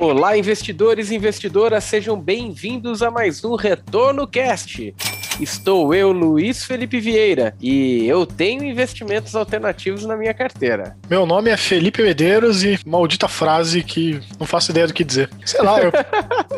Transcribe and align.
Olá, 0.00 0.38
investidores 0.38 1.10
e 1.10 1.16
investidoras, 1.16 1.82
sejam 1.82 2.16
bem-vindos 2.16 3.02
a 3.02 3.10
mais 3.10 3.44
um 3.44 3.56
Retorno 3.56 4.28
Cast. 4.28 4.94
Estou 5.40 5.94
eu, 5.94 6.10
Luiz 6.10 6.64
Felipe 6.64 6.98
Vieira, 6.98 7.54
e 7.60 8.04
eu 8.08 8.26
tenho 8.26 8.64
investimentos 8.64 9.36
alternativos 9.36 10.04
na 10.04 10.16
minha 10.16 10.34
carteira. 10.34 10.96
Meu 11.08 11.24
nome 11.24 11.48
é 11.48 11.56
Felipe 11.56 12.02
Medeiros 12.02 12.64
e 12.64 12.76
maldita 12.84 13.28
frase 13.28 13.84
que 13.84 14.20
não 14.38 14.46
faço 14.46 14.72
ideia 14.72 14.88
do 14.88 14.92
que 14.92 15.04
dizer. 15.04 15.30
Sei 15.44 15.62
lá, 15.62 15.80
eu, 15.80 15.92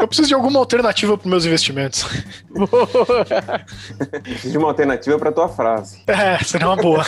eu 0.01 0.09
preciso 0.09 0.29
de 0.29 0.35
alguma 0.35 0.59
alternativa 0.59 1.19
para 1.19 1.29
meus 1.29 1.45
investimentos. 1.45 2.07
preciso 4.23 4.53
de 4.53 4.59
uma 4.59 4.69
alternativa 4.69 5.19
para 5.19 5.31
tua 5.31 5.49
frase. 5.49 6.03
É, 6.07 6.39
seria 6.43 6.67
uma 6.67 6.77
boa. 6.77 7.05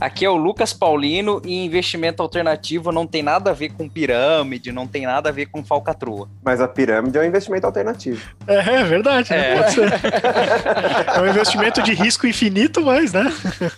Aqui 0.00 0.24
é 0.24 0.30
o 0.30 0.36
Lucas 0.36 0.72
Paulino 0.72 1.40
e 1.44 1.64
investimento 1.64 2.20
alternativo 2.22 2.90
não 2.90 3.06
tem 3.06 3.22
nada 3.22 3.50
a 3.50 3.54
ver 3.54 3.70
com 3.70 3.88
pirâmide, 3.88 4.72
não 4.72 4.88
tem 4.88 5.06
nada 5.06 5.28
a 5.28 5.32
ver 5.32 5.46
com 5.46 5.64
falcatrua. 5.64 6.28
Mas 6.42 6.60
a 6.60 6.66
pirâmide 6.66 7.16
é 7.16 7.20
um 7.20 7.24
investimento 7.24 7.66
alternativo. 7.66 8.20
É, 8.48 8.80
é 8.80 8.84
verdade, 8.84 9.30
né? 9.30 9.52
é. 9.52 9.56
pode 9.56 9.72
ser. 9.72 10.23
É 11.14 11.20
um 11.20 11.26
investimento 11.26 11.82
de 11.82 11.94
risco 11.94 12.26
infinito, 12.26 12.82
mas, 12.82 13.12
né? 13.12 13.32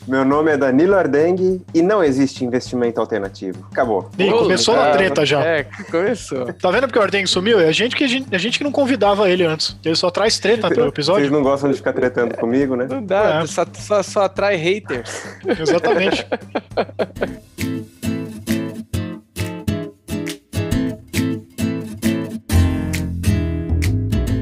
Meu 0.07 0.25
nome 0.25 0.53
é 0.53 0.57
Danilo 0.57 0.95
Ardengue 0.95 1.61
e 1.75 1.83
não 1.83 2.03
existe 2.03 2.45
investimento 2.45 3.01
alternativo. 3.01 3.67
Acabou. 3.71 4.11
E 4.19 4.31
começou 4.31 4.77
na 4.77 4.91
treta 4.91 5.27
já. 5.27 5.45
É, 5.45 5.67
começou. 5.91 6.53
Tá 6.55 6.71
vendo 6.71 6.87
porque 6.87 6.99
o 6.99 7.03
Ardengue 7.03 7.27
sumiu? 7.27 7.61
É 7.61 7.69
a 7.69 7.73
gente 7.73 7.97
que, 7.97 8.05
a 8.05 8.09
gente, 8.09 8.35
a 8.35 8.39
gente 8.39 8.59
que 8.59 8.65
não 8.65 8.73
convidava 8.73 9.29
ele 9.29 9.45
antes. 9.45 9.77
Ele 9.85 9.97
só 9.97 10.11
traz 10.11 10.39
treta 10.39 10.69
pelo 10.69 10.89
episódio. 10.89 11.23
Vocês 11.23 11.33
não 11.33 11.43
gostam 11.43 11.71
de 11.71 11.77
ficar 11.77 11.93
tretando 11.93 12.37
comigo, 12.37 12.77
né? 12.77 12.87
Não 12.89 13.03
dá, 13.03 13.43
é. 13.43 13.47
só, 13.47 13.67
só, 13.75 14.03
só 14.03 14.23
atrai 14.23 14.57
haters. 14.57 15.25
Exatamente. 15.45 16.27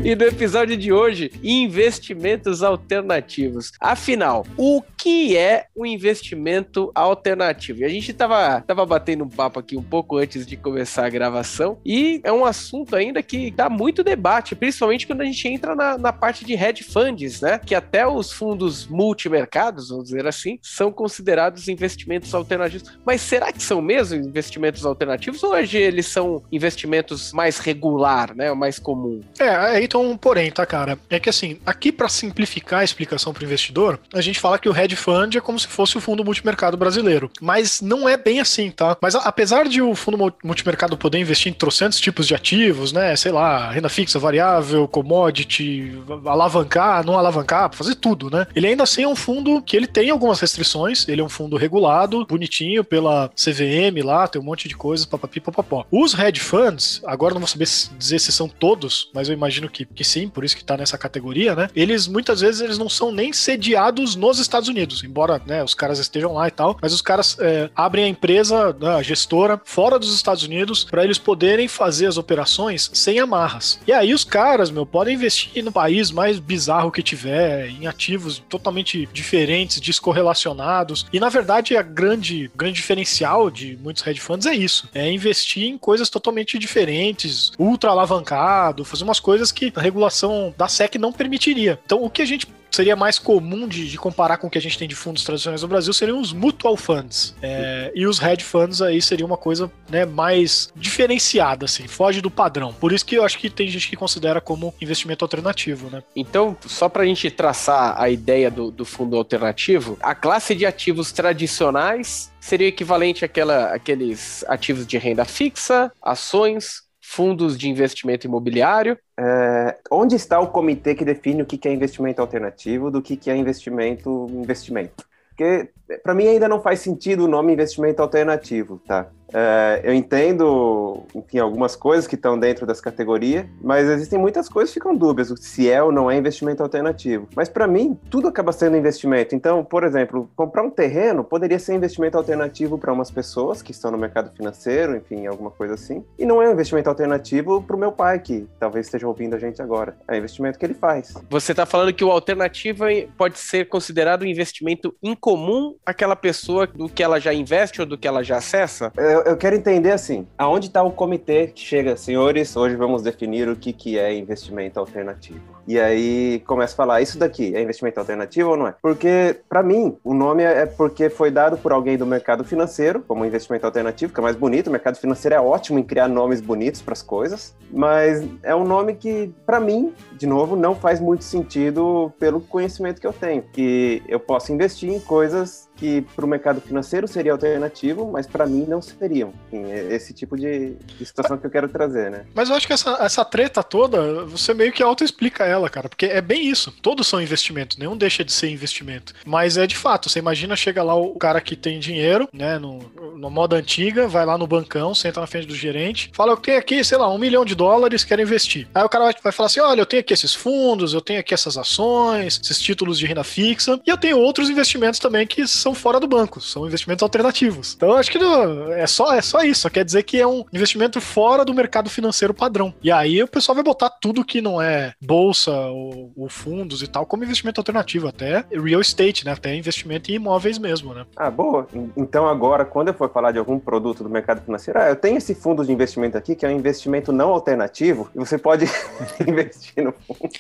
E 0.05 0.14
no 0.14 0.22
episódio 0.24 0.77
de 0.77 0.92
hoje, 0.92 1.33
investimentos 1.42 2.62
alternativos. 2.62 3.72
Afinal, 3.80 4.44
o 4.55 4.83
que 4.98 5.34
é 5.34 5.64
um 5.74 5.86
investimento 5.86 6.92
alternativo? 6.94 7.80
E 7.80 7.84
a 7.84 7.88
gente 7.88 8.12
tava, 8.12 8.60
tava 8.60 8.84
batendo 8.84 9.25
um 9.25 9.28
papo 9.30 9.58
aqui 9.60 9.78
um 9.78 9.82
pouco 9.82 10.19
antes 10.19 10.47
de 10.47 10.58
começar 10.58 11.06
a 11.06 11.08
gravação, 11.08 11.78
e 11.86 12.20
é 12.22 12.30
um 12.30 12.44
assunto 12.44 12.94
ainda 12.94 13.22
que 13.22 13.50
dá 13.50 13.70
muito 13.70 14.05
debate, 14.05 14.55
principalmente 14.55 15.06
quando 15.06 15.22
a 15.22 15.25
gente 15.25 15.48
entra 15.48 15.75
na, 15.75 15.97
na 15.97 16.12
parte 16.12 16.44
de 16.44 16.52
hedge 16.52 16.84
funds, 16.84 17.41
né? 17.41 17.58
Que 17.64 17.75
até 17.75 18.06
os 18.06 18.30
fundos 18.30 18.86
multimercados, 18.86 19.88
vamos 19.88 20.05
dizer 20.05 20.27
assim, 20.27 20.58
são 20.60 20.92
considerados 20.92 21.66
investimentos 21.66 22.34
alternativos. 22.34 22.98
Mas 23.06 23.22
será 23.22 23.50
que 23.50 23.62
são 23.62 23.80
mesmo 23.80 24.16
investimentos 24.16 24.84
alternativos 24.84 25.42
ou 25.42 25.52
hoje 25.52 25.78
eles 25.78 26.08
são 26.08 26.42
investimentos 26.52 27.32
mais 27.32 27.58
regular, 27.58 28.36
né? 28.36 28.52
Mais 28.52 28.78
comum? 28.78 29.22
É, 29.38 29.48
aí 29.48 29.88
então 29.95 30.11
um 30.11 30.17
porém, 30.17 30.50
tá, 30.50 30.67
cara? 30.67 30.98
É 31.09 31.20
que 31.20 31.28
assim, 31.28 31.59
aqui 31.64 31.92
para 31.92 32.09
simplificar 32.09 32.81
a 32.81 32.84
explicação 32.84 33.33
para 33.33 33.42
o 33.42 33.45
investidor, 33.45 34.00
a 34.12 34.20
gente 34.20 34.41
fala 34.41 34.59
que 34.59 34.69
o 34.69 34.77
hedge 34.77 34.97
fund 34.97 35.37
é 35.37 35.41
como 35.41 35.56
se 35.56 35.69
fosse 35.69 35.97
o 35.97 36.00
fundo 36.00 36.25
multimercado 36.25 36.77
brasileiro. 36.77 37.31
Mas 37.41 37.81
não 37.81 38.09
é 38.09 38.17
bem 38.17 38.41
assim, 38.41 38.72
tá? 38.72 38.97
Mas 39.00 39.15
apesar 39.15 39.69
de 39.69 39.81
o 39.81 39.95
fundo 39.95 40.34
multimercado 40.42 40.97
poder 40.97 41.19
investir 41.19 41.53
em 41.53 41.55
trocentos 41.55 42.00
tipos 42.00 42.27
de 42.27 42.34
ativos, 42.34 42.92
né? 42.92 43.15
Sei 43.15 43.31
lá, 43.31 43.70
renda 43.70 43.89
fixa, 43.89 44.19
variável, 44.19 44.89
commodity, 44.89 45.97
alavancar, 46.27 47.06
não 47.06 47.17
alavancar, 47.17 47.72
fazer 47.72 47.95
tudo, 47.95 48.28
né? 48.28 48.48
Ele 48.56 48.67
ainda 48.67 48.83
assim 48.83 49.05
é 49.05 49.09
um 49.09 49.15
fundo 49.15 49.62
que 49.62 49.77
ele 49.77 49.87
tem 49.87 50.11
algumas 50.11 50.41
restrições, 50.41 51.06
ele 51.06 51.20
é 51.20 51.25
um 51.25 51.28
fundo 51.28 51.56
regulado, 51.56 52.27
bonitinho 52.27 52.83
pela 52.83 53.28
CVM 53.28 54.05
lá, 54.05 54.27
tem 54.27 54.42
um 54.42 54.45
monte 54.45 54.69
de 54.69 54.77
coisas, 54.77 55.06
papapi, 55.06 55.39
papapó. 55.39 55.87
Os 55.88 56.19
hedge 56.19 56.41
funds, 56.41 57.00
agora 57.06 57.32
não 57.32 57.41
vou 57.41 57.49
saber 57.49 57.69
dizer 57.97 58.19
se 58.19 58.32
são 58.32 58.49
todos, 58.49 59.09
mas 59.15 59.28
eu 59.28 59.34
imagino 59.34 59.69
que 59.69 59.84
que, 59.95 60.05
sim, 60.05 60.28
por 60.28 60.45
isso 60.45 60.56
que 60.56 60.65
tá 60.65 60.77
nessa 60.77 60.99
categoria, 60.99 61.55
né? 61.55 61.69
Eles 61.75 62.06
muitas 62.06 62.41
vezes 62.41 62.61
eles 62.61 62.78
não 62.78 62.89
são 62.89 63.12
nem 63.12 63.33
sediados 63.33 64.17
nos 64.17 64.39
Estados 64.39 64.69
Unidos, 64.69 65.03
embora 65.05 65.41
né, 65.47 65.62
os 65.62 65.75
caras 65.75 65.99
estejam 65.99 66.33
lá 66.34 66.49
e 66.49 66.50
tal, 66.50 66.78
mas 66.81 66.93
os 66.93 67.03
caras 67.03 67.37
é, 67.41 67.71
abrem 67.75 68.05
a 68.05 68.09
empresa, 68.09 68.77
né, 68.78 68.94
a 68.94 69.03
gestora, 69.03 69.61
fora 69.65 69.99
dos 69.99 70.15
Estados 70.15 70.43
Unidos 70.43 70.84
para 70.84 71.05
eles 71.05 71.19
poderem 71.19 71.69
fazer 71.69 72.06
as 72.06 72.17
operações 72.17 72.91
sem 72.93 73.19
amarras. 73.19 73.78
E 73.87 73.93
aí 73.93 74.15
os 74.15 74.25
caras, 74.25 74.71
meu, 74.71 74.87
podem 74.87 75.15
investir 75.15 75.62
no 75.62 75.73
país 75.73 76.11
mais 76.11 76.39
bizarro 76.39 76.91
que 76.91 77.03
tiver, 77.03 77.69
em 77.69 77.87
ativos 77.87 78.43
totalmente 78.49 79.09
diferentes, 79.12 79.81
descorrelacionados. 79.81 81.06
E 81.12 81.21
na 81.21 81.28
verdade 81.28 81.77
a 81.77 81.83
grande, 81.83 82.50
grande 82.55 82.77
diferencial 82.77 83.50
de 83.50 83.77
muitos 83.83 84.06
hedge 84.06 84.21
funds 84.21 84.47
é 84.47 84.55
isso, 84.55 84.89
é 84.94 85.11
investir 85.11 85.65
em 85.65 85.78
coisas 85.78 86.09
totalmente 86.09 86.59
diferentes, 86.59 87.53
ultra 87.59 87.91
alavancado, 87.91 88.84
fazer 88.84 89.05
umas 89.05 89.21
coisas 89.21 89.50
que 89.50 89.73
a 89.75 89.81
regulação 89.81 90.55
da 90.57 90.69
SEC 90.69 90.97
não 90.97 91.12
permitiria. 91.12 91.79
Então, 91.85 92.03
o 92.03 92.11
que 92.11 92.23
a 92.23 92.27
gente 92.27 92.47
seria 92.75 92.97
mais 92.97 93.19
comum 93.19 93.69
de, 93.69 93.89
de, 93.89 93.97
comparar 93.97 94.37
com 94.37 94.49
o 94.49 94.51
que 94.51 94.59
a 94.59 94.61
gente 94.61 94.77
tem 94.77 94.89
de 94.89 94.95
fundos 94.95 95.23
tradicionais 95.23 95.62
no 95.62 95.69
Brasil 95.69 95.93
seriam 95.93 96.21
os 96.21 96.33
mutual 96.33 96.77
funds. 96.77 97.35
É, 97.41 97.93
e 97.95 98.07
os 98.07 98.21
hedge 98.21 98.45
funds 98.45 98.83
aí 98.83 99.01
seria 99.01 99.25
uma 99.25 99.37
coisa 99.37 99.71
né, 99.89 100.05
mais 100.05 100.69
diferenciada, 100.75 101.67
assim, 101.67 101.87
foge 101.87 102.21
do 102.21 102.31
padrão. 102.31 102.73
Por 102.73 102.93
isso 102.93 103.07
que 103.07 103.15
eu 103.15 103.25
acho 103.25 103.39
que 103.39 103.49
tem 103.49 103.69
gente 103.69 103.89
que 103.89 103.97
considera 103.97 104.41
como 104.41 104.75
investimento 104.81 105.25
alternativo, 105.25 105.89
né? 105.89 106.03
Então, 106.17 106.56
só 106.67 106.89
para 106.89 107.05
a 107.05 107.06
gente 107.06 107.31
traçar 107.31 108.01
a 108.01 108.11
ideia 108.11 108.51
do, 108.51 108.71
do 108.71 108.85
fundo 108.85 109.17
alternativo, 109.17 109.97
a 110.03 110.15
classe 110.15 110.55
de 110.55 110.67
ativos 110.67 111.12
tradicionais 111.12 112.33
seria 112.41 112.69
equivalente 112.69 113.25
àquela, 113.25 113.75
àqueles 113.75 114.45
ativos 114.49 114.87
de 114.87 114.99
renda 114.99 115.25
fixa, 115.25 115.91
ações, 116.03 116.83
fundos 117.14 117.56
de 117.56 117.69
investimento 117.69 118.26
imobiliário. 118.26 118.98
É, 119.19 119.78
onde 119.91 120.16
está 120.16 120.41
o 120.41 120.48
comitê 120.48 120.94
que 120.94 121.04
define 121.04 121.42
o 121.42 121.47
que 121.47 121.69
é 121.69 121.72
investimento 121.72 122.20
alternativo 122.20 122.91
do 122.91 123.00
que 123.00 123.30
é 123.30 123.36
investimento 123.36 124.26
investimento? 124.30 125.04
Porque 125.30 125.70
para 126.03 126.15
mim 126.15 126.27
ainda 126.27 126.49
não 126.49 126.61
faz 126.61 126.81
sentido 126.81 127.25
o 127.25 127.28
nome 127.28 127.53
investimento 127.53 128.00
alternativo, 128.03 128.81
tá? 128.87 129.09
É, 129.33 129.81
eu 129.83 129.93
entendo, 129.93 131.03
enfim, 131.12 131.39
algumas 131.39 131.75
coisas 131.75 132.06
que 132.06 132.15
estão 132.15 132.39
dentro 132.39 132.65
dessa 132.65 132.81
categoria, 132.81 133.49
mas 133.61 133.89
existem 133.89 134.17
muitas 134.17 134.49
coisas 134.49 134.73
que 134.73 134.78
ficam 134.78 134.94
dúbias 134.94 135.33
se 135.41 135.69
é 135.69 135.83
ou 135.83 135.91
não 135.91 136.09
é 136.09 136.17
investimento 136.17 136.62
alternativo. 136.62 137.28
Mas 137.34 137.49
para 137.49 137.67
mim, 137.67 137.99
tudo 138.09 138.28
acaba 138.28 138.53
sendo 138.53 138.77
investimento. 138.77 139.34
Então, 139.34 139.65
por 139.65 139.83
exemplo, 139.83 140.31
comprar 140.37 140.62
um 140.62 140.71
terreno 140.71 141.25
poderia 141.25 141.59
ser 141.59 141.75
investimento 141.75 142.17
alternativo 142.17 142.78
para 142.78 142.93
umas 142.93 143.11
pessoas 143.11 143.61
que 143.61 143.73
estão 143.73 143.91
no 143.91 143.99
mercado 143.99 144.31
financeiro, 144.37 144.97
enfim, 144.97 145.27
alguma 145.27 145.50
coisa 145.50 145.75
assim. 145.75 146.05
E 146.17 146.25
não 146.25 146.41
é 146.41 146.49
um 146.49 146.53
investimento 146.53 146.89
alternativo 146.89 147.61
para 147.61 147.75
o 147.75 147.78
meu 147.78 147.91
pai, 147.91 148.21
que 148.21 148.47
talvez 148.61 148.87
esteja 148.87 149.09
ouvindo 149.09 149.34
a 149.34 149.39
gente 149.39 149.61
agora. 149.61 149.97
É 150.06 150.17
investimento 150.17 150.59
que 150.59 150.65
ele 150.65 150.75
faz. 150.75 151.15
Você 151.28 151.53
está 151.53 151.67
falando 151.67 151.93
que 151.93 152.05
o 152.05 152.11
alternativo 152.11 152.84
pode 153.17 153.39
ser 153.39 153.69
considerado 153.69 154.23
um 154.23 154.27
investimento 154.27 154.94
incomum 155.03 155.74
àquela 155.85 156.17
pessoa 156.17 156.67
do 156.67 156.89
que 156.89 157.03
ela 157.03 157.21
já 157.21 157.33
investe 157.33 157.81
ou 157.81 157.87
do 157.87 157.97
que 157.97 158.07
ela 158.09 158.23
já 158.23 158.39
acessa? 158.39 158.93
Eu, 158.97 159.23
eu 159.23 159.37
quero 159.37 159.57
entender 159.57 159.93
assim, 159.93 160.27
aonde 160.37 160.67
está 160.67 160.83
o 160.83 160.91
comitê 160.91 161.49
que 161.49 161.61
chega, 161.61 161.97
senhores, 161.97 162.57
hoje 162.57 162.77
vamos 162.77 163.03
definir 163.03 163.49
o 163.49 163.57
que, 163.57 163.73
que 163.73 163.99
é 163.99 164.17
investimento 164.17 164.79
alternativo. 164.79 165.53
E 165.66 165.78
aí 165.78 166.42
começa 166.47 166.75
a 166.75 166.76
falar, 166.76 167.00
isso 167.00 167.19
daqui 167.19 167.54
é 167.54 167.62
investimento 167.62 167.98
alternativo 167.98 168.50
ou 168.50 168.56
não 168.56 168.69
é? 168.69 168.75
Porque, 168.82 169.41
para 169.48 169.62
mim, 169.62 169.97
o 170.04 170.14
nome 170.14 170.42
é 170.42 170.66
porque 170.66 171.08
foi 171.08 171.30
dado 171.30 171.56
por 171.56 171.72
alguém 171.72 171.97
do 171.97 172.06
mercado 172.06 172.44
financeiro, 172.44 173.02
como 173.06 173.25
investimento 173.25 173.66
alternativo, 173.66 174.12
que 174.12 174.20
é 174.20 174.22
mais 174.22 174.36
bonito. 174.36 174.69
O 174.69 174.70
mercado 174.70 174.97
financeiro 174.97 175.34
é 175.34 175.41
ótimo 175.41 175.78
em 175.78 175.82
criar 175.82 176.08
nomes 176.08 176.41
bonitos 176.41 176.82
para 176.82 176.92
as 176.92 177.02
coisas, 177.02 177.54
mas 177.72 178.26
é 178.42 178.54
um 178.54 178.64
nome 178.64 178.94
que, 178.94 179.32
para 179.47 179.58
mim, 179.58 179.92
de 180.12 180.26
novo, 180.26 180.56
não 180.56 180.75
faz 180.75 181.00
muito 181.00 181.25
sentido 181.25 182.12
pelo 182.19 182.41
conhecimento 182.41 183.00
que 183.00 183.06
eu 183.06 183.12
tenho. 183.12 183.42
Que 183.52 184.02
eu 184.08 184.20
posso 184.20 184.52
investir 184.52 184.90
em 184.90 185.00
coisas 185.00 185.69
que 185.76 186.03
para 186.15 186.25
o 186.25 186.29
mercado 186.29 186.61
financeiro 186.61 187.06
seria 187.09 187.32
alternativo, 187.32 188.11
mas 188.11 188.26
para 188.26 188.47
mim 188.47 188.65
não 188.69 188.81
seriam. 188.81 189.32
Enfim, 189.49 189.71
é 189.71 189.94
esse 189.94 190.12
tipo 190.12 190.37
de, 190.37 190.76
situação 191.05 191.37
que 191.37 191.47
eu 191.47 191.50
quero 191.50 191.69
trazer, 191.69 192.11
né? 192.11 192.25
Mas 192.35 192.49
eu 192.49 192.56
acho 192.56 192.67
que 192.67 192.73
essa, 192.73 192.97
essa 193.00 193.25
treta 193.25 193.62
toda, 193.62 194.25
você 194.25 194.55
meio 194.55 194.73
que 194.73 194.82
auto-explica 194.82 195.44
ela, 195.44 195.69
cara, 195.69 195.88
porque 195.88 196.06
é 196.06 196.21
bem 196.21 196.49
isso. 196.49 196.73
Todos 196.82 197.06
são 197.06 197.21
investimento, 197.21 197.79
nenhum 197.79 197.97
deixa 197.97 198.25
de 198.25 198.32
ser 198.32 198.50
investimento. 198.50 199.15
Mas 199.25 199.56
é 199.56 199.67
de 199.67 199.76
fato, 199.76 200.09
você 200.09 200.19
imagina, 200.19 200.56
chega 200.56 200.82
lá 200.82 200.94
o 200.94 201.15
cara 201.17 201.41
que 201.41 201.56
tem 201.56 201.79
dinheiro, 201.79 202.29
né, 202.32 202.59
no, 202.59 202.79
no 203.17 203.31
moda 203.31 203.56
antiga, 203.56 204.06
vai 204.06 204.25
lá 204.25 204.38
no 204.38 204.47
bancão, 204.47 204.94
senta 204.94 205.20
na 205.20 205.27
frente 205.27 205.47
do 205.47 205.55
gerente, 205.55 206.11
fala, 206.15 206.32
eu 206.32 206.37
tenho 206.37 206.59
aqui, 206.59 206.82
sei 206.85 206.99
lá, 206.99 207.12
um 207.12 207.19
milhão 207.19 207.44
de 207.44 207.55
dólares, 207.55 208.05
quero 208.05 208.23
investir. 208.23 208.69
Aí 208.75 208.85
o 208.85 208.88
cara 208.88 209.05
vai, 209.05 209.15
vai 209.23 209.32
falar 209.32 209.47
assim, 209.47 209.61
olha, 209.61 209.81
eu 209.81 209.87
tenho 209.87 210.00
aqui 210.00 210.12
esses 210.12 210.35
fundos, 210.35 210.94
eu 210.94 211.00
tenho 211.00 211.20
aqui 211.20 211.35
essas 211.35 211.56
ações, 211.59 212.41
esses 212.43 212.61
títulos 212.61 212.99
de 212.99 213.06
renda 213.06 213.25
fixa, 213.25 213.81
e 213.87 213.91
eu 213.91 213.97
tenho 213.97 214.19
outros 214.19 214.49
investimentos 214.50 214.99
também 215.00 215.27
que 215.27 215.47
são 215.64 215.75
fora 215.75 215.99
do 215.99 216.06
banco, 216.06 216.43
são 216.43 216.66
investimentos 216.66 217.02
alternativos. 217.02 217.75
Então 217.75 217.94
acho 217.94 218.11
que 218.11 218.19
não, 218.19 218.70
é 218.72 218.87
só 218.87 219.14
é 219.14 219.22
só 219.22 219.43
isso, 219.43 219.62
só 219.62 219.70
quer 219.70 219.84
dizer 219.84 220.02
que 220.02 220.20
é 220.20 220.26
um 220.26 220.44
investimento 220.52 221.00
fora 221.00 221.43
do 221.44 221.55
mercado 221.55 221.88
financeiro 221.88 222.34
padrão. 222.34 222.75
E 222.82 222.93
aí 222.93 223.22
o 223.22 223.28
pessoal 223.28 223.55
vai 223.55 223.64
botar 223.64 223.88
tudo 223.88 224.25
que 224.25 224.43
não 224.43 224.61
é 224.61 224.93
bolsa 225.00 225.50
ou, 225.50 226.12
ou, 226.14 226.28
fundos 226.28 226.82
e 226.82 226.87
tal 226.87 227.06
como 227.06 227.25
investimento 227.25 227.61
alternativo, 227.61 228.06
até 228.06 228.44
real 228.52 228.81
estate, 228.81 229.25
né? 229.25 229.32
Até 229.32 229.55
investimento 229.55 230.11
em 230.11 230.16
imóveis 230.16 230.58
mesmo, 230.58 230.93
né? 230.93 231.06
Ah, 231.16 231.31
boa. 231.31 231.67
Então 231.96 232.28
agora, 232.28 232.64
quando 232.64 232.88
eu 232.88 232.94
for 232.94 233.10
falar 233.10 233.32
de 233.32 233.38
algum 233.38 233.58
produto 233.58 234.05
do 234.05 234.10
mercado 234.10 234.43
financeiro, 234.44 234.78
ah, 234.78 234.90
eu 234.90 234.96
tenho 234.96 235.17
esse 235.17 235.34
fundo 235.34 235.64
de 235.64 235.72
investimento 235.72 236.19
aqui 236.19 236.34
que 236.34 236.44
é 236.44 236.49
um 236.49 236.52
investimento 236.52 237.10
não 237.10 237.31
alternativo 237.31 238.10
e 238.14 238.19
você 238.19 238.37
pode 238.37 238.67
investir 239.26 239.82
no 239.82 239.93
fundo. 239.93 240.31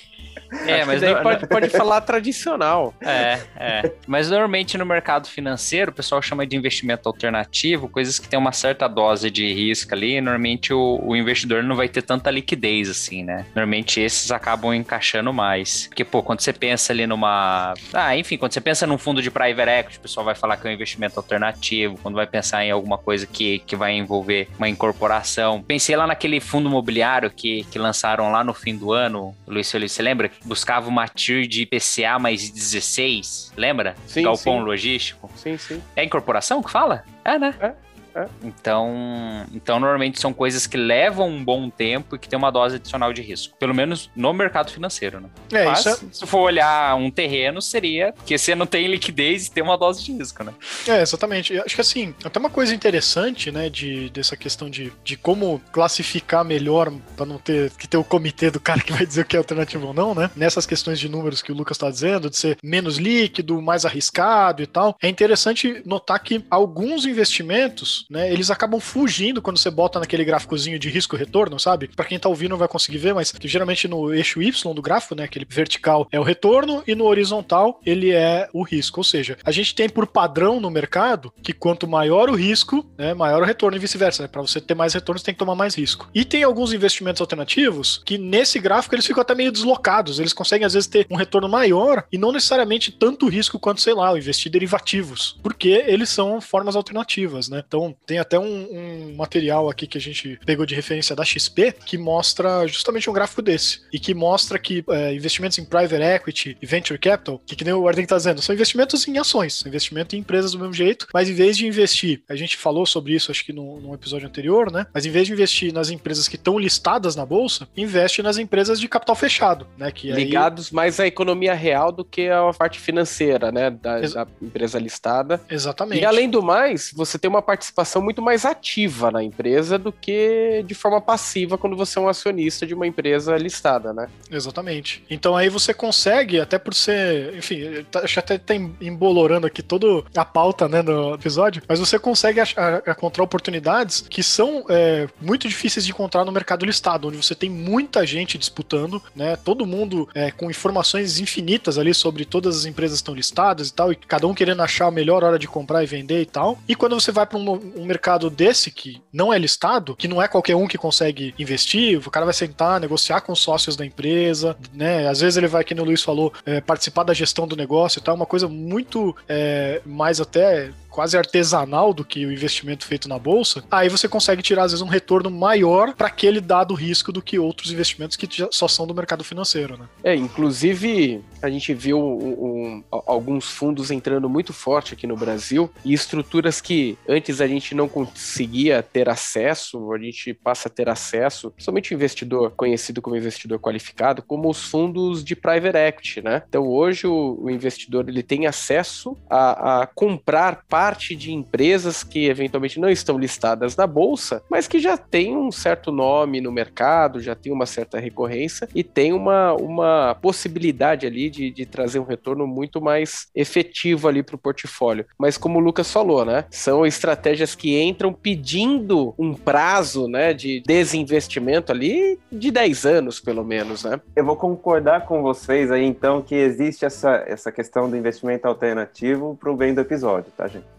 É, 0.66 0.84
mas 0.84 1.00
daí 1.00 1.14
pode, 1.22 1.46
pode 1.46 1.68
falar 1.70 2.00
tradicional. 2.02 2.94
É, 3.00 3.40
é. 3.56 3.92
Mas 4.06 4.30
normalmente 4.30 4.76
no 4.78 4.86
mercado 4.86 5.13
financeiro, 5.22 5.90
o 5.90 5.94
pessoal 5.94 6.20
chama 6.22 6.46
de 6.46 6.56
investimento 6.56 7.08
alternativo, 7.08 7.88
coisas 7.88 8.18
que 8.18 8.28
tem 8.28 8.38
uma 8.38 8.52
certa 8.52 8.88
dose 8.88 9.30
de 9.30 9.52
risco 9.52 9.94
ali. 9.94 10.20
Normalmente 10.20 10.72
o, 10.72 11.00
o 11.02 11.16
investidor 11.16 11.62
não 11.62 11.76
vai 11.76 11.88
ter 11.88 12.02
tanta 12.02 12.30
liquidez 12.30 12.88
assim, 12.88 13.22
né? 13.22 13.46
Normalmente 13.54 14.00
esses 14.00 14.30
acabam 14.30 14.74
encaixando 14.74 15.32
mais. 15.32 15.86
Porque, 15.88 16.04
pô, 16.04 16.22
quando 16.22 16.40
você 16.40 16.52
pensa 16.52 16.92
ali 16.92 17.06
numa. 17.06 17.74
Ah, 17.92 18.16
enfim, 18.16 18.36
quando 18.36 18.52
você 18.52 18.60
pensa 18.60 18.86
num 18.86 18.98
fundo 18.98 19.22
de 19.22 19.30
private 19.30 19.70
equity, 19.70 19.98
o 19.98 20.02
pessoal 20.02 20.24
vai 20.24 20.34
falar 20.34 20.56
que 20.56 20.66
é 20.66 20.70
um 20.70 20.74
investimento 20.74 21.18
alternativo. 21.18 21.98
Quando 22.02 22.14
vai 22.14 22.26
pensar 22.26 22.64
em 22.64 22.70
alguma 22.70 22.98
coisa 22.98 23.26
que, 23.26 23.60
que 23.60 23.76
vai 23.76 23.94
envolver 23.94 24.48
uma 24.58 24.68
incorporação. 24.68 25.62
Pensei 25.62 25.96
lá 25.96 26.06
naquele 26.06 26.40
fundo 26.40 26.68
imobiliário 26.68 27.30
que, 27.30 27.64
que 27.64 27.78
lançaram 27.78 28.30
lá 28.30 28.44
no 28.44 28.54
fim 28.54 28.76
do 28.76 28.92
ano, 28.92 29.34
Luiz 29.46 29.70
Felipe, 29.70 29.90
você 29.90 30.02
lembra? 30.02 30.30
buscava 30.44 30.88
uma 30.88 31.08
tier 31.08 31.46
de 31.46 31.62
IPCA 31.62 32.18
mais 32.18 32.48
16, 32.50 33.52
lembra? 33.56 33.96
Sim, 34.06 34.22
Galpão 34.22 34.58
sim. 34.58 34.64
logístico. 34.64 35.03
Sim, 35.36 35.56
sim. 35.58 35.82
É 35.96 36.04
incorporação 36.04 36.62
que 36.62 36.70
fala? 36.70 37.04
É, 37.24 37.38
né? 37.38 37.54
É. 37.60 37.74
É. 38.14 38.26
Então, 38.42 39.44
então, 39.52 39.80
normalmente 39.80 40.20
são 40.20 40.32
coisas 40.32 40.66
que 40.66 40.76
levam 40.76 41.28
um 41.28 41.44
bom 41.44 41.68
tempo 41.68 42.14
e 42.14 42.18
que 42.18 42.28
tem 42.28 42.38
uma 42.38 42.50
dose 42.50 42.76
adicional 42.76 43.12
de 43.12 43.22
risco. 43.22 43.56
Pelo 43.58 43.74
menos 43.74 44.10
no 44.14 44.32
mercado 44.32 44.70
financeiro, 44.70 45.20
né? 45.20 45.28
É, 45.52 45.64
Mas, 45.64 45.80
isso 45.80 45.88
é... 45.88 45.98
se 46.12 46.26
for 46.26 46.40
olhar 46.40 46.94
um 46.96 47.10
terreno, 47.10 47.60
seria 47.60 48.12
porque 48.12 48.38
você 48.38 48.54
não 48.54 48.66
tem 48.66 48.86
liquidez 48.86 49.46
e 49.46 49.50
tem 49.50 49.62
uma 49.62 49.76
dose 49.76 50.04
de 50.04 50.12
risco, 50.12 50.44
né? 50.44 50.52
É, 50.86 51.02
exatamente. 51.02 51.58
Acho 51.58 51.74
que 51.74 51.80
assim, 51.80 52.14
até 52.24 52.38
uma 52.38 52.50
coisa 52.50 52.74
interessante, 52.74 53.50
né, 53.50 53.68
de, 53.68 54.08
dessa 54.10 54.36
questão 54.36 54.70
de, 54.70 54.92
de 55.02 55.16
como 55.16 55.60
classificar 55.72 56.44
melhor 56.44 56.92
para 57.16 57.26
não 57.26 57.38
ter 57.38 57.70
que 57.72 57.88
ter 57.88 57.96
o 57.96 58.04
comitê 58.04 58.50
do 58.50 58.60
cara 58.60 58.80
que 58.80 58.92
vai 58.92 59.04
dizer 59.06 59.22
o 59.22 59.24
que 59.24 59.36
é 59.36 59.38
alternativo 59.38 59.88
ou 59.88 59.94
não, 59.94 60.14
né? 60.14 60.30
Nessas 60.36 60.66
questões 60.66 60.98
de 60.98 61.08
números 61.08 61.42
que 61.42 61.52
o 61.52 61.54
Lucas 61.54 61.76
está 61.76 61.90
dizendo, 61.90 62.30
de 62.30 62.36
ser 62.36 62.58
menos 62.62 62.96
líquido, 62.96 63.60
mais 63.60 63.84
arriscado 63.84 64.62
e 64.62 64.66
tal, 64.66 64.96
é 65.02 65.08
interessante 65.08 65.82
notar 65.84 66.22
que 66.22 66.44
alguns 66.50 67.06
investimentos 67.06 68.03
né? 68.10 68.32
Eles 68.32 68.50
acabam 68.50 68.80
fugindo 68.80 69.42
quando 69.42 69.58
você 69.58 69.70
bota 69.70 69.98
naquele 69.98 70.24
gráficozinho 70.24 70.78
de 70.78 70.88
risco-retorno, 70.88 71.58
sabe? 71.58 71.88
Para 71.88 72.04
quem 72.04 72.18
tá 72.18 72.28
ouvindo 72.28 72.50
não 72.50 72.58
vai 72.58 72.68
conseguir 72.68 72.98
ver, 72.98 73.14
mas 73.14 73.32
que 73.32 73.48
geralmente 73.48 73.88
no 73.88 74.14
eixo 74.14 74.42
Y 74.42 74.74
do 74.74 74.82
gráfico, 74.82 75.14
né? 75.14 75.24
Aquele 75.24 75.46
vertical 75.48 76.08
é 76.10 76.18
o 76.18 76.22
retorno 76.22 76.82
e 76.86 76.94
no 76.94 77.04
horizontal 77.04 77.80
ele 77.84 78.12
é 78.12 78.48
o 78.52 78.62
risco. 78.62 79.00
Ou 79.00 79.04
seja, 79.04 79.36
a 79.44 79.50
gente 79.50 79.74
tem 79.74 79.88
por 79.88 80.06
padrão 80.06 80.60
no 80.60 80.70
mercado 80.70 81.32
que 81.42 81.52
quanto 81.52 81.86
maior 81.86 82.28
o 82.28 82.34
risco, 82.34 82.86
né, 82.96 83.14
maior 83.14 83.42
o 83.42 83.44
retorno 83.44 83.76
e 83.76 83.80
vice-versa. 83.80 84.22
Né? 84.22 84.28
Para 84.28 84.42
você 84.42 84.60
ter 84.60 84.74
mais 84.74 84.94
retorno, 84.94 85.18
você 85.18 85.24
tem 85.24 85.34
que 85.34 85.38
tomar 85.38 85.54
mais 85.54 85.74
risco. 85.74 86.08
E 86.14 86.24
tem 86.24 86.42
alguns 86.42 86.72
investimentos 86.72 87.20
alternativos 87.20 88.02
que 88.04 88.18
nesse 88.18 88.58
gráfico 88.58 88.94
eles 88.94 89.06
ficam 89.06 89.22
até 89.22 89.34
meio 89.34 89.52
deslocados. 89.52 90.18
Eles 90.18 90.32
conseguem 90.32 90.66
às 90.66 90.74
vezes 90.74 90.88
ter 90.88 91.06
um 91.10 91.16
retorno 91.16 91.48
maior 91.48 92.04
e 92.12 92.18
não 92.18 92.32
necessariamente 92.32 92.92
tanto 92.92 93.28
risco 93.28 93.58
quanto, 93.58 93.80
sei 93.80 93.94
lá, 93.94 94.16
investir 94.16 94.50
derivativos, 94.50 95.38
porque 95.42 95.84
eles 95.86 96.08
são 96.08 96.40
formas 96.40 96.76
alternativas, 96.76 97.48
né? 97.48 97.62
Então, 97.66 97.93
tem 98.06 98.18
até 98.18 98.38
um, 98.38 98.44
um, 98.44 99.14
material 99.16 99.68
aqui 99.68 99.86
que 99.86 99.98
a 99.98 100.00
gente 100.00 100.38
pegou 100.44 100.66
de 100.66 100.74
referência 100.74 101.14
da 101.14 101.24
XP 101.24 101.72
que 101.84 101.98
mostra 101.98 102.66
justamente 102.66 103.08
um 103.08 103.12
gráfico 103.12 103.42
desse 103.42 103.82
e 103.92 103.98
que 103.98 104.14
mostra 104.14 104.58
que 104.58 104.84
é, 104.88 105.14
investimentos 105.14 105.58
em 105.58 105.64
private 105.64 106.02
equity 106.02 106.56
e 106.60 106.66
venture 106.66 106.98
capital, 106.98 107.40
que, 107.46 107.56
que 107.56 107.64
nem 107.64 107.74
o 107.74 107.86
Arden 107.86 108.04
está 108.04 108.16
dizendo, 108.16 108.42
são 108.42 108.54
investimentos 108.54 109.06
em 109.06 109.18
ações, 109.18 109.64
investimento 109.66 110.16
em 110.16 110.20
empresas 110.20 110.52
do 110.52 110.58
mesmo 110.58 110.72
jeito, 110.72 111.06
mas 111.12 111.28
em 111.28 111.34
vez 111.34 111.56
de 111.56 111.66
investir, 111.66 112.22
a 112.28 112.34
gente 112.34 112.56
falou 112.56 112.86
sobre 112.86 113.14
isso 113.14 113.30
acho 113.30 113.44
que 113.44 113.52
no, 113.52 113.80
no 113.80 113.94
episódio 113.94 114.26
anterior, 114.26 114.70
né? 114.70 114.86
Mas 114.92 115.06
em 115.06 115.10
vez 115.10 115.26
de 115.26 115.32
investir 115.32 115.72
nas 115.72 115.90
empresas 115.90 116.28
que 116.28 116.36
estão 116.36 116.58
listadas 116.58 117.16
na 117.16 117.24
bolsa, 117.24 117.68
investe 117.76 118.22
nas 118.22 118.38
empresas 118.38 118.80
de 118.80 118.88
capital 118.88 119.14
fechado, 119.14 119.66
né? 119.76 119.90
Que 119.90 120.12
Ligados 120.12 120.68
aí... 120.68 120.74
mais 120.74 121.00
à 121.00 121.06
economia 121.06 121.54
real 121.54 121.92
do 121.92 122.04
que 122.04 122.28
à 122.28 122.50
parte 122.52 122.78
financeira, 122.78 123.50
né? 123.50 123.70
Da, 123.70 124.00
Ex 124.00 124.14
da 124.14 124.26
empresa 124.40 124.78
listada. 124.78 125.40
Exatamente. 125.48 126.02
E 126.02 126.04
além 126.04 126.28
do 126.28 126.42
mais, 126.42 126.92
você 126.94 127.18
tem 127.18 127.28
uma 127.28 127.42
participação 127.42 127.83
participação 127.84 128.02
muito 128.02 128.22
mais 128.22 128.44
ativa 128.44 129.10
na 129.10 129.22
empresa 129.22 129.78
do 129.78 129.92
que 129.92 130.64
de 130.66 130.74
forma 130.74 131.00
passiva 131.00 131.58
quando 131.58 131.76
você 131.76 131.98
é 131.98 132.02
um 132.02 132.08
acionista 132.08 132.66
de 132.66 132.74
uma 132.74 132.86
empresa 132.86 133.36
listada, 133.36 133.92
né? 133.92 134.08
Exatamente. 134.30 135.04
Então 135.08 135.36
aí 135.36 135.48
você 135.48 135.74
consegue, 135.74 136.40
até 136.40 136.58
por 136.58 136.74
ser, 136.74 137.36
enfim, 137.36 137.84
tá, 137.90 138.00
acho 138.00 138.18
até 138.18 138.38
tá 138.38 138.54
embolorando 138.54 139.46
aqui 139.46 139.62
toda 139.62 140.02
a 140.16 140.24
pauta 140.24 140.68
né, 140.68 140.82
no 140.82 141.14
episódio, 141.14 141.62
mas 141.68 141.78
você 141.78 141.98
consegue 141.98 142.40
encontrar 142.88 143.22
oportunidades 143.22 144.00
que 144.00 144.22
são 144.22 144.64
é, 144.68 145.06
muito 145.20 145.46
difíceis 145.46 145.84
de 145.84 145.92
encontrar 145.92 146.24
no 146.24 146.32
mercado 146.32 146.64
listado, 146.64 147.08
onde 147.08 147.16
você 147.16 147.34
tem 147.34 147.50
muita 147.50 148.06
gente 148.06 148.38
disputando, 148.38 149.02
né? 149.14 149.36
Todo 149.36 149.66
mundo 149.66 150.08
é, 150.14 150.30
com 150.30 150.50
informações 150.50 151.18
infinitas 151.18 151.78
ali 151.78 151.92
sobre 151.92 152.24
todas 152.24 152.56
as 152.56 152.64
empresas 152.64 152.98
que 152.98 153.02
estão 153.02 153.14
listadas 153.14 153.68
e 153.68 153.74
tal, 153.74 153.92
e 153.92 153.96
cada 153.96 154.26
um 154.26 154.34
querendo 154.34 154.62
achar 154.62 154.86
a 154.86 154.90
melhor 154.90 155.22
hora 155.22 155.38
de 155.38 155.46
comprar 155.46 155.82
e 155.82 155.86
vender 155.86 156.22
e 156.22 156.26
tal. 156.26 156.58
E 156.66 156.74
quando 156.74 156.98
você 156.98 157.12
vai 157.12 157.26
para 157.26 157.38
um, 157.38 157.72
um 157.74 157.84
mercado 157.84 158.30
desse, 158.30 158.70
que 158.70 159.02
não 159.12 159.32
é 159.32 159.38
listado, 159.38 159.96
que 159.96 160.08
não 160.08 160.22
é 160.22 160.28
qualquer 160.28 160.56
um 160.56 160.66
que 160.66 160.78
consegue 160.78 161.34
investir, 161.38 161.98
o 161.98 162.10
cara 162.10 162.24
vai 162.24 162.34
sentar, 162.34 162.80
negociar 162.80 163.20
com 163.20 163.32
os 163.32 163.40
sócios 163.40 163.76
da 163.76 163.84
empresa, 163.84 164.56
né? 164.72 165.08
Às 165.08 165.20
vezes 165.20 165.36
ele 165.36 165.48
vai, 165.48 165.64
como 165.64 165.82
o 165.82 165.84
Luiz 165.84 166.02
falou, 166.02 166.32
é, 166.46 166.60
participar 166.60 167.04
da 167.04 167.14
gestão 167.14 167.46
do 167.46 167.56
negócio 167.56 167.98
e 167.98 168.02
tal, 168.02 168.14
uma 168.14 168.26
coisa 168.26 168.48
muito 168.48 169.14
é, 169.28 169.80
mais 169.84 170.20
até 170.20 170.70
quase 170.94 171.18
artesanal 171.18 171.92
do 171.92 172.04
que 172.04 172.24
o 172.24 172.32
investimento 172.32 172.86
feito 172.86 173.08
na 173.08 173.18
bolsa, 173.18 173.64
aí 173.68 173.88
você 173.88 174.06
consegue 174.06 174.40
tirar 174.42 174.62
às 174.62 174.70
vezes 174.70 174.80
um 174.80 174.88
retorno 174.88 175.28
maior 175.28 175.92
para 175.92 176.06
aquele 176.06 176.40
dado 176.40 176.72
risco 176.72 177.10
do 177.10 177.20
que 177.20 177.36
outros 177.36 177.72
investimentos 177.72 178.16
que 178.16 178.28
só 178.52 178.68
são 178.68 178.86
do 178.86 178.94
mercado 178.94 179.24
financeiro, 179.24 179.76
né? 179.76 179.86
É, 180.04 180.14
inclusive 180.14 181.20
a 181.42 181.50
gente 181.50 181.74
viu 181.74 181.98
um, 181.98 182.28
um, 182.28 182.84
alguns 182.90 183.46
fundos 183.50 183.90
entrando 183.90 184.28
muito 184.28 184.52
forte 184.52 184.94
aqui 184.94 185.04
no 185.04 185.16
Brasil 185.16 185.68
e 185.84 185.92
estruturas 185.92 186.60
que 186.60 186.96
antes 187.08 187.40
a 187.40 187.48
gente 187.48 187.74
não 187.74 187.88
conseguia 187.88 188.80
ter 188.80 189.08
acesso, 189.08 189.92
a 189.92 189.98
gente 189.98 190.32
passa 190.32 190.68
a 190.68 190.70
ter 190.70 190.88
acesso, 190.88 191.52
somente 191.58 191.92
investidor 191.92 192.52
conhecido 192.52 193.02
como 193.02 193.16
investidor 193.16 193.58
qualificado, 193.58 194.22
como 194.22 194.48
os 194.48 194.64
fundos 194.64 195.24
de 195.24 195.34
private 195.34 195.76
equity, 195.76 196.22
né? 196.22 196.44
Então 196.48 196.68
hoje 196.68 197.04
o, 197.04 197.36
o 197.42 197.50
investidor 197.50 198.08
ele 198.08 198.22
tem 198.22 198.46
acesso 198.46 199.16
a, 199.28 199.82
a 199.82 199.86
comprar 199.88 200.62
parte 200.84 201.16
de 201.16 201.32
empresas 201.32 202.04
que 202.04 202.26
eventualmente 202.26 202.78
não 202.78 202.90
estão 202.90 203.16
listadas 203.16 203.74
na 203.74 203.86
bolsa, 203.86 204.42
mas 204.50 204.68
que 204.68 204.78
já 204.78 204.98
tem 204.98 205.34
um 205.34 205.50
certo 205.50 205.90
nome 205.90 206.42
no 206.42 206.52
mercado, 206.52 207.22
já 207.22 207.34
tem 207.34 207.50
uma 207.50 207.64
certa 207.64 207.98
recorrência 207.98 208.68
e 208.74 208.84
tem 208.84 209.10
uma, 209.10 209.54
uma 209.54 210.14
possibilidade 210.20 211.06
ali 211.06 211.30
de, 211.30 211.50
de 211.50 211.64
trazer 211.64 212.00
um 212.00 212.04
retorno 212.04 212.46
muito 212.46 212.82
mais 212.82 213.28
efetivo 213.34 214.08
ali 214.08 214.22
para 214.22 214.36
o 214.36 214.38
portfólio. 214.38 215.06
Mas 215.18 215.38
como 215.38 215.58
o 215.58 215.62
Lucas 215.62 215.90
falou, 215.90 216.22
né? 216.22 216.44
São 216.50 216.84
estratégias 216.84 217.54
que 217.54 217.80
entram 217.80 218.12
pedindo 218.12 219.14
um 219.18 219.32
prazo, 219.32 220.06
né, 220.06 220.34
de 220.34 220.62
desinvestimento 220.66 221.72
ali 221.72 222.18
de 222.30 222.50
10 222.50 222.84
anos, 222.84 223.20
pelo 223.20 223.42
menos, 223.42 223.84
né? 223.84 223.98
Eu 224.14 224.26
vou 224.26 224.36
concordar 224.36 225.06
com 225.06 225.22
vocês 225.22 225.70
aí, 225.70 225.82
então, 225.82 226.20
que 226.20 226.34
existe 226.34 226.84
essa, 226.84 227.24
essa 227.26 227.50
questão 227.50 227.88
do 227.88 227.96
investimento 227.96 228.46
alternativo 228.46 229.34
para 229.40 229.50
o 229.50 229.56
bem 229.56 229.72
do 229.72 229.80
episódio, 229.80 230.30
tá, 230.36 230.46
gente? 230.46 230.73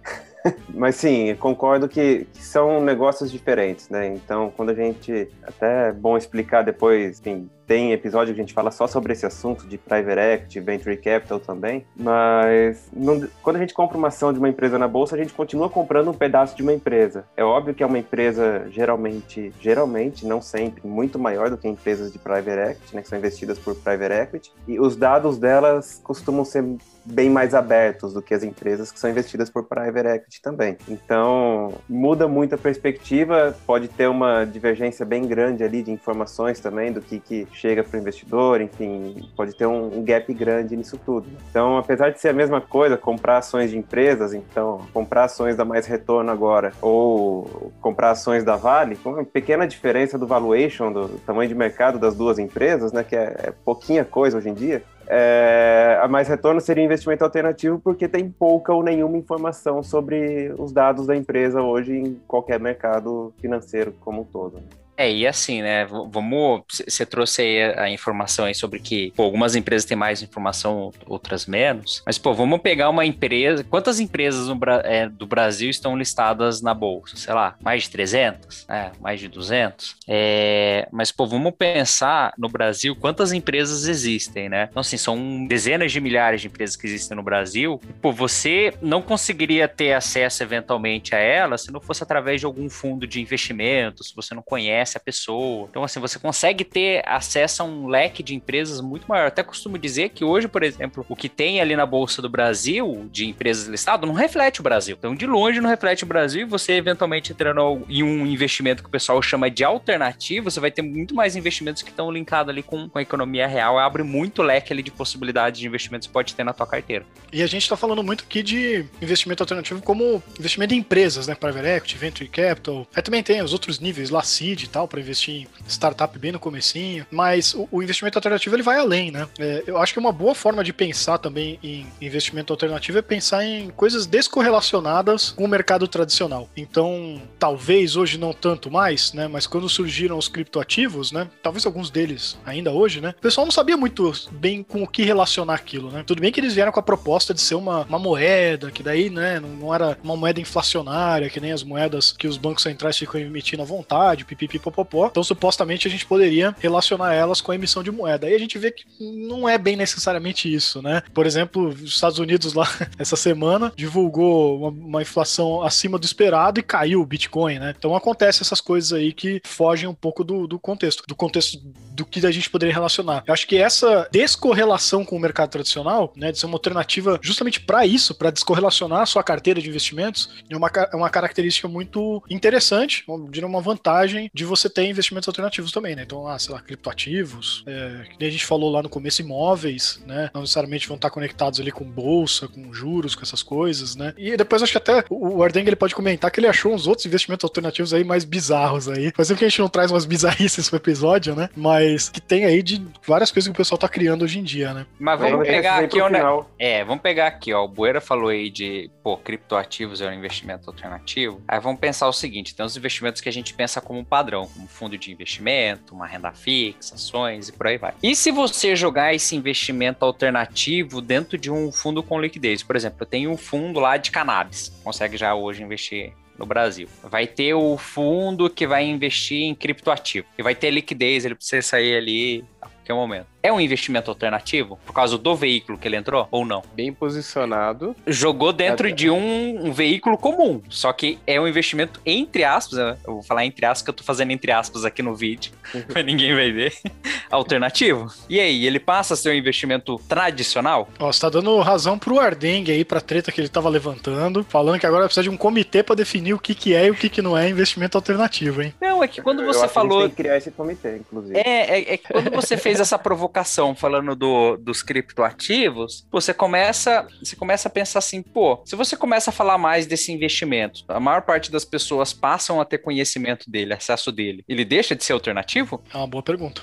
Mas 0.70 0.96
sim, 0.96 1.36
concordo 1.36 1.88
que, 1.88 2.28
que, 2.34 2.44
são 2.44 2.82
negócios 2.82 3.32
diferentes, 3.32 3.90
né? 3.90 4.08
Então, 4.08 4.52
quando 4.56 4.70
a 4.70 4.74
gente. 4.74 5.30
Até 5.44 5.90
é 5.90 5.92
bom 5.92 6.18
explicar 6.18 6.64
depois, 6.64 7.20
enfim, 7.20 7.50
tem 7.68 7.92
episódio 7.92 8.34
que 8.34 8.40
a 8.40 8.44
gente 8.44 8.54
fala 8.54 8.72
só 8.72 8.88
sobre 8.88 9.14
esse 9.14 9.26
assunto 9.26 9.68
de 9.68 9.78
private 9.78 10.20
equity, 10.20 10.60
venture 10.60 10.98
capital 10.98 11.40
também, 11.40 11.86
mas 11.96 12.90
não, 12.94 13.28
quando 13.42 13.58
a 13.58 13.60
gente 13.60 13.74
compra 13.74 13.98
uma 13.98 14.10
ação 14.10 14.32
de 14.32 14.40
uma 14.40 14.50
empresa 14.50 14.78
na 14.78 14.88
bolsa, 14.88 15.16
a 15.16 15.18
gente 15.18 15.34
continua 15.34 15.70
comprando 15.70 16.10
um 16.10 16.14
pedaço 16.14 16.56
de 16.56 16.64
uma 16.64 16.74
empresa. 16.74 17.26
É 17.36 17.44
óbvio 17.44 17.74
que 17.74 17.84
é 17.84 17.86
uma 17.86 18.00
empresa 18.00 18.68
geralmente, 18.70 19.54
geralmente, 19.60 20.26
não 20.26 20.42
sempre, 20.42 20.88
muito 20.88 21.18
maior 21.18 21.50
do 21.50 21.58
que 21.58 21.68
empresas 21.68 22.12
de 22.12 22.20
private 22.20 22.72
equity, 22.72 22.96
né, 22.96 23.02
que 23.02 23.08
são 23.08 23.18
investidas 23.18 23.58
por 23.60 23.76
private 23.76 24.14
equity, 24.14 24.52
e 24.68 24.80
os 24.80 24.96
dados 24.96 25.38
delas 25.38 26.00
costumam 26.04 26.46
ser 26.46 26.64
bem 27.06 27.30
mais 27.30 27.54
abertos 27.54 28.14
do 28.14 28.22
que 28.22 28.34
as 28.34 28.44
empresas 28.44 28.92
que 28.92 29.00
são 29.00 29.10
investidas 29.10 29.50
por 29.50 29.64
private 29.66 30.08
equity 30.08 30.42
também. 30.42 30.78
Então, 30.88 31.74
muda 31.88 32.28
muito 32.28 32.56
a 32.56 32.58
perspectiva, 32.58 33.56
pode 33.66 33.88
ter 33.88 34.08
uma 34.08 34.44
divergência 34.44 35.06
bem 35.06 35.28
grande 35.28 35.64
ali 35.64 35.84
de 35.84 35.92
informações 35.92 36.60
também 36.60 36.92
do 36.92 37.02
que, 37.02 37.20
que 37.20 37.48
chega 37.56 37.84
para 37.84 37.98
o 37.98 38.00
investidor, 38.00 38.62
enfim, 38.62 39.30
pode 39.36 39.56
ter 39.56 39.66
um, 39.66 40.00
um, 40.00 40.04
gap 40.04 40.32
grande 40.34 40.76
nisso 40.76 41.00
tudo. 41.04 41.28
Então, 41.50 41.78
apesar 41.78 42.10
de 42.10 42.20
ser 42.20 42.30
a 42.30 42.34
mesma 42.34 42.60
coisa, 42.60 42.98
comprar 42.98 43.38
ações 43.38 43.72
de 43.72 43.78
empresas, 43.78 44.34
então, 44.34 44.82
comprar 44.94 45.26
ações 45.26 45.56
da 45.56 45.64
mais 45.64 45.86
retorno 45.86 46.30
agora, 46.32 46.72
ou 46.82 47.72
comprar 47.82 48.12
ações 48.12 48.44
da 48.44 48.56
Vale, 48.56 48.96
com 48.98 49.12
uma 49.12 49.24
pequena 49.24 49.66
diferença 49.66 50.18
do 50.18 50.28
valuation, 50.28 50.92
do 50.92 51.08
tamanho 51.26 51.48
de 51.48 51.56
mercado 51.56 51.98
das 51.98 52.16
duas 52.16 52.38
empresas, 52.38 52.92
né, 52.92 53.04
que 53.04 53.16
é, 53.16 53.36
é 53.48 53.54
pouquinha 53.64 54.04
coisa 54.04 54.38
hoje 54.38 54.50
em 54.50 54.54
dia, 54.54 54.84
é, 55.08 56.00
a 56.02 56.08
mais 56.08 56.28
retorno 56.28 56.60
seria 56.60 56.84
investimento 56.84 57.24
alternativo 57.24 57.80
porque 57.80 58.08
tem 58.08 58.30
pouca 58.30 58.74
ou 58.74 58.84
nenhuma 58.84 59.18
informação 59.18 59.84
sobre 59.84 60.52
os 60.58 60.72
dados 60.72 61.06
da 61.06 61.16
empresa 61.16 61.62
hoje 61.62 61.96
em 61.96 62.20
qualquer 62.28 62.60
mercado 62.60 63.32
financeiro 63.40 63.94
como 64.02 64.22
um 64.22 64.26
todo. 64.26 64.58
Né? 64.58 64.85
É, 64.98 65.12
e 65.12 65.28
assim, 65.28 65.62
né? 65.62 65.86
Vamos. 65.86 66.64
Você 66.88 67.06
trouxe 67.06 67.42
aí 67.42 67.64
a 67.78 67.90
informação 67.90 68.46
aí 68.46 68.56
sobre 68.56 68.80
que 68.80 69.12
pô, 69.16 69.24
algumas 69.24 69.56
empresas 69.56 69.86
têm 69.86 69.98
mais 69.98 70.22
informação, 70.22 70.92
outras 71.06 71.46
menos. 71.46 72.02
Mas, 72.06 72.18
pô, 72.18 72.34
vamos 72.34 72.62
pegar 72.62 72.90
uma 72.90 73.06
empresa. 73.06 73.64
Quantas 73.64 74.00
empresas 74.00 74.48
no, 74.48 74.58
é, 74.84 75.10
do 75.10 75.28
Brasil 75.28 75.70
estão 75.70 75.98
listadas 75.98 76.62
na 76.62 76.74
bolsa? 76.74 77.18
Sei 77.18 77.34
lá, 77.34 77.56
mais 77.62 77.84
de 77.84 77.90
300? 77.90 78.66
É, 78.70 78.92
mais 79.02 79.20
de 79.20 79.28
200? 79.28 79.98
É, 80.08 80.88
mas, 80.92 81.12
pô, 81.12 81.26
vamos 81.26 81.54
pensar 81.58 82.34
no 82.38 82.48
Brasil 82.48 82.96
quantas 82.96 83.34
empresas 83.34 83.88
existem, 83.88 84.48
né? 84.48 84.68
Então, 84.70 84.82
assim, 84.82 84.98
são 84.98 85.46
dezenas 85.46 85.92
de 85.92 86.00
milhares 86.00 86.42
de 86.42 86.48
empresas 86.48 86.76
que 86.76 86.88
existem 86.88 87.18
no 87.18 87.24
Brasil. 87.24 87.82
Pô, 88.02 88.12
você 88.12 88.74
não 88.82 89.02
conseguiria 89.02 89.68
ter 89.68 89.94
acesso 89.94 90.42
eventualmente 90.42 91.14
a 91.14 91.20
elas 91.20 91.64
se 91.64 91.72
não 91.72 91.82
fosse 91.82 92.04
através 92.04 92.40
de 92.40 92.46
algum 92.46 92.70
fundo 92.70 93.06
de 93.06 93.22
investimento, 93.22 94.04
se 94.04 94.16
você 94.16 94.34
não 94.34 94.42
conhece 94.42 94.85
conhece 94.86 94.98
a 94.98 95.00
pessoa. 95.00 95.68
Então, 95.70 95.84
assim, 95.84 96.00
você 96.00 96.20
consegue 96.20 96.64
ter 96.64 97.04
acesso 97.08 97.64
a 97.64 97.66
um 97.66 97.88
leque 97.88 98.22
de 98.22 98.36
empresas 98.36 98.80
muito 98.80 99.08
maior. 99.08 99.24
Eu 99.24 99.28
até 99.28 99.44
costumo 99.44 99.78
dizer 99.78 100.10
que 100.10 100.24
hoje, 100.24 100.48
por 100.48 100.64
exemplo, 100.64 101.06
o 101.10 101.16
que 101.16 101.28
tem 101.28 101.60
ali 101.60 101.76
na 101.76 101.86
Bolsa 101.86 102.22
do 102.22 102.30
Brasil, 102.30 103.10
de 103.12 103.26
empresas 103.26 103.68
listadas, 103.68 104.08
não 104.08 104.16
reflete 104.16 104.60
o 104.60 104.64
Brasil. 104.64 104.96
Então, 104.98 105.16
de 105.16 105.26
longe, 105.26 105.60
não 105.60 105.70
reflete 105.70 106.04
o 106.04 106.08
Brasil 106.08 106.42
e 106.42 106.46
você, 106.46 106.74
eventualmente, 106.74 107.32
entrando 107.32 107.84
em 107.90 108.04
um 108.04 108.26
investimento 108.26 108.84
que 108.84 108.90
o 108.90 108.92
pessoal 108.92 109.22
chama 109.22 109.50
de 109.50 109.64
alternativo, 109.64 110.52
você 110.52 110.60
vai 110.60 110.70
ter 110.70 110.84
muito 110.84 111.16
mais 111.16 111.36
investimentos 111.36 111.82
que 111.82 111.90
estão 111.90 112.12
linkados 112.12 112.52
ali 112.52 112.62
com, 112.62 112.88
com 112.88 113.00
a 113.00 113.02
economia 113.02 113.48
real. 113.48 113.80
Abre 113.80 114.04
muito 114.04 114.44
leque 114.44 114.72
ali 114.72 114.84
de 114.84 114.92
possibilidades 114.92 115.60
de 115.60 115.68
investimentos 115.68 116.08
que 116.08 116.14
pode 116.14 116.36
ter 116.36 116.44
na 116.44 116.54
tua 116.54 116.68
carteira. 116.68 117.06
E 117.32 117.42
a 117.42 117.48
gente 117.48 117.64
está 117.64 117.76
falando 117.76 118.04
muito 118.04 118.24
aqui 118.24 118.44
de 118.44 118.86
investimento 119.02 119.42
alternativo 119.42 119.82
como 119.82 120.22
investimento 120.40 120.74
em 120.74 120.78
empresas, 120.78 121.28
né? 121.28 121.36
Private 121.36 121.68
Equity, 121.68 121.98
Venture 121.98 122.30
Capital. 122.30 122.88
Aí 122.96 123.02
também 123.02 123.24
tem 123.24 123.42
os 123.42 123.54
outros 123.54 123.80
níveis, 123.80 124.10
lá, 124.10 124.22
seed, 124.22 124.68
tal, 124.76 124.90
para 124.90 125.00
investir 125.00 125.34
em 125.34 125.48
startup 125.70 126.20
bem 126.20 126.34
no 126.34 126.40
comecinho, 126.40 127.08
mas 127.10 127.54
o, 127.54 127.66
o 127.72 127.82
investimento 127.82 128.18
alternativo 128.18 128.54
ele 128.58 128.62
vai 128.64 128.78
além, 128.78 129.10
né? 129.10 129.26
É, 129.40 129.64
eu 129.66 129.78
acho 129.78 129.94
que 129.94 130.00
uma 130.00 130.12
boa 130.12 130.36
forma 130.36 130.62
de 130.66 130.74
pensar 130.74 131.18
também 131.18 131.58
em 131.64 131.88
investimento 132.02 132.52
alternativo 132.52 132.98
é 132.98 133.02
pensar 133.02 133.46
em 133.46 133.70
coisas 133.70 134.06
descorrelacionadas 134.06 135.32
com 135.32 135.46
o 135.46 135.48
mercado 135.48 135.88
tradicional. 135.88 136.50
Então, 136.58 137.22
talvez 137.40 137.96
hoje 137.96 138.18
não 138.18 138.34
tanto 138.34 138.70
mais, 138.70 139.14
né? 139.14 139.30
Mas 139.30 139.48
quando 139.48 139.70
surgiram 139.70 140.18
os 140.18 140.28
criptoativos, 140.28 141.14
né? 141.14 141.30
Talvez 141.42 141.66
alguns 141.66 141.90
deles 141.90 142.38
ainda 142.46 142.72
hoje, 142.72 143.00
né? 143.00 143.16
O 143.18 143.22
pessoal 143.22 143.46
não 143.46 143.52
sabia 143.52 143.78
muito 143.78 144.12
bem 144.30 144.62
com 144.62 144.84
o 144.84 144.88
que 144.88 145.04
relacionar 145.04 145.54
aquilo, 145.54 145.90
né? 145.90 146.04
Tudo 146.06 146.20
bem 146.20 146.34
que 146.34 146.40
eles 146.42 146.54
vieram 146.54 146.74
com 146.74 146.82
a 146.82 146.84
proposta 146.84 147.34
de 147.34 147.40
ser 147.40 147.56
uma, 147.56 147.84
uma 147.84 147.98
moeda, 147.98 148.72
que 148.72 148.84
daí, 148.84 149.10
né? 149.10 149.40
Não, 149.40 149.50
não 149.50 149.74
era 149.74 149.98
uma 150.04 150.18
moeda 150.18 150.42
inflacionária, 150.42 151.30
que 151.30 151.40
nem 151.40 151.54
as 151.54 151.64
moedas 151.64 152.12
que 152.12 152.28
os 152.28 152.38
bancos 152.38 152.64
centrais 152.64 152.98
ficam 152.98 153.22
emitindo 153.22 153.64
à 153.64 153.66
vontade, 153.66 154.26
pipipi 154.26 154.65
popopó. 154.66 155.08
Então, 155.08 155.24
supostamente, 155.24 155.88
a 155.88 155.92
gente 155.92 156.06
poderia 156.06 156.56
relacionar 156.60 157.14
elas 157.14 157.42
com 157.42 157.52
a 157.52 157.56
emissão 157.56 157.84
de 157.84 157.92
moeda. 157.92 158.28
Aí 158.28 158.36
a 158.36 158.40
gente 158.40 158.58
vê 158.58 158.72
que 158.72 158.86
não 159.00 159.48
é 159.48 159.58
bem 159.58 159.76
necessariamente 159.76 160.54
isso, 160.54 160.82
né? 160.82 161.04
Por 161.14 161.26
exemplo, 161.26 161.70
os 161.70 161.84
Estados 161.84 162.20
Unidos 162.20 162.54
lá, 162.54 162.68
essa 162.98 163.16
semana, 163.16 163.72
divulgou 163.76 164.58
uma, 164.58 164.70
uma 164.70 165.02
inflação 165.02 165.62
acima 165.62 165.98
do 165.98 166.06
esperado 166.06 166.60
e 166.60 166.64
caiu 166.64 167.02
o 167.02 167.06
Bitcoin, 167.06 167.60
né? 167.60 167.74
Então, 167.78 167.96
acontece 167.96 168.42
essas 168.42 168.62
coisas 168.62 168.94
aí 168.94 169.14
que 169.14 169.42
fogem 169.44 169.88
um 169.88 169.94
pouco 169.94 170.24
do, 170.24 170.48
do 170.48 170.60
contexto, 170.60 171.04
do 171.08 171.16
contexto 171.16 171.60
do 171.96 172.06
que 172.06 172.26
a 172.26 172.32
gente 172.32 172.50
poderia 172.50 172.74
relacionar. 172.74 173.24
Eu 173.26 173.34
acho 173.34 173.48
que 173.48 173.58
essa 173.58 174.08
descorrelação 174.12 175.06
com 175.06 175.16
o 175.16 175.20
mercado 175.20 175.50
tradicional, 175.50 176.14
né, 176.16 176.32
de 176.32 176.40
ser 176.40 176.46
uma 176.46 176.56
alternativa 176.56 177.20
justamente 177.22 177.62
para 177.62 177.86
isso, 177.86 178.16
para 178.16 178.32
descorrelacionar 178.32 179.02
a 179.02 179.06
sua 179.06 179.24
carteira 179.24 179.62
de 179.62 179.70
investimentos, 179.70 180.30
é 180.50 180.58
uma, 180.58 180.70
é 180.92 180.96
uma 180.96 181.10
característica 181.10 181.68
muito 181.68 182.22
interessante, 182.30 183.06
diria 183.30 183.48
uma 183.48 183.62
vantagem 183.62 184.30
de 184.34 184.46
você 184.46 184.55
ter 184.70 184.86
investimentos 184.86 185.28
alternativos 185.28 185.72
também, 185.72 185.96
né? 185.96 186.04
Então, 186.04 186.28
ah, 186.28 186.38
sei 186.38 186.54
lá, 186.54 186.62
criptoativos, 186.62 187.64
é, 187.68 188.04
que 188.10 188.16
nem 188.20 188.30
a 188.30 188.32
gente 188.32 188.46
falou 188.46 188.72
lá 188.72 188.82
no 188.82 188.90
começo, 188.90 189.22
imóveis, 189.22 190.02
né? 190.06 190.30
Não 190.34 190.42
necessariamente 190.42 190.88
vão 190.88 190.96
estar 190.96 191.10
conectados 191.10 191.60
ali 191.60 191.72
com 191.72 191.86
bolsa, 191.86 192.48
com 192.48 192.74
juros, 192.74 193.16
com 193.16 193.24
essas 193.24 193.44
coisas, 193.44 193.96
né? 193.96 194.14
E 194.18 194.36
depois 194.36 194.62
acho 194.62 194.72
que 194.72 194.78
até 194.78 195.04
o 195.10 195.44
Ardeng 195.44 195.68
ele 195.68 195.76
pode 195.76 195.96
comentar 195.96 196.32
que 196.32 196.40
ele 196.40 196.48
achou 196.48 196.74
uns 196.74 196.88
outros 196.88 197.06
investimentos 197.06 197.44
alternativos 197.44 197.94
aí 197.94 198.04
mais 198.04 198.24
bizarros 198.24 198.88
aí. 198.88 199.12
Faz 199.16 199.28
tempo 199.28 199.40
que 199.40 199.46
a 199.46 199.50
gente 199.50 199.60
não 199.60 199.70
traz 199.70 199.92
umas 199.92 200.06
bizarrices 200.06 200.70
pro 200.70 200.78
episódio, 200.78 201.36
né? 201.36 201.50
Mas 201.56 202.10
que 202.10 202.22
tem 202.22 202.46
aí 202.46 202.62
de 202.62 202.86
várias 203.06 203.32
coisas 203.32 203.48
que 203.48 203.54
o 203.54 203.58
pessoal 203.58 203.78
tá 203.78 203.88
criando 203.88 204.24
hoje 204.24 204.40
em 204.40 204.44
dia, 204.44 204.74
né? 204.74 204.86
Mas 205.00 205.20
vamos 205.20 205.48
pegar 205.48 205.80
aqui 205.80 206.02
onde... 206.02 206.18
É, 206.60 206.84
vamos 206.84 207.02
pegar 207.02 207.28
aqui, 207.28 207.54
ó. 207.54 207.64
O 207.64 207.68
Bueira 207.68 208.02
falou 208.02 208.30
aí 208.30 208.50
de, 208.50 208.90
pô, 209.04 209.18
criptoativos 209.18 210.02
é 210.02 210.10
um 210.10 210.14
investimento 210.14 210.70
alternativo. 210.70 211.42
Aí 211.48 211.60
vamos 211.60 211.80
pensar 211.80 212.08
o 212.08 212.14
seguinte: 212.14 212.56
tem 212.56 212.66
os 212.66 212.78
investimentos 212.78 213.22
que 213.22 213.30
a 213.30 213.32
gente 213.32 213.54
pensa 213.54 213.82
como 213.82 214.04
padrão, 214.06 214.45
como 214.48 214.68
fundo 214.68 214.98
de 214.98 215.12
investimento, 215.12 215.94
uma 215.94 216.08
renda 216.08 216.32
fixa, 216.32 216.96
ações 216.96 217.50
e 217.50 217.52
por 217.52 217.68
aí 217.68 217.78
vai. 217.78 217.94
E 218.02 218.16
se 218.16 218.32
você 218.32 218.76
jogar 218.76 219.14
esse 219.14 219.36
investimento 219.36 220.06
alternativo 220.06 221.02
dentro 221.02 221.38
de 221.38 221.52
um 221.52 221.72
fundo 221.72 222.02
com 222.04 222.20
liquidez? 222.20 222.64
Por 222.64 222.76
exemplo, 222.76 222.98
eu 223.02 223.06
tenho 223.06 223.32
um 223.32 223.38
fundo 223.38 223.80
lá 223.80 223.98
de 223.98 224.12
cannabis, 224.12 224.72
consegue 224.84 225.18
já 225.18 225.34
hoje 225.36 225.64
investir 225.64 226.14
no 226.38 226.46
Brasil. 226.46 226.88
Vai 227.04 227.28
ter 227.28 227.54
o 227.54 227.78
fundo 227.78 228.50
que 228.50 228.68
vai 228.68 228.86
investir 228.86 229.44
em 229.44 229.56
criptoativo, 229.56 230.28
que 230.36 230.44
vai 230.44 230.54
ter 230.54 230.70
liquidez, 230.70 231.26
ele 231.26 231.36
precisa 231.36 231.62
sair 231.62 231.96
ali 231.96 232.44
a 232.62 232.68
qualquer 232.68 232.94
momento 232.94 233.35
é 233.46 233.54
um 233.54 233.62
investimento 233.62 234.10
alternativo 234.10 234.80
por 234.86 234.94
causa 234.94 235.18
do 235.18 235.36
veículo 235.36 235.78
que 235.78 235.88
ele 235.88 235.96
entrou 235.96 236.28
ou 236.32 236.44
não? 236.44 236.64
Bem 236.74 236.92
posicionado. 236.92 237.96
Jogou 238.08 238.52
dentro 238.52 238.88
é. 238.88 238.92
de 238.92 239.08
um, 239.08 239.68
um, 239.68 239.72
veículo 239.72 240.18
comum, 240.18 240.62
só 240.68 240.92
que 240.92 241.20
é 241.28 241.40
um 241.40 241.48
investimento 241.48 242.02
entre 242.04 242.44
aspas, 242.44 242.80
eu 242.80 243.14
vou 243.14 243.24
falar 243.24 243.46
entre 243.46 243.66
aspas 243.66 243.84
que 243.84 243.90
eu 243.92 243.94
tô 243.94 244.04
fazendo 244.04 244.32
entre 244.32 244.52
aspas 244.52 244.84
aqui 244.84 245.04
no 245.04 245.16
vídeo, 245.16 245.52
mas 245.94 246.04
ninguém 246.04 246.34
vai 246.34 246.52
ver. 246.52 246.74
Alternativo. 247.30 248.12
E 248.30 248.40
aí, 248.40 248.66
ele 248.66 248.80
passa 248.80 249.14
a 249.14 249.18
ser 249.18 249.30
um 249.30 249.34
investimento 249.34 250.00
tradicional? 250.08 250.88
Ó, 251.00 251.12
você 251.12 251.20
tá 251.20 251.30
dando 251.30 251.60
razão 251.60 252.00
pro 252.00 252.20
Ardeng 252.20 252.72
aí, 252.72 252.84
pra 252.84 253.02
treta 253.02 253.32
que 253.32 253.42
ele 253.42 253.50
tava 253.50 253.70
levantando, 253.70 254.44
falando 254.44 254.80
que 254.80 254.86
agora 254.86 255.06
precisa 255.06 255.24
de 255.24 255.30
um 255.30 255.38
comitê 255.38 255.84
para 255.84 255.96
definir 255.96 256.34
o 256.34 256.40
que 256.40 256.56
que 256.56 256.74
é 256.74 256.88
e 256.88 256.92
o 256.92 256.96
que 256.96 257.10
que 257.10 257.22
não 257.22 257.38
é 257.38 257.50
investimento 257.50 257.98
alternativo, 257.98 258.62
hein? 258.62 258.74
Não, 258.82 259.04
é 259.04 259.08
que 259.08 259.22
quando 259.22 259.46
você 259.46 259.68
falou... 259.68 260.02
Que 260.02 260.08
tem 260.08 260.10
que 260.10 260.16
criar 260.16 260.38
esse 260.38 260.52
comitê, 260.52 260.98
inclusive. 260.98 261.38
É, 261.38 261.80
é, 261.80 261.94
é 261.94 261.98
que 261.98 262.12
quando 262.12 262.32
você 262.32 262.58
fez 262.58 262.80
essa 262.80 262.98
provocação 262.98 263.35
provocação 263.36 263.76
falando 263.76 264.16
do, 264.16 264.56
dos 264.58 264.82
criptoativos, 264.82 266.08
você 266.10 266.34
começa, 266.34 267.06
você 267.22 267.36
começa 267.36 267.68
a 267.68 267.72
pensar 267.72 268.00
assim, 268.00 268.22
pô, 268.22 268.62
se 268.64 268.76
você 268.76 268.96
começa 268.96 269.30
a 269.30 269.34
falar 269.34 269.58
mais 269.58 269.86
desse 269.86 270.12
investimento, 270.12 270.84
a 270.88 271.00
maior 271.00 271.22
parte 271.24 271.52
das 271.52 271.66
pessoas 271.66 272.14
passam 272.14 272.62
a 272.62 272.66
ter 272.66 272.78
conhecimento 272.78 273.50
dele, 273.50 273.74
acesso 273.74 274.12
dele, 274.12 274.44
ele 274.48 274.64
deixa 274.64 274.96
de 274.96 275.04
ser 275.04 275.14
alternativo? 275.14 275.82
É 275.94 275.98
uma 275.98 276.08
boa 276.08 276.24
pergunta. 276.24 276.62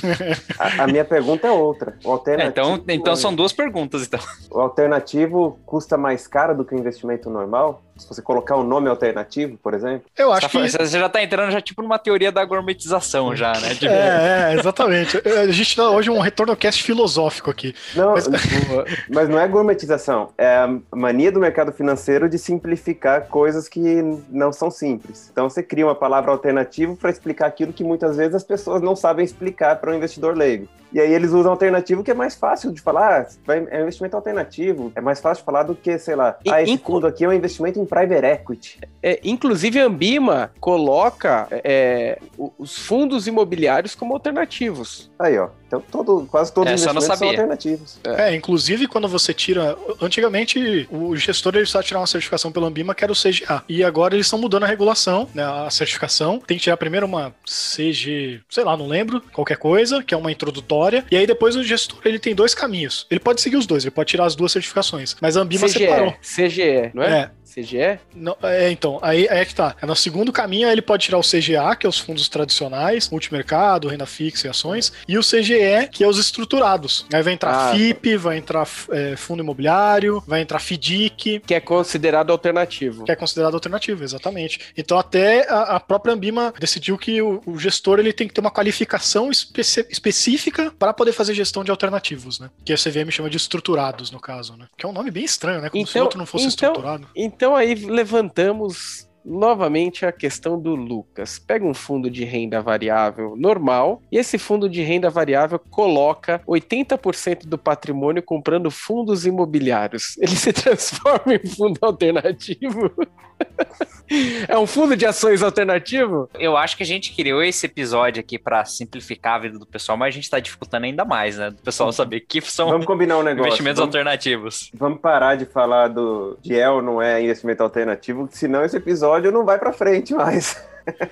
a, 0.58 0.84
a, 0.84 0.86
minha 0.86 1.04
pergunta 1.04 1.46
é 1.46 1.50
outra. 1.50 1.98
O 2.02 2.12
alternativo, 2.12 2.46
é, 2.46 2.50
então, 2.50 2.84
então 2.88 3.16
são 3.16 3.34
duas 3.34 3.52
perguntas, 3.52 4.06
então. 4.06 4.20
O 4.50 4.60
alternativo 4.60 5.58
custa 5.66 5.98
mais 5.98 6.26
caro 6.26 6.56
do 6.56 6.64
que 6.64 6.74
o 6.74 6.78
investimento 6.78 7.28
normal? 7.28 7.82
Se 7.96 8.08
você 8.08 8.22
colocar 8.22 8.56
um 8.56 8.62
nome 8.62 8.88
alternativo, 8.88 9.56
por 9.62 9.74
exemplo? 9.74 10.02
Eu 10.16 10.32
acho 10.32 10.48
que... 10.48 10.68
Você 10.68 10.86
já 10.86 11.08
tá 11.08 11.22
entrando 11.22 11.50
já 11.50 11.60
tipo 11.60 11.82
numa 11.82 11.98
teoria 11.98 12.30
da 12.30 12.44
gourmetização 12.44 13.34
já, 13.34 13.52
né? 13.52 13.74
De... 13.74 13.86
É, 13.96 14.52
é, 14.52 14.58
exatamente. 14.58 15.16
A 15.26 15.50
gente 15.50 15.76
dá 15.76 15.90
hoje 15.90 16.10
um 16.10 16.20
retorno 16.20 16.54
cast 16.56 16.82
filosófico 16.82 17.50
aqui. 17.50 17.74
Não, 17.94 18.12
mas... 18.12 18.28
mas... 19.08 19.28
não 19.28 19.38
é 19.38 19.48
gourmetização, 19.48 20.30
é 20.36 20.56
a 20.56 20.68
mania 20.94 21.32
do 21.32 21.40
mercado 21.40 21.72
financeiro 21.72 22.28
de 22.28 22.38
simplificar 22.38 23.26
coisas 23.28 23.68
que 23.68 23.80
não 24.28 24.52
são 24.52 24.70
simples. 24.70 25.30
Então 25.32 25.48
você 25.48 25.62
cria 25.62 25.86
uma 25.86 25.94
palavra 25.94 26.30
alternativa 26.30 26.94
para 26.94 27.10
explicar 27.10 27.46
aquilo 27.46 27.72
que 27.72 27.82
muitas 27.82 28.16
vezes 28.16 28.34
as 28.34 28.44
pessoas 28.44 28.82
não 28.82 28.94
sabem 28.94 29.24
explicar 29.24 29.76
para 29.76 29.90
um 29.90 29.94
investidor 29.94 30.36
leigo. 30.36 30.68
E 30.92 31.00
aí 31.00 31.12
eles 31.12 31.32
usam 31.32 31.52
alternativo 31.52 32.02
que 32.02 32.10
é 32.10 32.14
mais 32.14 32.34
fácil 32.34 32.72
de 32.72 32.80
falar, 32.80 33.26
ah, 33.48 33.54
é 33.54 33.78
um 33.78 33.82
investimento 33.82 34.16
alternativo, 34.16 34.92
é 34.94 35.00
mais 35.00 35.20
fácil 35.20 35.42
de 35.42 35.46
falar 35.46 35.64
do 35.64 35.74
que, 35.74 35.98
sei 35.98 36.14
lá, 36.14 36.36
ah, 36.48 36.62
esse 36.62 36.78
fundo 36.78 37.06
aqui 37.06 37.24
é 37.24 37.28
um 37.28 37.32
investimento 37.32 37.78
em 37.78 37.85
private 37.86 38.26
equity. 38.26 38.78
É, 39.02 39.20
inclusive 39.22 39.80
a 39.80 39.84
Ambima 39.84 40.50
coloca 40.58 41.46
é, 41.50 42.18
os 42.58 42.78
fundos 42.78 43.26
imobiliários 43.26 43.94
como 43.94 44.14
alternativos. 44.14 45.10
Aí, 45.18 45.38
ó. 45.38 45.48
Então 45.66 45.80
todo, 45.80 46.26
quase 46.30 46.52
todos 46.52 46.72
os 46.72 46.80
Essa 46.80 46.90
eu 46.90 46.94
não 46.94 47.00
investimentos 47.00 47.18
são 47.18 47.28
alternativos. 47.28 48.00
É, 48.04 48.34
inclusive 48.34 48.86
quando 48.86 49.08
você 49.08 49.34
tira. 49.34 49.76
Antigamente, 50.00 50.88
o 50.90 51.16
gestor 51.16 51.54
ele 51.54 51.62
precisava 51.62 51.84
tirar 51.84 52.00
uma 52.00 52.06
certificação 52.06 52.52
pela 52.52 52.68
Ambima, 52.68 52.94
que 52.94 53.02
era 53.02 53.12
o 53.12 53.16
CGA. 53.16 53.62
E 53.68 53.82
agora 53.82 54.14
eles 54.14 54.26
estão 54.26 54.38
mudando 54.38 54.62
a 54.62 54.66
regulação, 54.66 55.28
né? 55.34 55.44
A 55.44 55.68
certificação. 55.70 56.38
Tem 56.38 56.56
que 56.56 56.64
tirar 56.64 56.76
primeiro 56.76 57.06
uma 57.06 57.34
CG, 57.44 58.40
sei 58.48 58.64
lá, 58.64 58.76
não 58.76 58.86
lembro, 58.86 59.20
qualquer 59.32 59.56
coisa, 59.56 60.02
que 60.02 60.14
é 60.14 60.16
uma 60.16 60.30
introdutória. 60.30 61.04
E 61.10 61.16
aí 61.16 61.26
depois 61.26 61.56
o 61.56 61.64
gestor 61.64 61.98
ele 62.04 62.18
tem 62.18 62.34
dois 62.34 62.54
caminhos. 62.54 63.06
Ele 63.10 63.20
pode 63.20 63.40
seguir 63.40 63.56
os 63.56 63.66
dois, 63.66 63.84
ele 63.84 63.90
pode 63.90 64.08
tirar 64.08 64.24
as 64.24 64.36
duas 64.36 64.52
certificações. 64.52 65.16
Mas 65.20 65.36
a 65.36 65.40
Ambima 65.40 65.68
separou. 65.68 66.14
CGE, 66.20 66.48
CGE, 66.48 66.90
não 66.94 67.02
é? 67.02 67.20
É, 67.20 67.30
CGE? 67.60 67.98
Não, 68.14 68.36
é, 68.42 68.70
então, 68.70 68.98
aí, 69.02 69.26
aí 69.30 69.38
é 69.40 69.44
que 69.44 69.54
tá. 69.54 69.74
É 69.80 69.86
no 69.86 69.96
segundo 69.96 70.30
caminho, 70.32 70.68
ele 70.68 70.82
pode 70.82 71.04
tirar 71.04 71.18
o 71.18 71.22
CGA, 71.22 71.74
que 71.74 71.86
é 71.86 71.88
os 71.88 71.98
fundos 71.98 72.28
tradicionais, 72.28 73.08
multimercado, 73.08 73.88
renda 73.88 74.04
fixa 74.04 74.46
e 74.46 74.50
ações, 74.50 74.92
e 75.08 75.16
o 75.16 75.22
CGE, 75.22 75.88
que 75.90 76.04
é 76.04 76.08
os 76.08 76.18
estruturados. 76.18 77.06
Aí 77.12 77.22
vai 77.22 77.32
entrar 77.32 77.70
Ah, 77.70 77.72
FIP, 77.74 78.16
vai 78.16 78.36
entrar 78.36 78.68
é, 78.90 79.16
fundo 79.16 79.42
imobiliário, 79.42 80.22
vai 80.26 80.42
entrar 80.42 80.58
FDIC, 80.58 81.40
Que 81.46 81.54
é 81.54 81.60
considerado 81.60 82.30
alternativo. 82.30 83.04
que 83.04 83.12
é 83.12 83.16
considerado 83.16 83.54
alternativo, 83.54 84.04
exatamente. 84.04 84.60
Então 84.76 84.98
até 84.98 85.48
a, 85.50 85.76
a 85.76 85.80
própria 85.80 86.12
Ambima 86.12 86.52
decidiu 86.58 86.98
que 86.98 87.22
o, 87.22 87.42
o 87.46 87.58
gestor 87.58 87.98
ele 87.98 88.12
tem 88.12 88.28
que 88.28 88.34
ter 88.34 88.40
uma 88.40 88.50
qualificação 88.50 89.30
especi- 89.30 89.86
específica 89.90 90.72
para 90.78 90.92
poder 90.92 91.12
fazer 91.12 91.32
gestão 91.34 91.64
de 91.64 91.70
alternativos, 91.70 92.38
né? 92.38 92.50
Que 92.64 92.72
a 92.72 92.76
CVM 92.76 93.10
chama 93.10 93.30
de 93.30 93.36
estruturados, 93.36 94.10
no 94.10 94.20
caso, 94.20 94.56
né? 94.56 94.66
Que 94.76 94.84
é 94.84 94.88
um 94.88 94.92
nome 94.92 95.10
bem 95.10 95.24
estranho, 95.24 95.60
né? 95.62 95.70
Como 95.70 95.86
se 95.86 95.90
o 95.90 95.92
Então- 95.92 96.02
outro 96.02 96.18
não 96.18 96.26
fosse 96.26 96.44
então- 96.46 96.70
estruturado. 96.72 97.08
Então 97.16 97.45
aí 97.54 97.74
levantamos 97.74 99.05
novamente 99.26 100.06
a 100.06 100.12
questão 100.12 100.58
do 100.60 100.74
Lucas. 100.74 101.38
Pega 101.38 101.66
um 101.66 101.74
fundo 101.74 102.08
de 102.08 102.24
renda 102.24 102.62
variável 102.62 103.34
normal 103.36 104.00
e 104.10 104.16
esse 104.16 104.38
fundo 104.38 104.68
de 104.68 104.82
renda 104.82 105.10
variável 105.10 105.58
coloca 105.58 106.40
80% 106.46 107.46
do 107.46 107.58
patrimônio 107.58 108.22
comprando 108.22 108.70
fundos 108.70 109.26
imobiliários. 109.26 110.16
Ele 110.18 110.36
se 110.36 110.52
transforma 110.52 111.34
em 111.34 111.46
fundo 111.46 111.78
alternativo? 111.82 112.90
é 114.48 114.56
um 114.58 114.66
fundo 114.66 114.96
de 114.96 115.04
ações 115.04 115.42
alternativo? 115.42 116.28
Eu 116.38 116.56
acho 116.56 116.76
que 116.76 116.82
a 116.82 116.86
gente 116.86 117.14
criou 117.14 117.42
esse 117.42 117.66
episódio 117.66 118.20
aqui 118.20 118.38
pra 118.38 118.64
simplificar 118.64 119.34
a 119.34 119.38
vida 119.40 119.58
do 119.58 119.66
pessoal, 119.66 119.98
mas 119.98 120.08
a 120.08 120.16
gente 120.16 120.30
tá 120.30 120.38
dificultando 120.38 120.86
ainda 120.86 121.04
mais, 121.04 121.36
né? 121.36 121.50
Do 121.50 121.62
pessoal 121.62 121.92
saber 121.92 122.20
que 122.20 122.40
são 122.40 122.70
Vamos 122.70 122.86
combinar 122.86 123.18
um 123.18 123.22
negócio. 123.22 123.48
investimentos 123.48 123.80
Vamos, 123.80 123.94
alternativos. 123.94 124.70
vamos 124.74 125.00
parar 125.00 125.36
de 125.36 125.44
falar 125.46 125.88
do 125.88 126.38
de 126.40 126.58
é 126.58 126.68
ou 126.68 126.80
não 126.80 127.00
é 127.00 127.22
investimento 127.22 127.62
alternativo, 127.62 128.28
senão 128.30 128.64
esse 128.64 128.76
episódio 128.76 129.15
não 129.32 129.44
vai 129.44 129.58
pra 129.58 129.72
frente 129.72 130.14
mais. 130.14 130.56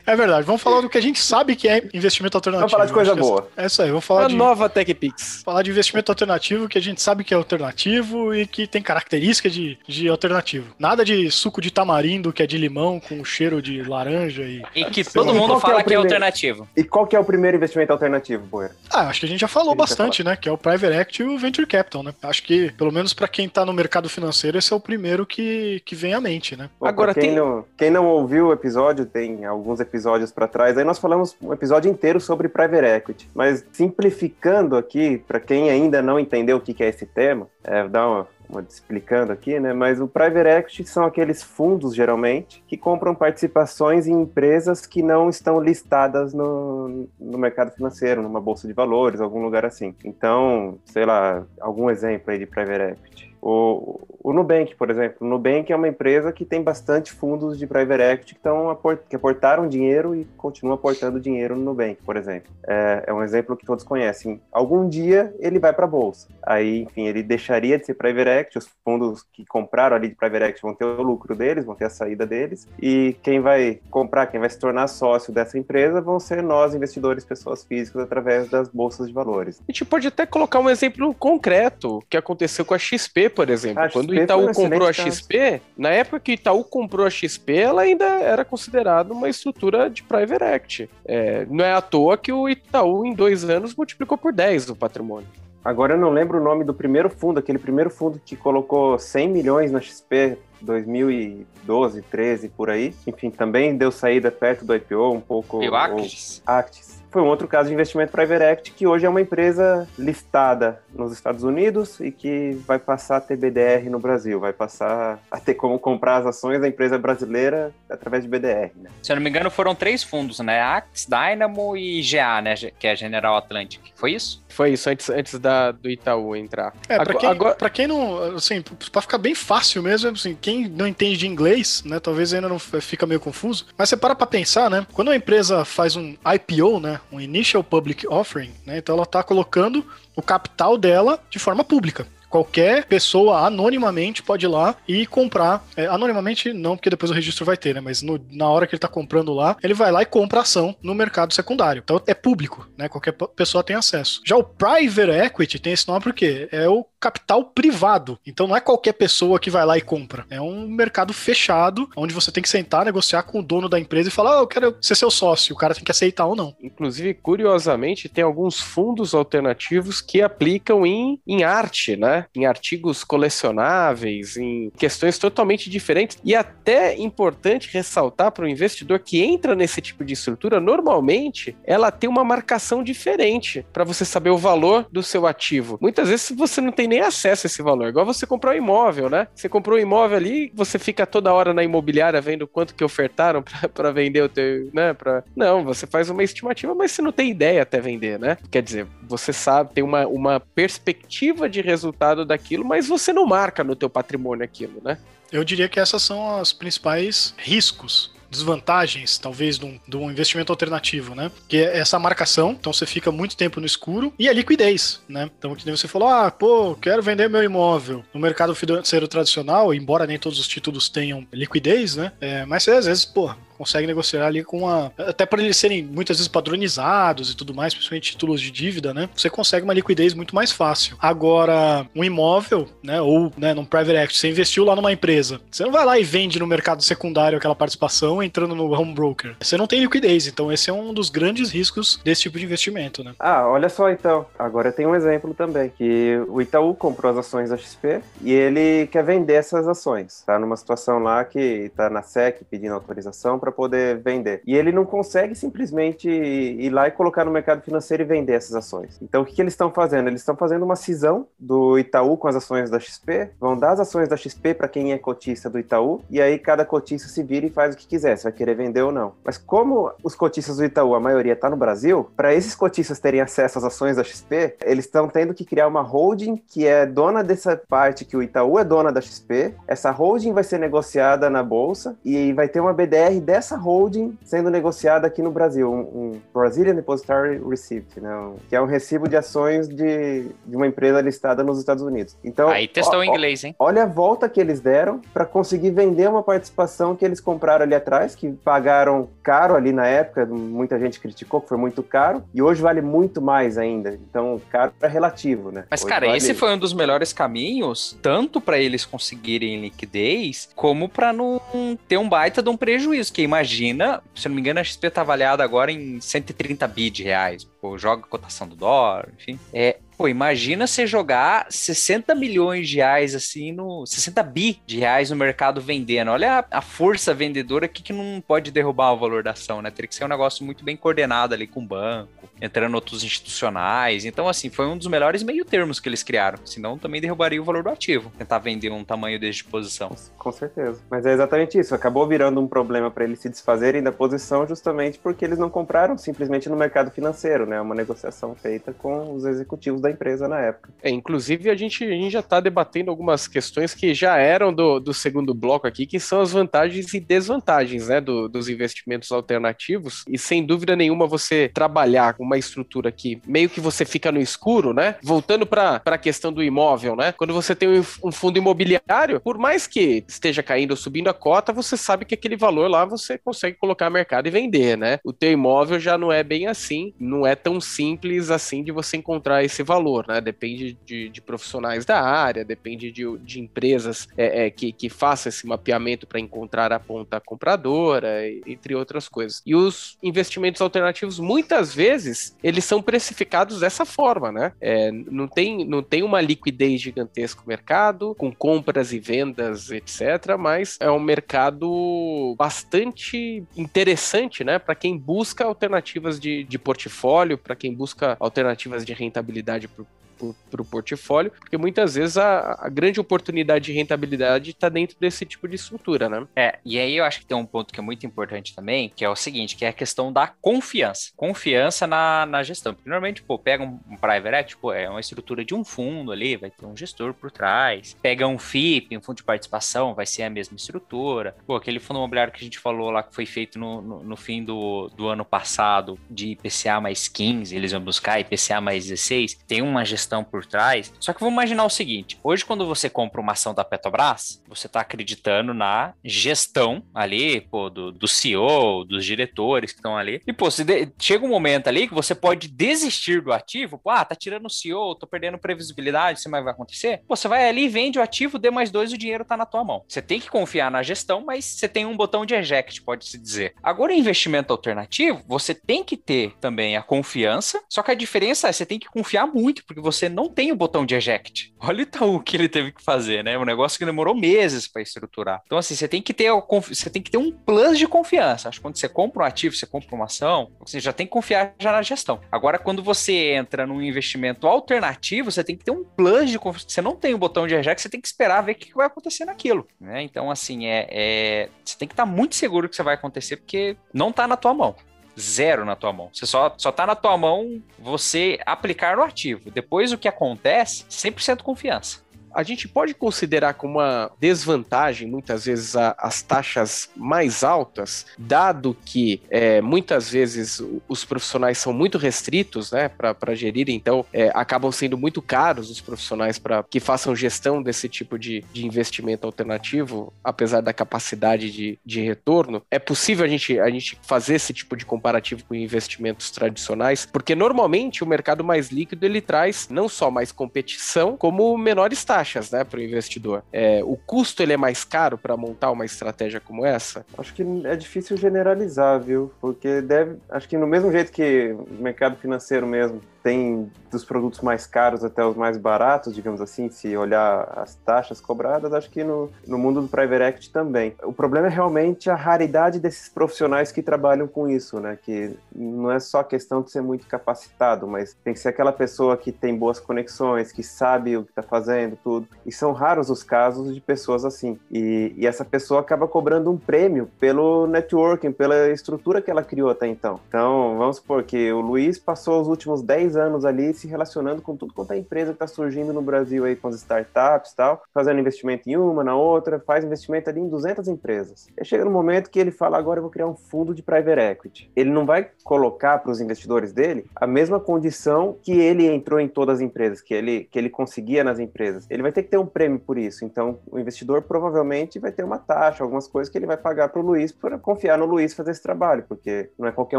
É 0.06 0.14
verdade, 0.16 0.46
vamos 0.46 0.62
falar 0.62 0.80
do 0.80 0.88
que 0.88 0.98
a 0.98 1.02
gente 1.02 1.20
sabe 1.20 1.56
que 1.56 1.68
é 1.68 1.82
investimento 1.92 2.36
alternativo. 2.36 2.60
Vamos 2.68 2.72
falar 2.72 2.86
de 2.86 2.92
coisa 2.92 3.14
boa. 3.14 3.48
É 3.56 3.66
isso 3.66 3.82
aí, 3.82 3.88
vamos 3.88 4.04
falar 4.04 4.26
A 4.26 4.28
de, 4.28 4.34
nova 4.36 4.68
TechPix. 4.68 5.42
falar 5.44 5.62
de 5.62 5.70
investimento 5.70 6.10
alternativo 6.12 6.68
que 6.68 6.78
a 6.78 6.80
gente 6.80 7.00
sabe 7.02 7.24
que 7.24 7.32
é 7.34 7.36
alternativo 7.36 8.34
e 8.34 8.46
que 8.46 8.66
tem 8.66 8.82
característica 8.82 9.48
de, 9.50 9.78
de 9.86 10.08
alternativo. 10.08 10.74
Nada 10.78 11.04
de 11.04 11.30
suco 11.30 11.60
de 11.60 11.70
tamarindo 11.70 12.32
que 12.32 12.42
é 12.42 12.46
de 12.46 12.56
limão 12.58 13.00
com 13.00 13.24
cheiro 13.24 13.60
de 13.60 13.82
laranja 13.82 14.42
e. 14.42 14.62
E 14.74 14.84
que 14.86 15.02
todo 15.04 15.30
E 15.30 15.34
mundo 15.34 15.48
qual 15.48 15.60
que 15.60 15.66
é 15.66 15.70
fala 15.70 15.82
que 15.84 15.92
é 15.94 15.96
alternativo. 15.96 16.68
E 16.76 16.84
qual 16.84 17.06
que 17.06 17.16
é 17.16 17.18
o 17.18 17.24
primeiro 17.24 17.56
investimento 17.56 17.92
alternativo, 17.92 18.44
Boeira? 18.46 18.74
Ah, 18.90 19.08
acho 19.08 19.20
que 19.20 19.26
a 19.26 19.28
gente 19.28 19.40
já 19.40 19.48
falou 19.48 19.74
bastante, 19.74 20.22
né? 20.22 20.36
Que 20.36 20.48
é 20.48 20.52
o 20.52 20.58
Private 20.58 20.94
Equity 20.94 21.22
e 21.22 21.26
o 21.26 21.38
Venture 21.38 21.66
Capital, 21.66 22.02
né? 22.02 22.14
Acho 22.22 22.42
que, 22.42 22.70
pelo 22.72 22.92
menos 22.92 23.12
pra 23.12 23.26
quem 23.28 23.48
tá 23.48 23.64
no 23.64 23.72
mercado 23.72 24.08
financeiro, 24.08 24.58
esse 24.58 24.72
é 24.72 24.76
o 24.76 24.80
primeiro 24.80 25.26
que, 25.26 25.80
que 25.84 25.94
vem 25.94 26.14
à 26.14 26.20
mente, 26.20 26.56
né? 26.56 26.70
Bom, 26.80 26.86
Agora, 26.86 27.12
quem, 27.14 27.22
tem- 27.24 27.34
não, 27.34 27.64
quem 27.76 27.90
não 27.90 28.06
ouviu 28.06 28.48
o 28.48 28.52
episódio, 28.52 29.04
tem 29.06 29.44
alguns 29.64 29.80
episódios 29.80 30.30
para 30.30 30.47
trás, 30.47 30.76
aí 30.76 30.85
nós 30.85 30.99
falamos 30.99 31.35
um 31.42 31.52
episódio 31.52 31.90
inteiro 31.90 32.21
sobre 32.21 32.49
private 32.49 32.85
equity. 32.85 33.30
Mas 33.35 33.64
simplificando 33.73 34.76
aqui, 34.76 35.18
para 35.26 35.40
quem 35.40 35.71
ainda 35.71 36.02
não 36.02 36.21
entendeu 36.21 36.59
o 36.59 36.61
que 36.61 36.75
que 36.75 36.85
é 36.85 36.88
esse 36.88 37.06
tema, 37.06 37.49
é, 37.64 37.88
dar 37.88 38.06
uma, 38.06 38.28
uma 38.49 38.61
explicando 38.61 39.33
aqui, 39.33 39.59
né? 39.59 39.73
Mas 39.73 40.00
o 40.00 40.06
private 40.06 40.49
equity 40.49 40.85
são 40.85 41.04
aqueles 41.04 41.42
fundos, 41.42 41.94
geralmente, 41.94 42.62
que 42.68 42.76
compram 42.76 43.14
participações 43.14 44.06
em 44.06 44.12
empresas 44.12 44.85
que 44.85 45.02
não 45.02 45.30
estão 45.30 45.59
listadas 45.59 46.35
no, 46.35 47.09
no 47.18 47.38
mercado 47.38 47.71
financeiro, 47.73 48.23
numa 48.23 48.40
bolsa 48.40 48.68
de 48.68 48.75
valores, 48.75 49.21
algum 49.21 49.42
lugar 49.42 49.64
assim. 49.64 49.94
Então, 50.04 50.78
sei 50.85 51.06
lá, 51.06 51.42
algum 51.59 51.88
exemplo 51.88 52.30
aí 52.30 52.38
de 52.38 52.47
private 52.47 52.92
equity. 52.92 53.33
O, 53.46 54.00
o 54.22 54.32
Nubank, 54.32 54.74
por 54.74 54.90
exemplo. 54.90 55.18
O 55.20 55.26
Nubank 55.26 55.70
é 55.70 55.76
uma 55.76 55.86
empresa 55.86 56.32
que 56.32 56.46
tem 56.46 56.62
bastante 56.62 57.12
fundos 57.12 57.58
de 57.58 57.66
private 57.66 58.02
equity 58.02 58.34
que, 58.36 58.48
aport, 58.48 59.00
que 59.06 59.14
aportaram 59.14 59.68
dinheiro 59.68 60.16
e 60.16 60.24
continuam 60.38 60.76
aportando 60.76 61.20
dinheiro 61.20 61.54
no 61.54 61.62
Nubank, 61.62 62.02
por 62.02 62.16
exemplo. 62.16 62.50
É, 62.66 63.04
é 63.06 63.12
um 63.12 63.22
exemplo 63.22 63.54
que 63.54 63.66
todos 63.66 63.84
conhecem. 63.84 64.40
Algum 64.50 64.88
dia 64.88 65.34
ele 65.38 65.58
vai 65.58 65.74
para 65.74 65.84
a 65.84 65.88
bolsa. 65.88 66.28
Aí, 66.42 66.84
enfim, 66.84 67.06
ele 67.06 67.22
deixaria 67.22 67.78
de 67.78 67.84
ser 67.84 67.92
private 67.92 68.30
equity. 68.30 68.56
Os 68.56 68.70
fundos 68.82 69.22
que 69.30 69.44
compraram 69.44 69.94
ali 69.94 70.08
de 70.08 70.14
private 70.14 70.44
equity 70.44 70.62
vão 70.62 70.74
ter 70.74 70.86
o 70.86 71.02
lucro 71.02 71.36
deles, 71.36 71.66
vão 71.66 71.74
ter 71.74 71.84
a 71.84 71.90
saída 71.90 72.26
deles. 72.26 72.66
E 72.80 73.14
quem 73.22 73.40
vai 73.40 73.78
comprar, 73.90 74.28
quem 74.28 74.40
vai 74.40 74.48
se 74.48 74.59
tornar 74.59 74.88
sócio 74.88 75.35
dessa 75.35 75.59
empresa 75.59 76.00
vão 76.00 76.18
ser 76.18 76.42
nós, 76.42 76.74
investidores, 76.74 77.26
pessoas 77.26 77.62
físicas, 77.62 78.02
através 78.02 78.48
das 78.48 78.70
bolsas 78.70 79.09
de 79.09 79.12
valores. 79.12 79.61
A 79.68 79.70
gente 79.70 79.85
pode 79.85 80.09
até 80.09 80.24
colocar 80.24 80.61
um 80.61 80.70
exemplo 80.70 81.12
concreto 81.12 82.02
que 82.09 82.16
aconteceu 82.16 82.64
com 82.64 82.72
a 82.72 82.78
XP, 82.78 83.34
por 83.35 83.51
exemplo. 83.51 83.83
A 83.83 83.88
Quando 83.88 84.11
o 84.11 84.14
Itaú 84.14 84.53
comprou 84.53 84.88
a 84.88 84.92
XP, 84.92 85.61
na 85.77 85.90
época 85.90 86.20
que 86.20 86.33
o 86.33 86.35
Itaú 86.35 86.64
comprou 86.64 87.07
a 87.07 87.11
XP, 87.11 87.57
ela 87.57 87.83
ainda 87.83 88.05
era 88.05 88.44
considerada 88.44 89.12
uma 89.12 89.29
estrutura 89.29 89.90
de 89.90 90.03
private 90.03 90.44
equity. 90.44 90.90
É, 91.05 91.47
não 91.51 91.64
é 91.64 91.73
à 91.73 91.81
toa 91.81 92.16
que 92.16 92.33
o 92.33 92.49
Itaú, 92.49 93.05
em 93.05 93.14
dois 93.14 93.44
anos, 93.49 93.75
multiplicou 93.75 94.16
por 94.16 94.33
10 94.33 94.70
o 94.70 94.77
patrimônio. 94.77 95.29
Agora 95.64 95.94
eu 95.94 95.99
não 95.99 96.11
lembro 96.11 96.38
o 96.38 96.44
nome 96.44 96.62
do 96.62 96.75
primeiro 96.75 97.09
fundo, 97.09 97.38
aquele 97.38 97.59
primeiro 97.59 97.88
fundo 97.88 98.20
que 98.25 98.37
colocou 98.37 98.99
100 98.99 99.29
milhões 99.31 99.73
na 99.73 99.81
XP 99.81 100.37
2012, 100.64 102.03
13 102.03 102.48
por 102.48 102.70
aí. 102.70 102.94
Enfim, 103.07 103.31
também 103.31 103.77
deu 103.77 103.90
saída 103.90 104.31
perto 104.31 104.64
do 104.64 104.74
IPO, 104.74 105.12
um 105.12 105.20
pouco. 105.20 105.62
E 105.62 105.68
o 105.68 105.74
Actis? 105.74 106.42
Actis. 106.46 106.94
Foi 107.11 107.22
um 107.22 107.27
outro 107.27 107.46
caso 107.46 107.68
de 107.68 107.74
investimento 107.74 108.11
private 108.11 108.42
equity 108.42 108.70
que 108.72 108.88
hoje 108.88 109.07
é 109.07 109.09
uma 109.09 109.20
empresa 109.20 109.87
listada 109.96 110.83
nos 110.92 111.12
Estados 111.12 111.44
Unidos 111.44 112.00
e 112.00 112.11
que 112.11 112.59
vai 112.66 112.77
passar 112.77 113.18
a 113.18 113.20
ter 113.20 113.37
BDR 113.37 113.88
no 113.88 114.00
Brasil, 114.00 114.40
vai 114.40 114.53
passar 114.53 115.20
a 115.31 115.38
ter 115.38 115.55
como 115.55 115.79
comprar 115.79 116.16
as 116.16 116.27
ações 116.27 116.61
da 116.61 116.66
empresa 116.66 116.98
brasileira 116.98 117.72
através 117.88 118.24
de 118.24 118.29
BDR. 118.29 118.72
Né? 118.74 118.90
Se 119.00 119.12
eu 119.12 119.16
não 119.16 119.22
me 119.22 119.31
engano, 119.31 119.48
foram 119.48 119.77
três 119.77 120.03
fundos, 120.03 120.40
né? 120.40 120.61
Actis, 120.61 121.07
Dynamo 121.07 121.77
e 121.77 122.03
GA, 122.03 122.42
né? 122.42 122.55
Que 122.81 122.88
é 122.88 122.90
a 122.90 122.94
General 122.96 123.37
Atlantic. 123.37 123.81
Foi 123.94 124.11
isso? 124.12 124.42
Foi 124.48 124.72
isso 124.72 124.90
antes, 124.90 125.09
antes 125.09 125.38
da, 125.38 125.70
do 125.70 125.88
Itaú 125.88 126.35
entrar. 126.35 126.72
É, 126.88 126.96
pra 126.96 127.14
quem, 127.14 127.29
agora- 127.29 127.55
pra 127.55 127.70
quem 127.70 127.87
não, 127.87 128.35
assim, 128.35 128.61
pra 128.90 129.00
ficar 129.03 129.18
bem 129.18 129.37
fácil 129.37 129.85
mesmo, 129.85 130.11
assim, 130.11 130.37
quem 130.40 130.53
não 130.68 130.86
entende 130.86 131.18
de 131.18 131.26
inglês, 131.26 131.82
né, 131.84 131.98
talvez 132.00 132.32
ainda 132.32 132.48
não 132.48 132.58
fica 132.58 133.06
meio 133.06 133.20
confuso, 133.20 133.66
mas 133.76 133.88
você 133.88 133.96
para 133.96 134.14
pra 134.14 134.26
pensar, 134.26 134.70
né, 134.70 134.86
quando 134.92 135.08
uma 135.08 135.16
empresa 135.16 135.64
faz 135.64 135.96
um 135.96 136.16
IPO, 136.34 136.80
né, 136.80 137.00
um 137.10 137.20
Initial 137.20 137.62
Public 137.64 138.06
Offering, 138.06 138.52
né, 138.64 138.78
então 138.78 138.96
ela 138.96 139.06
tá 139.06 139.22
colocando 139.22 139.84
o 140.16 140.22
capital 140.22 140.78
dela 140.78 141.22
de 141.30 141.38
forma 141.38 141.64
pública. 141.64 142.06
Qualquer 142.35 142.87
pessoa 142.87 143.47
anonimamente 143.47 144.20
pode 144.20 144.44
ir 144.44 144.49
lá 144.49 144.75
e 144.88 145.07
comprar. 145.07 145.64
É, 145.77 145.87
anonimamente 145.87 146.53
não, 146.53 146.77
porque 146.77 146.90
depois 146.90 147.09
o 147.12 147.14
registro 147.14 147.44
vai 147.44 147.57
ter, 147.57 147.73
né? 147.77 147.81
Mas 147.81 148.03
no- 148.03 148.18
na 148.29 148.49
hora 148.49 148.66
que 148.66 148.75
ele 148.75 148.81
tá 148.81 148.88
comprando 148.88 149.33
lá, 149.33 149.57
ele 149.62 149.73
vai 149.73 149.92
lá 149.92 150.03
e 150.03 150.07
compra 150.07 150.40
ação 150.40 150.75
no 150.83 150.97
mercado 150.97 151.33
secundário. 151.33 151.81
Então 151.85 152.03
é 152.09 152.12
público, 152.12 152.68
né? 152.77 152.88
Qualquer 152.88 153.12
pessoa 153.12 153.62
tem 153.62 153.77
acesso. 153.77 154.20
Já 154.27 154.37
o 154.37 154.42
private 154.42 155.11
equity 155.12 155.61
tem 155.61 155.73
esse 155.75 155.87
nome 155.87 156.01
porque 156.03 156.49
é 156.51 156.68
o 156.68 156.85
capital 156.99 157.44
privado. 157.44 158.18
Então 158.27 158.49
não 158.49 158.57
é 158.57 158.61
qualquer 158.61 158.94
pessoa 158.94 159.38
que 159.38 159.51
vai 159.51 159.64
lá 159.64 159.79
e 159.79 159.83
compra. 159.83 160.27
É 160.29 160.40
um 160.40 160.66
mercado 160.66 161.12
fechado, 161.12 161.88
onde 161.97 162.14
você 162.14 162.33
tem 162.33 162.42
que 162.42 162.49
sentar, 162.49 162.85
negociar 162.85 163.23
com 163.23 163.40
o 163.40 163.42
dono 163.44 163.68
da 163.68 163.79
empresa 163.79 164.09
e 164.09 164.12
falar: 164.12 164.38
ah, 164.38 164.40
eu 164.40 164.47
quero 164.49 164.77
ser 164.81 164.97
seu 164.97 165.11
sócio. 165.11 165.55
O 165.55 165.59
cara 165.59 165.75
tem 165.75 165.85
que 165.85 165.90
aceitar 165.90 166.27
ou 166.27 166.35
não. 166.35 166.57
Inclusive, 166.61 167.14
curiosamente, 167.14 168.09
tem 168.09 168.25
alguns 168.25 168.59
fundos 168.59 169.14
alternativos 169.14 170.01
que 170.01 170.20
aplicam 170.23 170.85
em, 170.85 171.20
em 171.27 171.44
arte, 171.44 171.94
né? 171.97 172.23
Em 172.34 172.46
artigos 172.46 173.04
colecionáveis, 173.04 174.37
em 174.37 174.70
questões 174.76 175.18
totalmente 175.18 175.68
diferentes. 175.68 176.18
E 176.24 176.34
até 176.34 176.96
importante 176.96 177.70
ressaltar 177.72 178.32
para 178.32 178.44
o 178.44 178.48
investidor 178.48 178.98
que 179.00 179.22
entra 179.22 179.54
nesse 179.54 179.80
tipo 179.80 180.04
de 180.04 180.14
estrutura, 180.14 180.60
normalmente 180.60 181.56
ela 181.64 181.90
tem 181.90 182.08
uma 182.08 182.24
marcação 182.24 182.82
diferente 182.82 183.64
para 183.72 183.84
você 183.84 184.04
saber 184.04 184.30
o 184.30 184.38
valor 184.38 184.87
do 184.90 185.02
seu 185.02 185.26
ativo. 185.26 185.78
Muitas 185.80 186.08
vezes 186.08 186.32
você 186.37 186.60
não 186.60 186.72
tem 186.72 186.88
nem 186.88 187.00
acesso 187.00 187.46
a 187.46 187.48
esse 187.48 187.62
valor, 187.62 187.88
igual 187.88 188.06
você 188.06 188.26
comprar 188.26 188.52
um 188.52 188.56
imóvel, 188.56 189.08
né? 189.08 189.28
Você 189.34 189.48
comprou 189.48 189.78
um 189.78 189.82
imóvel 189.82 190.16
ali, 190.16 190.52
você 190.54 190.78
fica 190.78 191.06
toda 191.06 191.32
hora 191.32 191.52
na 191.54 191.62
imobiliária 191.62 192.20
vendo 192.20 192.46
quanto 192.46 192.74
que 192.74 192.84
ofertaram 192.84 193.42
para 193.72 193.90
vender 193.92 194.22
o 194.22 194.28
teu, 194.28 194.70
né? 194.72 194.92
Pra... 194.92 195.22
Não, 195.37 195.64
você 195.64 195.87
faz 195.87 196.10
uma 196.10 196.22
estimativa, 196.22 196.74
mas 196.74 196.92
você 196.92 197.02
não 197.02 197.12
tem 197.12 197.30
ideia 197.30 197.62
até 197.62 197.80
vender, 197.80 198.18
né? 198.18 198.37
Quer 198.50 198.62
dizer, 198.62 198.87
você 199.02 199.32
sabe, 199.32 199.74
tem 199.74 199.84
uma, 199.84 200.06
uma 200.06 200.40
perspectiva 200.40 201.48
de 201.48 201.60
resultado 201.60 202.13
daquilo, 202.22 202.66
mas 202.66 202.87
você 202.87 203.14
não 203.14 203.24
marca 203.24 203.64
no 203.64 203.74
teu 203.74 203.88
patrimônio 203.88 204.44
aquilo, 204.44 204.83
né? 204.85 204.98
Eu 205.33 205.42
diria 205.42 205.68
que 205.68 205.81
essas 205.81 206.03
são 206.03 206.37
as 206.37 206.53
principais 206.53 207.35
riscos 207.38 208.12
desvantagens, 208.35 209.16
talvez, 209.16 209.59
de 209.59 209.64
um, 209.64 209.79
de 209.87 209.96
um 209.96 210.11
investimento 210.11 210.53
alternativo, 210.53 211.14
né? 211.14 211.31
Que 211.48 211.59
é 211.59 211.79
essa 211.79 211.98
marcação, 211.98 212.50
então 212.50 212.72
você 212.72 212.85
fica 212.85 213.11
muito 213.12 213.37
tempo 213.37 213.61
no 213.61 213.66
escuro, 213.66 214.12
e 214.18 214.29
a 214.29 214.33
liquidez, 214.33 215.00
né? 215.09 215.31
Então, 215.38 215.55
que 215.55 215.64
nem 215.64 215.77
você 215.77 215.87
falou, 215.87 216.09
ah, 216.09 216.31
pô, 216.31 216.74
quero 216.74 217.03
vender 217.03 217.29
meu 217.31 217.42
imóvel. 217.42 218.05
No 218.12 218.20
mercado 218.20 218.55
financeiro 218.55 219.07
tradicional, 219.07 219.72
embora 219.72 220.07
nem 220.07 220.18
todos 220.18 220.38
os 220.38 220.48
títulos 220.48 220.88
tenham 220.88 221.27
liquidez, 221.33 221.96
né? 221.96 222.12
É, 222.20 222.44
mas 222.44 222.66
às 222.68 222.87
vezes, 222.87 223.05
pô, 223.05 223.35
consegue 223.64 223.87
negociar 223.87 224.27
ali 224.27 224.44
com 224.44 224.68
a. 224.68 224.92
Até 224.98 225.24
por 225.24 225.38
eles 225.38 225.57
serem 225.57 225.83
muitas 225.83 226.18
vezes 226.18 226.29
padronizados 226.29 227.31
e 227.31 227.37
tudo 227.37 227.55
mais, 227.55 227.72
principalmente 227.72 228.12
títulos 228.12 228.40
de 228.40 228.50
dívida, 228.50 228.92
né? 228.92 229.09
Você 229.16 229.31
consegue 229.31 229.64
uma 229.64 229.72
liquidez 229.72 230.12
muito 230.12 230.35
mais 230.35 230.53
fácil. 230.53 230.96
Agora, 231.00 231.87
um 231.96 232.05
imóvel, 232.05 232.68
né? 232.83 233.00
Ou 233.00 233.33
né, 233.37 233.55
num 233.55 233.64
private 233.64 233.96
equity, 233.96 234.18
você 234.18 234.29
investiu 234.29 234.64
lá 234.64 234.77
numa 234.77 234.92
empresa. 234.92 235.40
Você 235.50 235.64
não 235.64 235.72
vai 235.72 235.85
lá 235.85 235.98
e 235.98 236.05
vende 236.05 236.38
no 236.38 236.46
mercado 236.46 236.83
secundário 236.83 237.38
aquela 237.38 237.55
participação 237.55 238.22
entrando 238.22 238.55
no 238.55 238.70
home 238.70 238.92
broker. 238.92 239.35
Você 239.40 239.57
não 239.57 239.66
tem 239.66 239.81
liquidez, 239.81 240.27
então 240.27 240.53
esse 240.53 240.68
é 240.68 240.72
um 240.72 240.92
dos 240.92 241.09
grandes 241.09 241.50
riscos 241.50 242.00
desse 242.05 242.22
tipo 242.22 242.38
de 242.38 242.44
investimento, 242.44 243.03
né? 243.03 243.14
Ah, 243.18 243.48
olha 243.48 243.68
só 243.68 243.90
então. 243.90 244.27
Agora 244.38 244.70
tem 244.70 244.87
um 244.87 244.94
exemplo 244.94 245.33
também, 245.33 245.70
que 245.70 246.22
o 246.29 246.42
Itaú 246.42 246.74
comprou 246.74 247.12
as 247.12 247.18
ações 247.18 247.50
da 247.50 247.57
XP 247.57 248.03
e 248.20 248.33
ele 248.33 248.87
quer 248.88 249.03
vender 249.03 249.35
essas 249.35 249.66
ações. 249.66 250.22
Tá 250.27 250.38
numa 250.38 250.57
situação 250.57 250.98
lá 250.98 251.24
que 251.24 251.70
tá 251.74 251.88
na 251.88 252.03
SEC 252.03 252.44
pedindo 252.50 252.74
autorização 252.74 253.38
para 253.38 253.50
poder 253.54 253.98
vender. 253.98 254.42
E 254.46 254.54
ele 254.54 254.72
não 254.72 254.84
consegue 254.84 255.34
simplesmente 255.34 256.08
ir 256.08 256.70
lá 256.70 256.88
e 256.88 256.90
colocar 256.90 257.24
no 257.24 257.30
mercado 257.30 257.62
financeiro 257.62 258.02
e 258.02 258.06
vender 258.06 258.34
essas 258.34 258.54
ações. 258.54 258.98
Então 259.02 259.22
o 259.22 259.24
que, 259.24 259.34
que 259.34 259.42
eles 259.42 259.54
estão 259.54 259.70
fazendo? 259.70 260.08
Eles 260.08 260.20
estão 260.20 260.36
fazendo 260.36 260.64
uma 260.64 260.76
cisão 260.76 261.26
do 261.38 261.78
Itaú 261.78 262.16
com 262.16 262.28
as 262.28 262.36
ações 262.36 262.70
da 262.70 262.78
XP, 262.78 263.30
vão 263.40 263.56
dar 263.56 263.72
as 263.72 263.80
ações 263.80 264.08
da 264.08 264.16
XP 264.16 264.54
para 264.54 264.68
quem 264.68 264.92
é 264.92 264.98
cotista 264.98 265.48
do 265.48 265.58
Itaú, 265.58 266.00
e 266.10 266.20
aí 266.20 266.38
cada 266.38 266.64
cotista 266.64 267.08
se 267.08 267.22
vira 267.22 267.46
e 267.46 267.50
faz 267.50 267.74
o 267.74 267.78
que 267.78 267.86
quiser, 267.86 268.16
se 268.16 268.24
vai 268.24 268.32
querer 268.32 268.54
vender 268.54 268.82
ou 268.82 268.92
não. 268.92 269.12
Mas 269.24 269.38
como 269.38 269.92
os 270.02 270.14
cotistas 270.14 270.56
do 270.56 270.64
Itaú, 270.64 270.94
a 270.94 271.00
maioria 271.00 271.32
está 271.32 271.48
no 271.48 271.56
Brasil, 271.56 272.10
para 272.16 272.34
esses 272.34 272.54
cotistas 272.54 272.98
terem 272.98 273.20
acesso 273.20 273.58
às 273.58 273.64
ações 273.64 273.96
da 273.96 274.04
XP, 274.04 274.56
eles 274.64 274.84
estão 274.84 275.08
tendo 275.08 275.34
que 275.34 275.44
criar 275.44 275.68
uma 275.68 275.82
holding 275.82 276.36
que 276.36 276.66
é 276.66 276.86
dona 276.86 277.22
dessa 277.22 277.60
parte 277.68 278.04
que 278.04 278.16
o 278.16 278.22
Itaú 278.22 278.58
é 278.58 278.64
dona 278.64 278.92
da 278.92 279.00
XP. 279.00 279.54
Essa 279.66 279.90
holding 279.90 280.32
vai 280.32 280.44
ser 280.44 280.58
negociada 280.58 281.30
na 281.30 281.42
bolsa 281.42 281.96
e 282.04 282.32
vai 282.32 282.48
ter 282.48 282.60
uma 282.60 282.72
BDR 282.72 283.20
dessa 283.35 283.57
holding 283.57 284.16
sendo 284.25 284.49
negociada 284.49 285.09
aqui 285.09 285.20
no 285.20 285.33
Brasil, 285.33 285.68
um, 285.68 285.81
um 285.81 286.20
Brazilian 286.33 286.77
Depository 286.77 287.42
Receipt, 287.44 288.01
né? 288.01 288.33
Que 288.49 288.55
é 288.55 288.61
um 288.61 288.64
recibo 288.64 289.09
de 289.09 289.16
ações 289.16 289.68
de, 289.68 290.29
de 290.47 290.57
uma 290.57 290.68
empresa 290.68 291.01
listada 291.01 291.42
nos 291.42 291.59
Estados 291.59 291.83
Unidos. 291.83 292.16
Então, 292.23 292.49
Aí 292.49 292.68
testou 292.68 293.01
o 293.01 293.05
inglês, 293.05 293.42
hein? 293.42 293.57
Olha 293.59 293.83
a 293.83 293.87
volta 293.87 294.29
que 294.29 294.40
eles 294.40 294.61
deram 294.61 295.01
para 295.12 295.25
conseguir 295.25 295.73
vender 295.73 296.09
uma 296.09 296.23
participação 296.23 296.94
que 296.94 297.05
eles 297.05 297.20
compraram 297.20 297.64
ali 297.64 297.75
atrás, 297.75 298.14
que 298.14 298.31
pagaram 298.31 299.09
caro 299.20 299.57
ali 299.57 299.73
na 299.73 299.85
época, 299.85 300.25
muita 300.27 300.79
gente 300.79 301.01
criticou 301.01 301.40
que 301.40 301.49
foi 301.49 301.59
muito 301.59 301.83
caro, 301.83 302.23
e 302.33 302.40
hoje 302.40 302.62
vale 302.62 302.81
muito 302.81 303.20
mais 303.20 303.59
ainda. 303.59 303.99
Então, 304.09 304.40
caro 304.49 304.73
é 304.81 304.87
relativo, 304.87 305.51
né? 305.51 305.64
Mas, 305.68 305.81
hoje 305.81 305.88
cara, 305.88 306.07
vale... 306.07 306.18
esse 306.18 306.35
foi 306.35 306.55
um 306.55 306.59
dos 306.59 306.73
melhores 306.73 307.12
caminhos, 307.12 307.99
tanto 308.01 308.40
para 308.40 308.59
eles 308.59 308.85
conseguirem 308.85 309.61
liquidez, 309.61 310.51
como 310.55 310.88
para 310.88 311.12
não 311.12 311.40
ter 311.88 311.97
um 311.97 312.09
baita 312.09 312.40
de 312.40 312.49
um 312.49 312.57
prejuízo. 312.57 313.12
Que 313.12 313.23
imagina, 313.24 314.02
se 314.14 314.26
eu 314.26 314.30
não 314.30 314.37
me 314.37 314.40
engano, 314.40 314.60
a 314.60 314.64
XP 314.64 314.90
tá 314.90 315.00
avaliada 315.00 315.42
agora 315.42 315.72
em 315.72 316.00
130 316.00 316.66
bi 316.68 316.90
de 316.90 317.02
reais. 317.02 317.44
Pô, 317.60 317.76
joga 317.78 318.02
a 318.02 318.08
cotação 318.08 318.46
do 318.46 318.54
dólar, 318.54 319.08
enfim. 319.18 319.38
É, 319.52 319.78
Pô, 319.96 320.09
imagina 320.09 320.66
você 320.66 320.87
jogar 320.87 321.46
60 321.50 322.14
milhões 322.14 322.68
de 322.68 322.76
reais 322.76 323.14
assim 323.14 323.52
no. 323.52 323.87
60 323.87 324.22
bi 324.22 324.61
de 324.66 324.78
reais 324.78 325.11
no 325.11 325.16
mercado 325.16 325.61
vendendo. 325.61 326.11
Olha 326.11 326.40
a, 326.50 326.59
a 326.59 326.61
força 326.61 327.14
vendedora 327.14 327.66
aqui 327.66 327.83
que 327.83 327.92
não 327.92 328.20
pode 328.20 328.50
derrubar 328.50 328.92
o 328.92 328.98
valor 328.98 329.22
da 329.22 329.33
ação, 329.33 329.62
né? 329.62 329.70
Teria 329.70 329.88
que 329.88 329.94
ser 329.94 330.04
um 330.04 330.09
negócio 330.09 330.44
muito 330.44 330.64
bem 330.64 330.76
coordenado 330.76 331.35
ali 331.35 331.46
com 331.46 331.61
o 331.61 331.66
banco, 331.66 332.28
entrando 332.40 332.74
outros 332.74 333.04
institucionais. 333.04 334.04
Então, 334.04 334.28
assim, 334.28 334.50
foi 334.50 334.66
um 334.66 334.76
dos 334.76 334.87
melhores 334.87 335.22
meio 335.22 335.44
termos 335.44 335.78
que 335.78 335.88
eles 335.88 336.02
criaram. 336.02 336.38
Senão 336.44 336.76
também 336.76 337.00
derrubaria 337.00 337.40
o 337.40 337.44
valor 337.44 337.62
do 337.62 337.70
ativo. 337.70 338.11
Tentar 338.18 338.38
vender 338.38 338.72
um 338.72 338.85
tamanho 338.85 339.18
desse 339.20 339.35
de 339.35 339.44
posição. 339.44 339.94
Com 340.16 340.33
certeza. 340.33 340.80
Mas 340.90 341.04
é 341.04 341.12
exatamente 341.12 341.59
isso. 341.59 341.74
Acabou 341.74 342.07
virando 342.07 342.40
um 342.40 342.46
problema 342.46 342.90
para 342.90 343.04
eles 343.04 343.18
se 343.18 343.28
desfazerem 343.28 343.83
da 343.83 343.92
posição 343.92 344.46
justamente 344.46 344.98
porque 344.98 345.24
eles 345.24 345.38
não 345.38 345.50
compraram 345.50 345.98
simplesmente 345.98 346.48
no 346.48 346.57
mercado 346.57 346.90
financeiro, 346.90 347.46
né? 347.46 347.61
Uma 347.61 347.74
negociação 347.74 348.35
feita 348.35 348.72
com 348.72 349.14
os 349.14 349.24
executivos 349.24 349.80
da 349.85 349.90
empresa 349.90 350.27
na 350.27 350.40
época. 350.40 350.73
É, 350.83 350.90
inclusive 350.90 351.51
a 351.51 351.55
gente, 351.55 351.85
a 351.85 351.90
gente 351.90 352.11
já 352.11 352.20
está 352.20 352.40
debatendo 352.40 352.90
algumas 352.90 353.29
questões 353.29 353.75
que 353.75 353.94
já 353.94 354.16
eram 354.16 354.53
do, 354.53 354.81
do 354.81 354.92
segundo 354.92 355.33
bloco 355.33 355.66
aqui, 355.66 355.87
que 355.87 356.01
são 356.01 356.20
as 356.20 356.33
vantagens 356.33 356.92
e 356.94 357.01
desvantagens 357.01 357.88
né, 357.88 358.01
do, 358.01 358.29
dos 358.29 358.49
investimentos 358.49 359.12
alternativos. 359.12 360.05
E 360.09 360.18
sem 360.18 360.44
dúvida 360.44 360.75
nenhuma 360.75 361.07
você 361.07 361.51
trabalhar 361.55 362.14
com 362.14 362.25
uma 362.25 362.38
estrutura 362.38 362.90
que 362.90 363.20
meio 363.27 363.49
que 363.49 363.61
você 363.61 363.85
fica 363.85 364.11
no 364.11 364.20
escuro, 364.20 364.73
né? 364.73 364.97
Voltando 365.03 365.47
para 365.47 365.81
a 365.85 365.99
questão 365.99 366.33
do 366.33 366.42
imóvel, 366.42 366.97
né? 366.97 367.12
Quando 367.12 367.33
você 367.33 367.55
tem 367.55 367.68
um, 368.03 368.12
fundo 368.12 368.38
imobiliário, 368.38 369.20
por 369.20 369.38
mais 369.38 369.66
que 369.66 370.05
esteja 370.09 370.42
caindo 370.42 370.73
ou 370.73 370.77
subindo 370.77 371.09
a 371.09 371.14
cota, 371.14 371.53
você 371.53 371.77
sabe 371.77 372.05
que 372.05 372.14
aquele 372.14 372.37
valor 372.37 372.68
lá 372.68 372.85
você 372.85 373.18
consegue 373.18 373.57
colocar 373.59 373.87
no 373.87 373.92
mercado 373.92 374.27
e 374.27 374.31
vender, 374.31 374.77
né? 374.77 374.99
O 375.05 375.12
teu 375.12 375.31
imóvel 375.31 375.79
já 375.79 375.99
não 375.99 376.11
é 376.11 376.23
bem 376.23 376.47
assim, 376.47 376.94
não 376.99 377.27
é 377.27 377.35
tão 377.35 377.61
simples 377.61 378.31
assim 378.31 378.62
de 378.62 378.73
você 378.73 378.97
encontrar 378.97 379.44
esse 379.44 379.62
valor 379.62 379.73
valor, 379.74 380.06
né? 380.06 380.20
Depende 380.20 380.76
de, 380.84 381.08
de 381.08 381.20
profissionais 381.20 381.84
da 381.84 382.00
área, 382.00 382.44
depende 382.44 382.90
de, 382.92 383.04
de 383.18 383.40
empresas 383.40 384.08
é, 384.16 384.46
é, 384.46 384.50
que, 384.50 384.72
que 384.72 384.88
façam 384.88 385.30
esse 385.30 385.46
mapeamento 385.46 386.06
para 386.06 386.20
encontrar 386.20 386.72
a 386.72 386.78
ponta 386.78 387.20
compradora, 387.20 388.28
entre 388.46 388.74
outras 388.74 389.08
coisas. 389.08 389.42
E 389.44 389.54
os 389.54 389.98
investimentos 390.02 390.60
alternativos, 390.60 391.18
muitas 391.18 391.74
vezes, 391.74 392.37
eles 392.42 392.64
são 392.64 392.80
precificados 392.80 393.60
dessa 393.60 393.84
forma, 393.84 394.30
né? 394.30 394.52
É, 394.60 394.90
não, 394.92 395.26
tem, 395.26 395.64
não 395.64 395.82
tem 395.82 396.02
uma 396.02 396.20
liquidez 396.20 396.80
gigantesca 396.80 397.40
no 397.40 397.48
mercado, 397.48 398.14
com 398.16 398.32
compras 398.32 398.92
e 398.92 398.98
vendas, 398.98 399.70
etc., 399.70 400.37
mas 400.38 400.76
é 400.80 400.90
um 400.90 401.00
mercado 401.00 402.34
bastante 402.38 403.42
interessante, 403.56 404.44
né? 404.44 404.58
Para 404.58 404.74
quem 404.74 404.96
busca 404.96 405.44
alternativas 405.44 406.20
de, 406.20 406.44
de 406.44 406.58
portfólio, 406.58 407.37
para 407.37 407.56
quem 407.56 407.74
busca 407.74 408.16
alternativas 408.20 408.84
de 408.84 408.92
rentabilidade 408.92 409.63
pro 409.68 409.87
para 410.14 410.62
o 410.62 410.64
portfólio, 410.64 411.31
porque 411.31 411.57
muitas 411.57 411.94
vezes 411.94 412.16
a, 412.16 412.59
a 412.61 412.68
grande 412.68 413.00
oportunidade 413.00 413.66
de 413.66 413.72
rentabilidade 413.72 414.50
está 414.50 414.68
dentro 414.68 414.96
desse 414.98 415.24
tipo 415.24 415.48
de 415.48 415.57
estrutura, 415.57 416.09
né? 416.09 416.27
É, 416.35 416.59
e 416.64 416.79
aí 416.79 416.96
eu 416.96 417.05
acho 417.05 417.20
que 417.20 417.27
tem 417.27 417.37
um 417.37 417.46
ponto 417.46 417.72
que 417.72 417.81
é 417.81 417.83
muito 417.83 418.07
importante 418.07 418.55
também, 418.55 418.92
que 418.94 419.05
é 419.05 419.09
o 419.09 419.16
seguinte, 419.16 419.57
que 419.57 419.64
é 419.64 419.68
a 419.68 419.72
questão 419.72 420.12
da 420.12 420.27
confiança. 420.27 421.12
Confiança 421.16 421.87
na, 421.87 422.27
na 422.27 422.42
gestão. 422.42 422.74
Porque 422.74 422.88
normalmente, 422.88 423.22
pô, 423.22 423.38
pega 423.38 423.64
um, 423.64 423.79
um 423.88 423.96
private 423.96 424.37
equity, 424.37 424.57
pô, 424.57 424.72
é 424.72 424.88
uma 424.88 425.00
estrutura 425.00 425.44
de 425.44 425.55
um 425.55 425.64
fundo 425.64 426.12
ali, 426.12 426.37
vai 426.37 426.50
ter 426.50 426.66
um 426.66 426.77
gestor 426.77 427.14
por 427.14 427.31
trás. 427.31 427.96
Pega 428.00 428.27
um 428.27 428.38
FIP, 428.38 428.96
um 428.96 429.00
fundo 429.00 429.16
de 429.16 429.24
participação, 429.24 429.94
vai 429.94 430.07
ser 430.07 430.22
a 430.22 430.31
mesma 430.31 430.57
estrutura. 430.57 431.37
Pô, 431.46 431.57
aquele 431.57 431.81
fundo 431.81 431.98
imobiliário 431.98 432.33
que 432.33 432.40
a 432.40 432.44
gente 432.44 432.59
falou 432.59 432.90
lá, 432.90 433.03
que 433.03 433.14
foi 433.14 433.27
feito 433.27 433.59
no, 433.59 433.81
no, 433.83 434.05
no 434.05 434.16
fim 434.16 434.44
do, 434.44 434.88
do 434.96 435.09
ano 435.09 435.24
passado, 435.24 435.98
de 436.11 436.29
IPCA 436.29 436.81
mais 436.81 437.09
15, 437.09 437.55
eles 437.55 437.72
vão 437.72 437.81
buscar 437.81 438.20
IPCA 438.20 438.61
mais 438.61 438.85
16, 438.87 439.38
tem 439.46 439.62
uma 439.62 439.85
gestão 439.85 440.03
gestão 440.04 440.22
por 440.22 440.44
trás. 440.44 440.92
Só 441.00 441.12
que 441.12 441.20
vamos 441.20 441.34
imaginar 441.34 441.64
o 441.64 441.70
seguinte: 441.70 442.18
hoje, 442.22 442.44
quando 442.44 442.66
você 442.66 442.88
compra 442.88 443.20
uma 443.20 443.32
ação 443.32 443.54
da 443.54 443.64
Petrobras, 443.64 444.42
você 444.46 444.66
está 444.66 444.80
acreditando 444.80 445.54
na 445.54 445.94
gestão 446.04 446.82
ali, 446.94 447.40
pô, 447.40 447.70
do, 447.70 447.90
do 447.90 448.06
CEO, 448.06 448.84
dos 448.84 449.04
diretores 449.04 449.72
que 449.72 449.78
estão 449.78 449.96
ali. 449.96 450.20
E, 450.26 450.32
pô, 450.32 450.48
de... 450.48 450.92
chega 450.98 451.24
um 451.24 451.28
momento 451.28 451.68
ali 451.68 451.88
que 451.88 451.94
você 451.94 452.14
pode 452.14 452.48
desistir 452.48 453.20
do 453.20 453.32
ativo, 453.32 453.78
pô, 453.78 453.90
ah, 453.90 454.04
tá 454.04 454.14
tirando 454.14 454.46
o 454.46 454.50
CEO, 454.50 454.94
tô 454.94 455.06
perdendo 455.06 455.38
previsibilidade, 455.38 456.18
isso 456.18 456.30
mais 456.30 456.44
vai 456.44 456.52
acontecer. 456.52 457.02
Pô, 457.08 457.16
você 457.16 457.26
vai 457.26 457.48
ali, 457.48 457.68
vende 457.68 457.98
o 457.98 458.02
ativo, 458.02 458.38
dê 458.38 458.50
mais 458.50 458.70
dois, 458.70 458.92
o 458.92 458.98
dinheiro 458.98 459.24
tá 459.24 459.36
na 459.36 459.46
tua 459.46 459.64
mão. 459.64 459.84
Você 459.88 460.02
tem 460.02 460.20
que 460.20 460.30
confiar 460.30 460.70
na 460.70 460.82
gestão, 460.82 461.24
mas 461.24 461.44
você 461.44 461.68
tem 461.68 461.86
um 461.86 461.96
botão 461.96 462.26
de 462.26 462.34
eject, 462.34 462.82
pode-se 462.82 463.18
dizer. 463.18 463.54
Agora, 463.62 463.94
investimento 463.94 464.52
alternativo, 464.52 465.22
você 465.26 465.54
tem 465.54 465.82
que 465.82 465.96
ter 465.96 466.34
também 466.40 466.76
a 466.76 466.82
confiança, 466.82 467.62
só 467.68 467.82
que 467.82 467.90
a 467.90 467.94
diferença 467.94 468.48
é 468.48 468.52
você 468.52 468.66
tem 468.66 468.78
que 468.78 468.88
confiar 468.88 469.26
muito, 469.26 469.64
porque 469.64 469.80
você 469.80 469.93
você 469.94 470.09
não 470.09 470.28
tem 470.28 470.52
o 470.52 470.57
botão 470.57 470.85
de 470.85 470.94
eject. 470.94 471.52
Olha 471.61 471.87
o 472.02 472.20
que 472.20 472.37
ele 472.37 472.48
teve 472.48 472.72
que 472.72 472.83
fazer, 472.83 473.24
né? 473.24 473.38
Um 473.38 473.44
negócio 473.44 473.78
que 473.78 473.85
demorou 473.85 474.14
meses 474.14 474.68
para 474.68 474.83
estruturar. 474.83 475.42
Então, 475.46 475.59
assim, 475.59 475.74
você 475.74 475.88
tem 475.88 476.02
que 476.02 476.12
ter 476.12 476.30
você 476.68 476.90
tem 476.90 477.02
que 477.02 477.11
ter 477.11 477.18
um 477.18 477.30
plus 477.30 477.78
de 477.78 477.87
confiança. 477.87 478.48
Acho 478.48 478.59
que 478.59 478.62
quando 478.62 478.76
você 478.76 478.88
compra 478.88 479.22
um 479.22 479.26
ativo, 479.26 479.54
você 479.54 479.66
compra 479.66 479.94
uma 479.94 480.04
ação, 480.04 480.50
você 480.61 480.80
já 480.80 480.92
tem 480.92 481.07
que 481.07 481.12
confiar 481.12 481.54
já 481.59 481.72
na 481.72 481.83
gestão. 481.83 482.20
Agora, 482.30 482.59
quando 482.59 482.83
você 482.83 483.35
entra 483.35 483.66
num 483.66 483.80
investimento 483.80 484.46
alternativo, 484.46 485.30
você 485.30 485.42
tem 485.42 485.57
que 485.57 485.64
ter 485.64 485.70
um 485.70 485.85
plus 485.85 486.30
de 486.30 486.38
confiança. 486.38 486.66
Você 486.68 486.83
não 486.83 486.96
tem 486.96 487.14
o 487.14 487.18
botão 487.18 487.46
de 487.46 487.54
eject, 487.54 487.80
você 487.80 487.88
tem 487.88 488.00
que 488.00 488.07
esperar 488.07 488.42
ver 488.42 488.52
o 488.52 488.54
que 488.57 488.74
vai 488.74 488.87
acontecer 488.87 489.24
naquilo. 489.24 489.66
Né? 489.80 490.02
Então, 490.02 490.30
assim, 490.30 490.66
é, 490.66 490.87
é... 490.90 491.48
você 491.64 491.78
tem 491.78 491.88
que 491.88 491.94
estar 491.94 492.07
muito 492.07 492.35
seguro 492.35 492.68
que 492.68 492.74
isso 492.74 492.85
vai 492.85 492.94
acontecer, 492.94 493.37
porque 493.37 493.76
não 493.92 494.11
está 494.11 494.26
na 494.26 494.37
tua 494.37 494.54
mão 494.54 494.74
zero 495.18 495.64
na 495.64 495.77
tua 495.77 495.92
mão. 495.92 496.11
Você 496.12 496.27
só, 496.27 496.55
só 496.57 496.70
tá 496.70 496.87
na 496.87 496.94
tua 496.94 497.16
mão 497.16 497.62
você 497.79 498.38
aplicar 498.44 498.96
no 498.96 499.03
ativo. 499.03 499.50
Depois 499.50 499.92
o 499.92 499.98
que 499.98 500.09
acontece, 500.09 500.85
100% 500.85 501.42
confiança. 501.42 502.03
A 502.35 502.42
gente 502.42 502.66
pode 502.66 502.94
considerar 502.94 503.55
como 503.55 503.79
uma 503.79 504.11
desvantagem, 504.18 505.09
muitas 505.09 505.44
vezes, 505.44 505.77
a, 505.77 505.94
as 505.99 506.23
taxas 506.23 506.90
mais 506.97 507.44
altas, 507.44 508.07
dado 508.18 508.77
que 508.85 509.23
é, 509.31 509.61
muitas 509.61 510.11
vezes 510.11 510.62
os 510.88 511.05
profissionais 511.05 511.59
são 511.59 511.73
muito 511.73 511.97
restritos 511.97 512.73
né, 512.73 512.88
para 512.88 513.35
gerir, 513.35 513.70
então 513.70 514.05
é, 514.12 514.31
acabam 514.35 514.70
sendo 514.73 514.99
muito 514.99 515.23
caros 515.23 515.70
os 515.70 515.81
profissionais 515.81 516.38
para 516.38 516.62
que 516.64 516.81
façam 516.81 517.14
gestão 517.14 517.62
desse 517.62 517.88
tipo 517.88 518.18
de, 518.18 518.44
de 518.53 518.66
investimento 518.66 519.27
alternativo, 519.27 520.12
apesar 520.23 520.61
da 520.61 520.73
capacidade 520.73 521.51
de, 521.51 521.79
de 521.85 522.01
retorno. 522.01 522.62
É 522.70 522.79
possível 522.79 523.25
a 523.25 523.29
gente, 523.29 523.59
a 523.61 523.70
gente 523.70 523.99
fazer 524.03 524.35
esse 524.35 524.53
tipo 524.53 524.77
de 524.77 524.85
comparativo 524.85 525.44
com 525.44 525.55
investimentos 525.55 526.31
tradicionais, 526.31 527.07
porque 527.07 527.35
normalmente 527.35 528.03
o 528.03 528.07
mercado 528.07 528.42
mais 528.42 528.70
líquido 528.70 529.05
ele 529.07 529.20
traz 529.20 529.68
não 529.68 529.88
só 529.88 530.11
mais 530.11 530.33
competição, 530.33 531.16
como 531.16 531.57
menores 531.57 532.05
taxas 532.05 532.23
né, 532.50 532.64
para 532.64 532.78
o 532.78 532.82
investidor. 532.82 533.42
É, 533.52 533.82
o 533.84 533.96
custo 533.96 534.42
ele 534.42 534.52
é 534.52 534.56
mais 534.56 534.84
caro 534.84 535.16
para 535.18 535.37
montar 535.37 535.70
uma 535.70 535.84
estratégia 535.84 536.40
como 536.40 536.64
essa? 536.64 537.04
Acho 537.16 537.34
que 537.34 537.44
é 537.64 537.76
difícil 537.76 538.16
generalizar, 538.16 539.00
viu? 539.00 539.32
Porque 539.40 539.80
deve. 539.80 540.16
Acho 540.28 540.48
que 540.48 540.56
no 540.56 540.66
mesmo 540.66 540.90
jeito 540.90 541.12
que 541.12 541.52
o 541.52 541.82
mercado 541.82 542.16
financeiro 542.16 542.66
mesmo 542.66 543.00
tem 543.24 543.72
dos 543.90 544.04
produtos 544.04 544.42
mais 544.42 544.66
caros 544.66 545.02
até 545.02 545.24
os 545.24 545.34
mais 545.34 545.56
baratos, 545.56 546.14
digamos 546.14 546.42
assim, 546.42 546.68
se 546.68 546.94
olhar 546.94 547.50
as 547.56 547.74
taxas 547.76 548.20
cobradas, 548.20 548.74
acho 548.74 548.90
que 548.90 549.02
no, 549.02 549.30
no 549.46 549.56
mundo 549.56 549.80
do 549.80 549.88
private 549.88 550.22
equity 550.24 550.50
também. 550.50 550.94
O 551.02 551.12
problema 551.12 551.46
é 551.46 551.50
realmente 551.50 552.10
a 552.10 552.14
raridade 552.14 552.78
desses 552.78 553.08
profissionais 553.08 553.72
que 553.72 553.82
trabalham 553.82 554.28
com 554.28 554.46
isso, 554.46 554.78
né? 554.78 554.98
Que 555.02 555.34
não 555.54 555.90
é 555.90 555.98
só 555.98 556.22
questão 556.22 556.60
de 556.60 556.70
ser 556.70 556.82
muito 556.82 557.06
capacitado, 557.06 557.87
mas 557.87 558.14
tem 558.22 558.34
que 558.34 558.40
ser 558.40 558.50
aquela 558.50 558.72
pessoa 558.72 559.16
que 559.16 559.32
tem 559.32 559.56
boas 559.56 559.80
conexões, 559.80 560.52
que 560.52 560.62
sabe 560.62 561.16
o 561.16 561.24
que 561.24 561.30
está 561.30 561.42
fazendo, 561.42 561.96
tudo. 562.04 562.28
E 562.44 562.52
são 562.52 562.72
raros 562.72 563.08
os 563.08 563.22
casos 563.22 563.74
de 563.74 563.80
pessoas 563.80 564.26
assim. 564.26 564.58
E, 564.70 565.14
e 565.16 565.26
essa 565.26 565.46
pessoa 565.46 565.80
acaba 565.80 566.06
cobrando 566.06 566.50
um 566.50 566.58
prêmio 566.58 567.08
pelo 567.18 567.66
networking, 567.66 568.32
pela 568.32 568.68
estrutura 568.68 569.22
que 569.22 569.30
ela 569.30 569.42
criou 569.42 569.70
até 569.70 569.87
então. 569.87 570.20
Então, 570.28 570.76
vamos 570.76 570.96
supor 570.96 571.22
que 571.22 571.50
o 571.52 571.60
Luiz 571.60 571.98
passou 571.98 572.42
os 572.42 572.48
últimos 572.48 572.82
10 572.82 573.13
anos 573.16 573.44
ali 573.44 573.72
se 573.74 573.87
relacionando 573.87 574.42
com 574.42 574.57
tudo 574.57 574.74
quanto 574.74 574.92
é 574.92 574.98
empresa 574.98 575.33
que 575.33 575.37
está 575.37 575.46
surgindo 575.46 575.92
no 575.92 576.03
Brasil 576.03 576.44
aí, 576.44 576.57
com 576.57 576.68
as 576.68 576.77
startups 576.77 577.53
e 577.53 577.57
tal, 577.57 577.83
fazendo 577.92 578.20
investimento 578.20 578.68
em 578.68 578.77
uma, 578.77 579.05
na 579.05 579.14
outra, 579.16 579.61
faz 579.61 579.85
investimento 579.85 580.31
ali 580.31 580.40
em 580.40 580.48
200 580.48 580.88
empresas. 580.88 581.48
E 581.59 581.64
chega 581.64 581.85
no 581.85 581.90
momento 581.90 582.31
que 582.31 582.38
ele 582.38 582.50
fala, 582.50 582.79
agora 582.79 582.98
eu 582.98 583.03
vou 583.03 583.11
criar 583.11 583.27
um 583.27 583.37
fundo 583.37 583.74
de 583.74 583.83
private 583.83 584.20
equity. 584.20 584.70
Ele 584.74 584.90
não 584.90 585.07
vai 585.07 585.29
colocar 585.42 585.98
para 585.98 586.11
os 586.11 586.20
investidores 586.20 586.72
dele 586.72 587.07
a 587.14 587.27
mesma 587.27 587.61
condição 587.61 588.37
que 588.42 588.53
ele 588.53 588.87
entrou 588.87 589.20
em 589.20 589.29
todas 589.29 589.57
as 589.57 589.61
empresas, 589.61 590.00
que 590.00 590.14
ele, 590.14 590.48
que 590.50 590.59
ele 590.59 590.70
conseguia 590.70 591.24
nas 591.24 591.38
empresas. 591.38 591.87
Ele 591.90 592.03
vai 592.03 592.12
ter 592.12 592.22
que 592.22 592.31
ter 592.31 592.38
um 592.38 592.46
prêmio 592.46 592.79
por 592.79 592.98
isso. 592.98 593.24
Então, 593.24 593.59
o 593.70 593.79
investidor 593.79 594.22
provavelmente 594.22 594.98
vai 594.98 595.12
ter 595.12 595.24
uma 595.24 595.38
taxa, 595.38 595.83
algumas 595.83 596.09
coisas 596.09 596.31
que 596.31 596.38
ele 596.38 596.46
vai 596.46 596.57
pagar 596.57 596.88
para 596.88 597.00
o 597.00 597.05
Luiz 597.05 597.33
para 597.33 597.59
confiar 597.59 597.98
no 597.98 598.07
Luiz 598.07 598.35
fazer 598.35 598.50
esse 598.50 598.62
trabalho, 598.62 599.05
porque 599.09 599.50
não 599.59 599.68
é 599.68 599.72
qualquer 599.72 599.98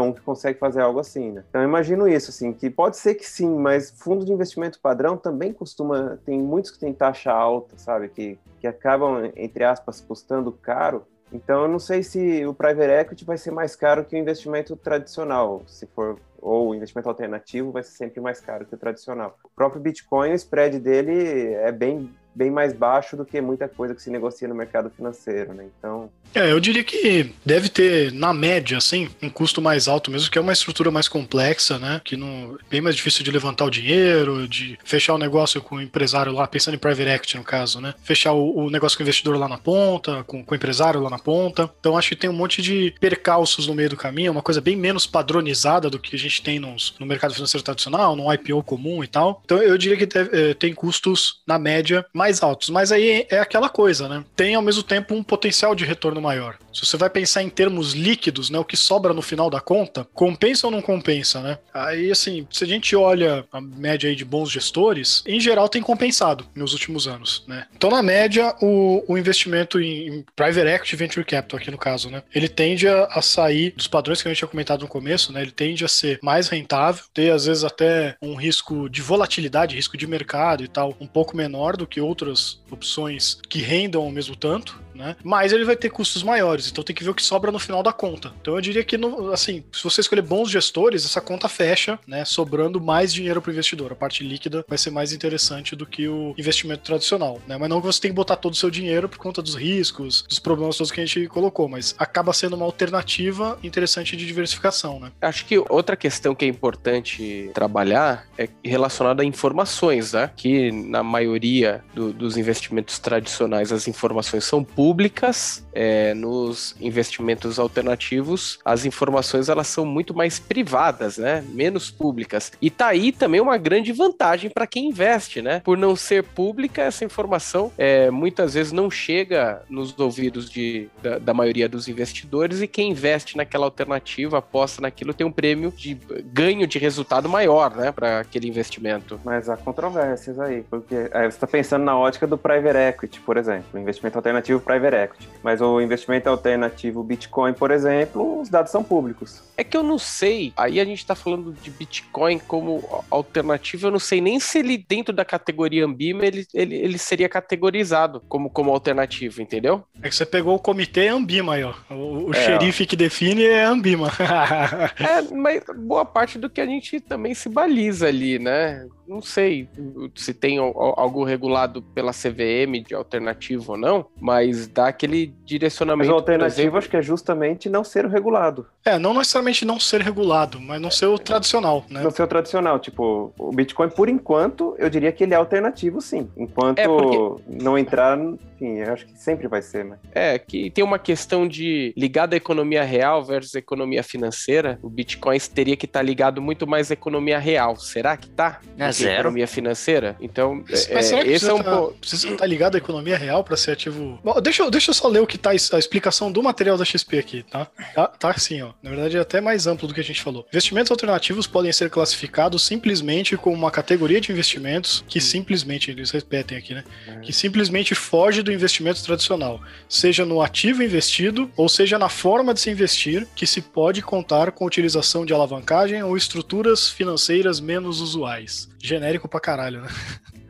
um 0.00 0.12
que 0.12 0.20
consegue 0.20 0.58
fazer 0.58 0.80
algo 0.80 1.00
assim, 1.00 1.32
né? 1.32 1.44
Então, 1.48 1.62
eu 1.62 1.68
imagino 1.68 2.08
isso, 2.08 2.30
assim, 2.30 2.52
que 2.52 2.68
pode 2.70 2.96
ser 2.96 3.05
ser 3.06 3.14
que 3.14 3.24
sim, 3.24 3.54
mas 3.54 3.90
fundo 3.90 4.24
de 4.24 4.32
investimento 4.32 4.80
padrão 4.80 5.16
também 5.16 5.52
costuma. 5.52 6.18
Tem 6.24 6.40
muitos 6.42 6.70
que 6.70 6.78
têm 6.78 6.92
taxa 6.92 7.32
alta, 7.32 7.78
sabe? 7.78 8.08
Que, 8.08 8.38
que 8.60 8.66
acabam, 8.66 9.30
entre 9.36 9.62
aspas, 9.62 10.00
custando 10.00 10.50
caro. 10.50 11.06
Então, 11.32 11.62
eu 11.62 11.68
não 11.68 11.78
sei 11.78 12.02
se 12.02 12.44
o 12.46 12.54
private 12.54 12.90
equity 12.90 13.24
vai 13.24 13.36
ser 13.36 13.50
mais 13.50 13.74
caro 13.74 14.04
que 14.04 14.14
o 14.14 14.18
investimento 14.18 14.76
tradicional, 14.76 15.62
se 15.66 15.86
for 15.86 16.18
ou 16.40 16.68
o 16.68 16.74
investimento 16.74 17.08
alternativo 17.08 17.72
vai 17.72 17.82
ser 17.82 17.96
sempre 17.96 18.20
mais 18.20 18.40
caro 18.40 18.64
que 18.64 18.74
o 18.74 18.78
tradicional. 18.78 19.36
O 19.42 19.48
próprio 19.48 19.80
Bitcoin, 19.80 20.30
o 20.30 20.34
spread 20.34 20.78
dele 20.78 21.52
é 21.54 21.72
bem 21.72 22.14
bem 22.36 22.50
mais 22.50 22.74
baixo 22.74 23.16
do 23.16 23.24
que 23.24 23.40
muita 23.40 23.66
coisa 23.66 23.94
que 23.94 24.02
se 24.02 24.10
negocia 24.10 24.46
no 24.46 24.54
mercado 24.54 24.90
financeiro, 24.90 25.54
né? 25.54 25.64
Então. 25.78 26.10
É, 26.34 26.52
eu 26.52 26.60
diria 26.60 26.84
que 26.84 27.32
deve 27.44 27.70
ter, 27.70 28.12
na 28.12 28.34
média, 28.34 28.76
assim, 28.76 29.08
um 29.22 29.30
custo 29.30 29.62
mais 29.62 29.88
alto 29.88 30.10
mesmo, 30.10 30.30
que 30.30 30.36
é 30.36 30.40
uma 30.40 30.52
estrutura 30.52 30.90
mais 30.90 31.08
complexa, 31.08 31.78
né? 31.78 32.00
Que 32.04 32.14
não 32.14 32.58
é 32.60 32.70
bem 32.70 32.80
mais 32.82 32.94
difícil 32.94 33.24
de 33.24 33.30
levantar 33.30 33.64
o 33.64 33.70
dinheiro, 33.70 34.46
de 34.46 34.78
fechar 34.84 35.14
o 35.14 35.18
negócio 35.18 35.62
com 35.62 35.76
o 35.76 35.80
empresário 35.80 36.30
lá, 36.30 36.46
pensando 36.46 36.74
em 36.74 36.78
private 36.78 37.08
equity 37.08 37.38
no 37.38 37.44
caso, 37.44 37.80
né? 37.80 37.94
Fechar 38.02 38.32
o, 38.32 38.66
o 38.66 38.70
negócio 38.70 38.98
com 38.98 39.02
o 39.02 39.06
investidor 39.06 39.38
lá 39.38 39.48
na 39.48 39.56
ponta, 39.56 40.22
com, 40.24 40.44
com, 40.44 40.52
o 40.52 40.56
empresário 40.56 41.00
lá 41.00 41.08
na 41.08 41.18
ponta. 41.18 41.70
Então 41.80 41.96
acho 41.96 42.10
que 42.10 42.16
tem 42.16 42.28
um 42.28 42.34
monte 42.34 42.60
de 42.60 42.94
percalços 43.00 43.66
no 43.66 43.74
meio 43.74 43.88
do 43.88 43.96
caminho, 43.96 44.32
uma 44.32 44.42
coisa 44.42 44.60
bem 44.60 44.76
menos 44.76 45.06
padronizada 45.06 45.88
do 45.88 45.98
que 45.98 46.14
a 46.14 46.18
gente 46.18 46.42
tem 46.42 46.58
nos, 46.58 46.94
no 47.00 47.06
mercado 47.06 47.32
financeiro 47.32 47.64
tradicional, 47.64 48.14
no 48.14 48.30
IPO 48.30 48.62
comum 48.62 49.02
e 49.02 49.06
tal. 49.06 49.40
Então 49.44 49.62
eu 49.62 49.78
diria 49.78 49.96
que 49.96 50.04
deve, 50.04 50.50
é, 50.50 50.54
tem 50.54 50.74
custos, 50.74 51.40
na 51.46 51.58
média, 51.58 52.04
mais 52.12 52.25
mais 52.26 52.42
altos. 52.42 52.70
Mas 52.70 52.90
aí 52.90 53.26
é 53.30 53.38
aquela 53.38 53.68
coisa, 53.68 54.08
né? 54.08 54.24
Tem 54.34 54.54
ao 54.54 54.62
mesmo 54.62 54.82
tempo 54.82 55.14
um 55.14 55.22
potencial 55.22 55.74
de 55.74 55.84
retorno 55.84 56.20
maior. 56.20 56.58
Se 56.72 56.84
você 56.84 56.96
vai 56.96 57.08
pensar 57.08 57.42
em 57.42 57.48
termos 57.48 57.92
líquidos, 57.92 58.50
né, 58.50 58.58
o 58.58 58.64
que 58.64 58.76
sobra 58.76 59.14
no 59.14 59.22
final 59.22 59.48
da 59.48 59.60
conta, 59.60 60.06
compensa 60.12 60.66
ou 60.66 60.70
não 60.70 60.82
compensa, 60.82 61.40
né? 61.40 61.58
Aí, 61.72 62.10
assim, 62.10 62.46
se 62.50 62.64
a 62.64 62.66
gente 62.66 62.94
olha 62.94 63.46
a 63.50 63.60
média 63.60 64.10
aí 64.10 64.16
de 64.16 64.24
bons 64.24 64.50
gestores, 64.50 65.22
em 65.26 65.40
geral 65.40 65.68
tem 65.68 65.80
compensado 65.80 66.46
nos 66.54 66.72
últimos 66.72 67.06
anos, 67.06 67.44
né? 67.46 67.66
Então, 67.74 67.88
na 67.88 68.02
média, 68.02 68.54
o, 68.60 69.04
o 69.08 69.16
investimento 69.16 69.80
em, 69.80 70.08
em 70.08 70.24
private 70.34 70.68
equity 70.68 70.96
venture 70.96 71.24
capital, 71.24 71.58
aqui 71.58 71.70
no 71.70 71.78
caso, 71.78 72.10
né? 72.10 72.22
Ele 72.34 72.48
tende 72.48 72.86
a, 72.88 73.22
sair 73.22 73.72
dos 73.74 73.86
padrões 73.86 74.20
que 74.20 74.28
a 74.28 74.30
gente 74.30 74.38
tinha 74.38 74.48
comentado 74.48 74.82
no 74.82 74.88
começo, 74.88 75.32
né? 75.32 75.42
Ele 75.42 75.50
tende 75.50 75.84
a 75.84 75.88
ser 75.88 76.18
mais 76.22 76.48
rentável, 76.48 77.04
ter 77.14 77.30
às 77.30 77.46
vezes 77.46 77.64
até 77.64 78.16
um 78.20 78.34
risco 78.34 78.88
de 78.90 79.00
volatilidade, 79.00 79.76
risco 79.76 79.96
de 79.96 80.06
mercado 80.06 80.62
e 80.62 80.68
tal, 80.68 80.94
um 81.00 81.06
pouco 81.06 81.36
menor 81.36 81.76
do 81.76 81.86
que 81.86 82.00
outros 82.00 82.15
outras 82.16 82.58
opções 82.70 83.38
que 83.46 83.60
rendam 83.60 84.00
ao 84.00 84.10
mesmo 84.10 84.34
tanto, 84.34 84.80
né? 84.96 85.16
Mas 85.22 85.52
ele 85.52 85.64
vai 85.64 85.76
ter 85.76 85.90
custos 85.90 86.22
maiores, 86.22 86.68
então 86.68 86.82
tem 86.82 86.94
que 86.94 87.04
ver 87.04 87.10
o 87.10 87.14
que 87.14 87.22
sobra 87.22 87.52
no 87.52 87.58
final 87.58 87.82
da 87.82 87.92
conta. 87.92 88.32
Então 88.40 88.54
eu 88.54 88.60
diria 88.60 88.82
que, 88.82 88.96
no, 88.96 89.32
assim, 89.32 89.64
se 89.72 89.84
você 89.84 90.00
escolher 90.00 90.22
bons 90.22 90.50
gestores, 90.50 91.04
essa 91.04 91.20
conta 91.20 91.48
fecha, 91.48 91.98
né? 92.06 92.24
Sobrando 92.24 92.80
mais 92.80 93.12
dinheiro 93.12 93.40
para 93.40 93.50
o 93.50 93.52
investidor. 93.52 93.92
A 93.92 93.96
parte 93.96 94.24
líquida 94.24 94.64
vai 94.68 94.78
ser 94.78 94.90
mais 94.90 95.12
interessante 95.12 95.76
do 95.76 95.86
que 95.86 96.08
o 96.08 96.34
investimento 96.36 96.82
tradicional, 96.82 97.40
né? 97.46 97.56
Mas 97.56 97.68
não 97.68 97.80
que 97.80 97.86
você 97.86 98.00
tem 98.00 98.10
que 98.10 98.16
botar 98.16 98.36
todo 98.36 98.54
o 98.54 98.56
seu 98.56 98.70
dinheiro 98.70 99.08
por 99.08 99.18
conta 99.18 99.42
dos 99.42 99.54
riscos, 99.54 100.22
dos 100.22 100.38
problemas 100.38 100.76
todos 100.76 100.90
que 100.90 101.00
a 101.00 101.06
gente 101.06 101.26
colocou, 101.28 101.68
mas 101.68 101.94
acaba 101.98 102.32
sendo 102.32 102.56
uma 102.56 102.64
alternativa 102.64 103.58
interessante 103.62 104.16
de 104.16 104.26
diversificação, 104.26 104.98
né? 104.98 105.12
Acho 105.20 105.44
que 105.44 105.58
outra 105.58 105.96
questão 105.96 106.34
que 106.34 106.44
é 106.44 106.48
importante 106.48 107.50
trabalhar 107.52 108.26
é 108.38 108.48
relacionada 108.64 109.22
a 109.22 109.26
informações, 109.26 110.12
né? 110.12 110.30
Que 110.36 110.70
na 110.70 111.02
maioria 111.02 111.84
do, 111.94 112.12
dos 112.12 112.36
investimentos 112.36 112.98
tradicionais 112.98 113.72
as 113.72 113.86
informações 113.88 114.44
são 114.44 114.62
públicas 114.62 114.85
públicas 114.86 115.66
é, 115.74 116.14
nos 116.14 116.76
investimentos 116.80 117.58
alternativos, 117.58 118.60
as 118.64 118.84
informações 118.84 119.48
elas 119.48 119.66
são 119.66 119.84
muito 119.84 120.14
mais 120.14 120.38
privadas, 120.38 121.18
né? 121.18 121.44
Menos 121.48 121.90
públicas. 121.90 122.52
E 122.62 122.70
tá 122.70 122.86
aí 122.86 123.10
também 123.10 123.40
uma 123.40 123.58
grande 123.58 123.92
vantagem 123.92 124.48
para 124.48 124.64
quem 124.64 124.90
investe, 124.90 125.42
né? 125.42 125.60
Por 125.64 125.76
não 125.76 125.96
ser 125.96 126.22
pública, 126.22 126.82
essa 126.82 127.04
informação 127.04 127.72
é, 127.76 128.12
muitas 128.12 128.54
vezes 128.54 128.72
não 128.72 128.88
chega 128.88 129.60
nos 129.68 129.98
ouvidos 129.98 130.48
de, 130.48 130.88
da, 131.02 131.18
da 131.18 131.34
maioria 131.34 131.68
dos 131.68 131.88
investidores 131.88 132.62
e 132.62 132.68
quem 132.68 132.92
investe 132.92 133.36
naquela 133.36 133.66
alternativa, 133.66 134.38
aposta 134.38 134.80
naquilo, 134.80 135.12
tem 135.12 135.26
um 135.26 135.32
prêmio 135.32 135.72
de 135.72 135.94
ganho 136.32 136.64
de 136.64 136.78
resultado 136.78 137.28
maior, 137.28 137.74
né? 137.74 137.90
Para 137.90 138.20
aquele 138.20 138.46
investimento. 138.46 139.20
Mas 139.24 139.48
há 139.48 139.56
controvérsias 139.56 140.38
aí, 140.38 140.64
porque 140.70 140.94
aí 141.12 141.24
você 141.24 141.36
está 141.36 141.46
pensando 141.48 141.84
na 141.84 141.98
ótica 141.98 142.24
do 142.24 142.38
private 142.38 142.78
equity, 142.78 143.18
por 143.18 143.36
exemplo, 143.36 143.80
investimento 143.80 144.16
alternativo 144.16 144.60
private 144.60 144.75
private 144.76 144.96
equity. 144.96 145.28
Mas 145.42 145.60
o 145.60 145.80
investimento 145.80 146.28
alternativo 146.28 147.02
Bitcoin, 147.02 147.52
por 147.52 147.70
exemplo, 147.70 148.40
os 148.40 148.48
dados 148.48 148.70
são 148.70 148.82
públicos. 148.82 149.42
É 149.56 149.64
que 149.64 149.76
eu 149.76 149.82
não 149.82 149.98
sei, 149.98 150.52
aí 150.56 150.80
a 150.80 150.84
gente 150.84 150.98
está 150.98 151.14
falando 151.14 151.52
de 151.52 151.70
Bitcoin 151.70 152.38
como 152.38 152.82
alternativa, 153.10 153.86
eu 153.86 153.90
não 153.90 153.98
sei 153.98 154.20
nem 154.20 154.38
se 154.38 154.58
ele, 154.58 154.76
dentro 154.76 155.14
da 155.14 155.24
categoria 155.24 155.84
Ambima, 155.84 156.26
ele, 156.26 156.46
ele, 156.52 156.74
ele 156.74 156.98
seria 156.98 157.28
categorizado 157.28 158.22
como, 158.28 158.50
como 158.50 158.70
alternativo, 158.70 159.40
entendeu? 159.40 159.84
É 160.02 160.08
que 160.08 160.14
você 160.14 160.26
pegou 160.26 160.54
o 160.54 160.58
comitê 160.58 161.08
Ambima 161.08 161.54
aí, 161.54 161.64
ó. 161.64 161.74
O, 161.90 162.28
o 162.28 162.34
é, 162.34 162.44
xerife 162.44 162.84
ó. 162.84 162.86
que 162.86 162.96
define 162.96 163.44
é 163.44 163.64
Ambima. 163.64 164.08
é, 164.98 165.34
mas 165.34 165.62
boa 165.76 166.04
parte 166.04 166.38
do 166.38 166.50
que 166.50 166.60
a 166.60 166.66
gente 166.66 167.00
também 167.00 167.34
se 167.34 167.48
baliza 167.48 168.08
ali, 168.08 168.38
né? 168.38 168.86
Não 169.06 169.22
sei 169.22 169.68
se 170.14 170.34
tem 170.34 170.58
algo 170.58 171.24
regulado 171.24 171.82
pela 171.82 172.12
CVM 172.12 172.82
de 172.86 172.94
alternativo 172.94 173.72
ou 173.72 173.78
não, 173.78 174.06
mas 174.20 174.66
dá 174.66 174.88
aquele 174.88 175.34
direcionamento. 175.44 176.08
Mas 176.08 176.14
a 176.14 176.18
alternativa 176.18 176.78
acho 176.78 176.88
que 176.88 176.96
é 176.96 177.02
justamente 177.02 177.68
não 177.68 177.84
ser 177.84 178.06
regulado. 178.06 178.66
É, 178.84 178.98
não 178.98 179.14
necessariamente 179.14 179.64
não 179.64 179.78
ser 179.78 180.00
regulado, 180.00 180.60
mas 180.60 180.80
não 180.80 180.90
ser 180.90 181.06
o 181.06 181.18
tradicional, 181.18 181.84
né? 181.88 182.02
Não 182.02 182.10
ser 182.10 182.22
o 182.22 182.26
tradicional. 182.26 182.78
Tipo, 182.78 183.32
o 183.38 183.50
Bitcoin, 183.52 183.88
por 183.90 184.08
enquanto, 184.08 184.74
eu 184.78 184.88
diria 184.88 185.12
que 185.12 185.24
ele 185.24 185.34
é 185.34 185.36
alternativo, 185.36 186.00
sim. 186.00 186.28
Enquanto 186.36 186.78
é 186.78 186.86
porque... 186.86 187.42
não 187.48 187.76
entrar 187.78 188.18
enfim, 188.56 188.78
eu 188.78 188.92
acho 188.92 189.06
que 189.06 189.18
sempre 189.18 189.46
vai 189.46 189.60
ser, 189.60 189.84
mas. 189.84 189.98
É, 190.12 190.38
que 190.38 190.70
tem 190.70 190.82
uma 190.82 190.98
questão 190.98 191.46
de 191.46 191.92
ligado 191.96 192.32
à 192.32 192.36
economia 192.36 192.82
real 192.82 193.22
versus 193.22 193.54
economia 193.54 194.02
financeira. 194.02 194.78
O 194.82 194.88
Bitcoin 194.88 195.38
teria 195.54 195.76
que 195.76 195.84
estar 195.84 196.00
tá 196.00 196.02
ligado 196.02 196.40
muito 196.40 196.66
mais 196.66 196.90
à 196.90 196.94
economia 196.94 197.38
real. 197.38 197.76
Será 197.76 198.16
que 198.16 198.28
tá? 198.30 198.60
É 198.78 198.84
zero. 199.04 199.14
economia 199.20 199.46
financeira? 199.46 200.16
Então, 200.20 200.64
Mas 200.68 200.88
é, 200.90 201.02
será 201.02 201.24
que 201.24 201.30
esse 201.30 201.48
é 201.48 201.52
um 201.54 201.62
tá, 201.62 201.82
precisa 202.00 202.28
estar 202.28 202.46
ligado 202.46 202.74
à 202.74 202.78
economia 202.78 203.16
real 203.16 203.42
para 203.44 203.56
ser 203.56 203.72
ativo? 203.72 204.18
Bom, 204.24 204.40
deixa, 204.40 204.62
eu- 204.62 204.70
deixa 204.70 204.90
eu 204.90 204.94
só 204.94 205.08
ler 205.08 205.20
o 205.20 205.26
que 205.26 205.38
tá 205.38 205.50
a 205.50 205.54
explicação 205.54 206.30
do 206.32 206.42
material 206.42 206.76
da 206.76 206.84
XP 206.84 207.18
aqui, 207.18 207.42
tá? 207.50 207.66
Tá, 207.94 208.06
tá 208.06 208.30
assim, 208.30 208.62
ó. 208.62 208.72
Na 208.82 208.90
verdade 208.90 209.16
é 209.16 209.20
até 209.20 209.40
mais 209.40 209.66
amplo 209.66 209.86
do 209.88 209.94
que 209.94 210.00
a 210.00 210.04
gente 210.04 210.22
falou. 210.22 210.46
Investimentos 210.48 210.90
alternativos 210.90 211.46
podem 211.46 211.72
ser 211.72 211.90
classificados 211.90 212.62
simplesmente 212.64 213.36
como 213.36 213.56
uma 213.56 213.70
categoria 213.70 214.20
de 214.20 214.30
investimentos 214.32 215.04
que 215.08 215.20
simplesmente, 215.20 215.90
eles 215.90 216.10
repetem 216.10 216.56
aqui, 216.58 216.74
né? 216.74 216.84
Que 217.22 217.32
simplesmente 217.32 217.94
foge 217.94 218.42
do 218.42 218.52
investimento 218.52 219.02
tradicional, 219.02 219.60
seja 219.88 220.24
no 220.24 220.40
ativo 220.42 220.82
investido 220.82 221.50
ou 221.56 221.68
seja 221.68 221.98
na 221.98 222.08
forma 222.08 222.52
de 222.54 222.60
se 222.60 222.70
investir, 222.70 223.26
que 223.34 223.46
se 223.46 223.60
pode 223.60 224.02
contar 224.02 224.52
com 224.52 224.64
utilização 224.66 225.24
de 225.24 225.32
alavancagem 225.32 226.02
ou 226.02 226.16
estruturas 226.16 226.88
financeiras 226.88 227.60
menos 227.60 228.00
usuais. 228.00 228.68
Genérico 228.86 229.28
pra 229.28 229.40
caralho, 229.40 229.82
né? 229.82 229.88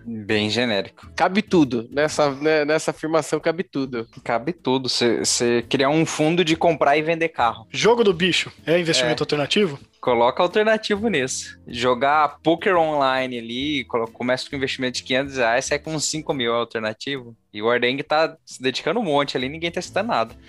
Bem 0.09 0.49
genérico. 0.49 1.11
cabe 1.16 1.42
tudo. 1.42 1.88
Nessa, 1.90 2.31
né, 2.31 2.64
nessa 2.64 2.92
afirmação 2.92 3.40
cabe 3.40 3.64
tudo. 3.64 4.07
Cabe 4.22 4.53
tudo. 4.53 4.88
Você 4.88 5.64
criar 5.68 5.88
um 5.88 6.07
fundo 6.07 6.44
de 6.44 6.55
comprar 6.55 6.96
e 6.96 7.03
vender 7.03 7.31
carro. 7.31 7.66
Jogo 7.72 8.05
do 8.05 8.12
bicho 8.12 8.53
é 8.64 8.79
investimento 8.79 9.25
alternativo? 9.25 9.81
Coloca 10.01 10.40
alternativo 10.40 11.09
nisso. 11.09 11.59
Jogar 11.66 12.38
poker 12.40 12.77
online 12.77 13.37
ali, 13.38 13.85
começa 14.12 14.49
com 14.49 14.55
investimento 14.55 14.99
de 14.99 15.03
500 15.03 15.37
reais, 15.38 15.64
sai 15.64 15.81
com 15.81 15.92
uns 15.92 16.05
5 16.05 16.33
mil 16.33 16.55
é 16.55 16.57
alternativo. 16.57 17.37
E 17.53 17.61
o 17.61 17.68
Ardeng 17.68 18.01
tá 18.05 18.37
se 18.44 18.62
dedicando 18.62 19.01
um 19.01 19.05
monte 19.05 19.37
ali, 19.37 19.49
ninguém 19.49 19.72
tá 19.72 19.83
citando 19.83 20.09
nada. 20.11 20.37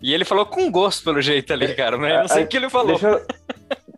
E 0.00 0.12
ele 0.12 0.24
falou 0.24 0.46
com 0.46 0.70
gosto, 0.70 1.02
pelo 1.04 1.20
jeito 1.20 1.52
ali, 1.52 1.74
cara. 1.74 1.96
Mas 1.98 2.12
eu 2.12 2.20
não 2.20 2.28
sei 2.28 2.44
o 2.44 2.46
que 2.46 2.56
ele 2.56 2.70
falou. 2.70 2.98
Deixa 2.98 3.08
eu- 3.08 3.26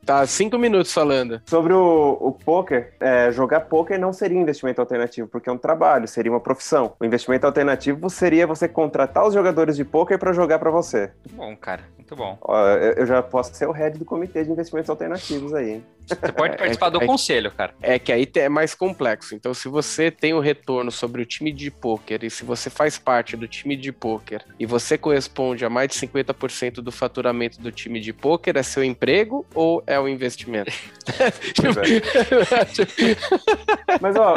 Tá 0.09 0.27
cinco 0.27 0.57
minutos 0.57 0.91
falando. 0.91 1.39
Sobre 1.45 1.75
o, 1.75 2.17
o 2.19 2.33
poker, 2.33 2.95
é, 2.99 3.31
jogar 3.31 3.61
poker 3.61 4.01
não 4.01 4.11
seria 4.11 4.39
um 4.39 4.41
investimento 4.41 4.81
alternativo, 4.81 5.29
porque 5.29 5.51
é 5.51 5.53
um 5.53 5.59
trabalho, 5.59 6.09
seria 6.09 6.33
uma 6.33 6.41
profissão. 6.41 6.95
O 6.99 7.05
investimento 7.05 7.45
alternativo 7.45 8.09
seria 8.09 8.47
você 8.47 8.67
contratar 8.67 9.27
os 9.27 9.35
jogadores 9.35 9.77
de 9.77 9.85
poker 9.85 10.19
para 10.19 10.33
jogar 10.33 10.59
para 10.59 10.71
você. 10.71 11.11
Muito 11.27 11.37
bom, 11.37 11.55
cara. 11.55 11.83
Muito 11.95 12.17
bom. 12.17 12.39
Ó, 12.41 12.69
eu, 12.69 12.93
eu 12.93 13.07
já 13.07 13.23
posso 13.23 13.55
ser 13.55 13.69
o 13.69 13.71
head 13.71 13.99
do 13.99 14.05
comitê 14.07 14.43
de 14.43 14.51
investimentos 14.51 14.89
alternativos 14.89 15.53
aí. 15.53 15.73
hein? 15.73 15.85
Você 16.09 16.33
pode 16.33 16.55
É, 16.59 16.59
participar 16.59 16.89
do 16.91 17.03
é- 17.03 17.07
conselho, 17.07 17.51
cara. 17.51 17.75
É 17.83 17.99
que 17.99 18.13
aí 18.13 18.27
é 18.37 18.49
mais 18.49 18.75
complexo. 18.75 19.35
Então, 19.35 19.53
se 19.55 19.69
você 19.69 20.11
tem 20.11 20.33
o 20.35 20.41
retorno 20.41 20.91
sobre 20.91 21.23
o 21.23 21.27
time 21.27 21.53
de 21.53 21.71
pôquer 21.71 22.25
e 22.25 22.31
se 22.31 22.45
você 22.45 22.69
faz 22.71 22.99
parte 22.99 23.37
do 23.37 23.47
time 23.47 23.77
de 23.77 23.93
pôquer 23.93 24.45
e 24.59 24.67
você 24.67 24.97
corresponde 24.99 25.65
a 25.65 25.71
mais 25.71 25.91
de 25.91 25.97
50% 26.07 26.75
do 26.81 26.91
faturamento 26.91 27.61
do 27.61 27.71
time 27.71 28.01
de 28.01 28.13
pôquer, 28.13 28.57
é 28.57 28.63
seu 28.63 28.83
emprego 28.83 29.47
ou 29.55 29.83
é 29.87 29.99
o 30.01 30.09
investimento? 30.09 30.73
Mas 34.01 34.17
ó, 34.17 34.35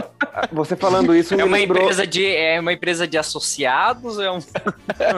você 0.51 0.75
falando 0.75 1.15
isso 1.15 1.33
É 1.33 1.43
uma 1.43 1.57
lembrou. 1.57 1.81
empresa 1.83 2.05
de 2.05 2.25
é 2.25 2.59
uma 2.59 2.73
empresa 2.73 3.07
de 3.07 3.17
associados 3.17 4.17
ou 4.17 4.23
é 4.23 4.31
um, 4.31 4.39
é? 4.99 5.11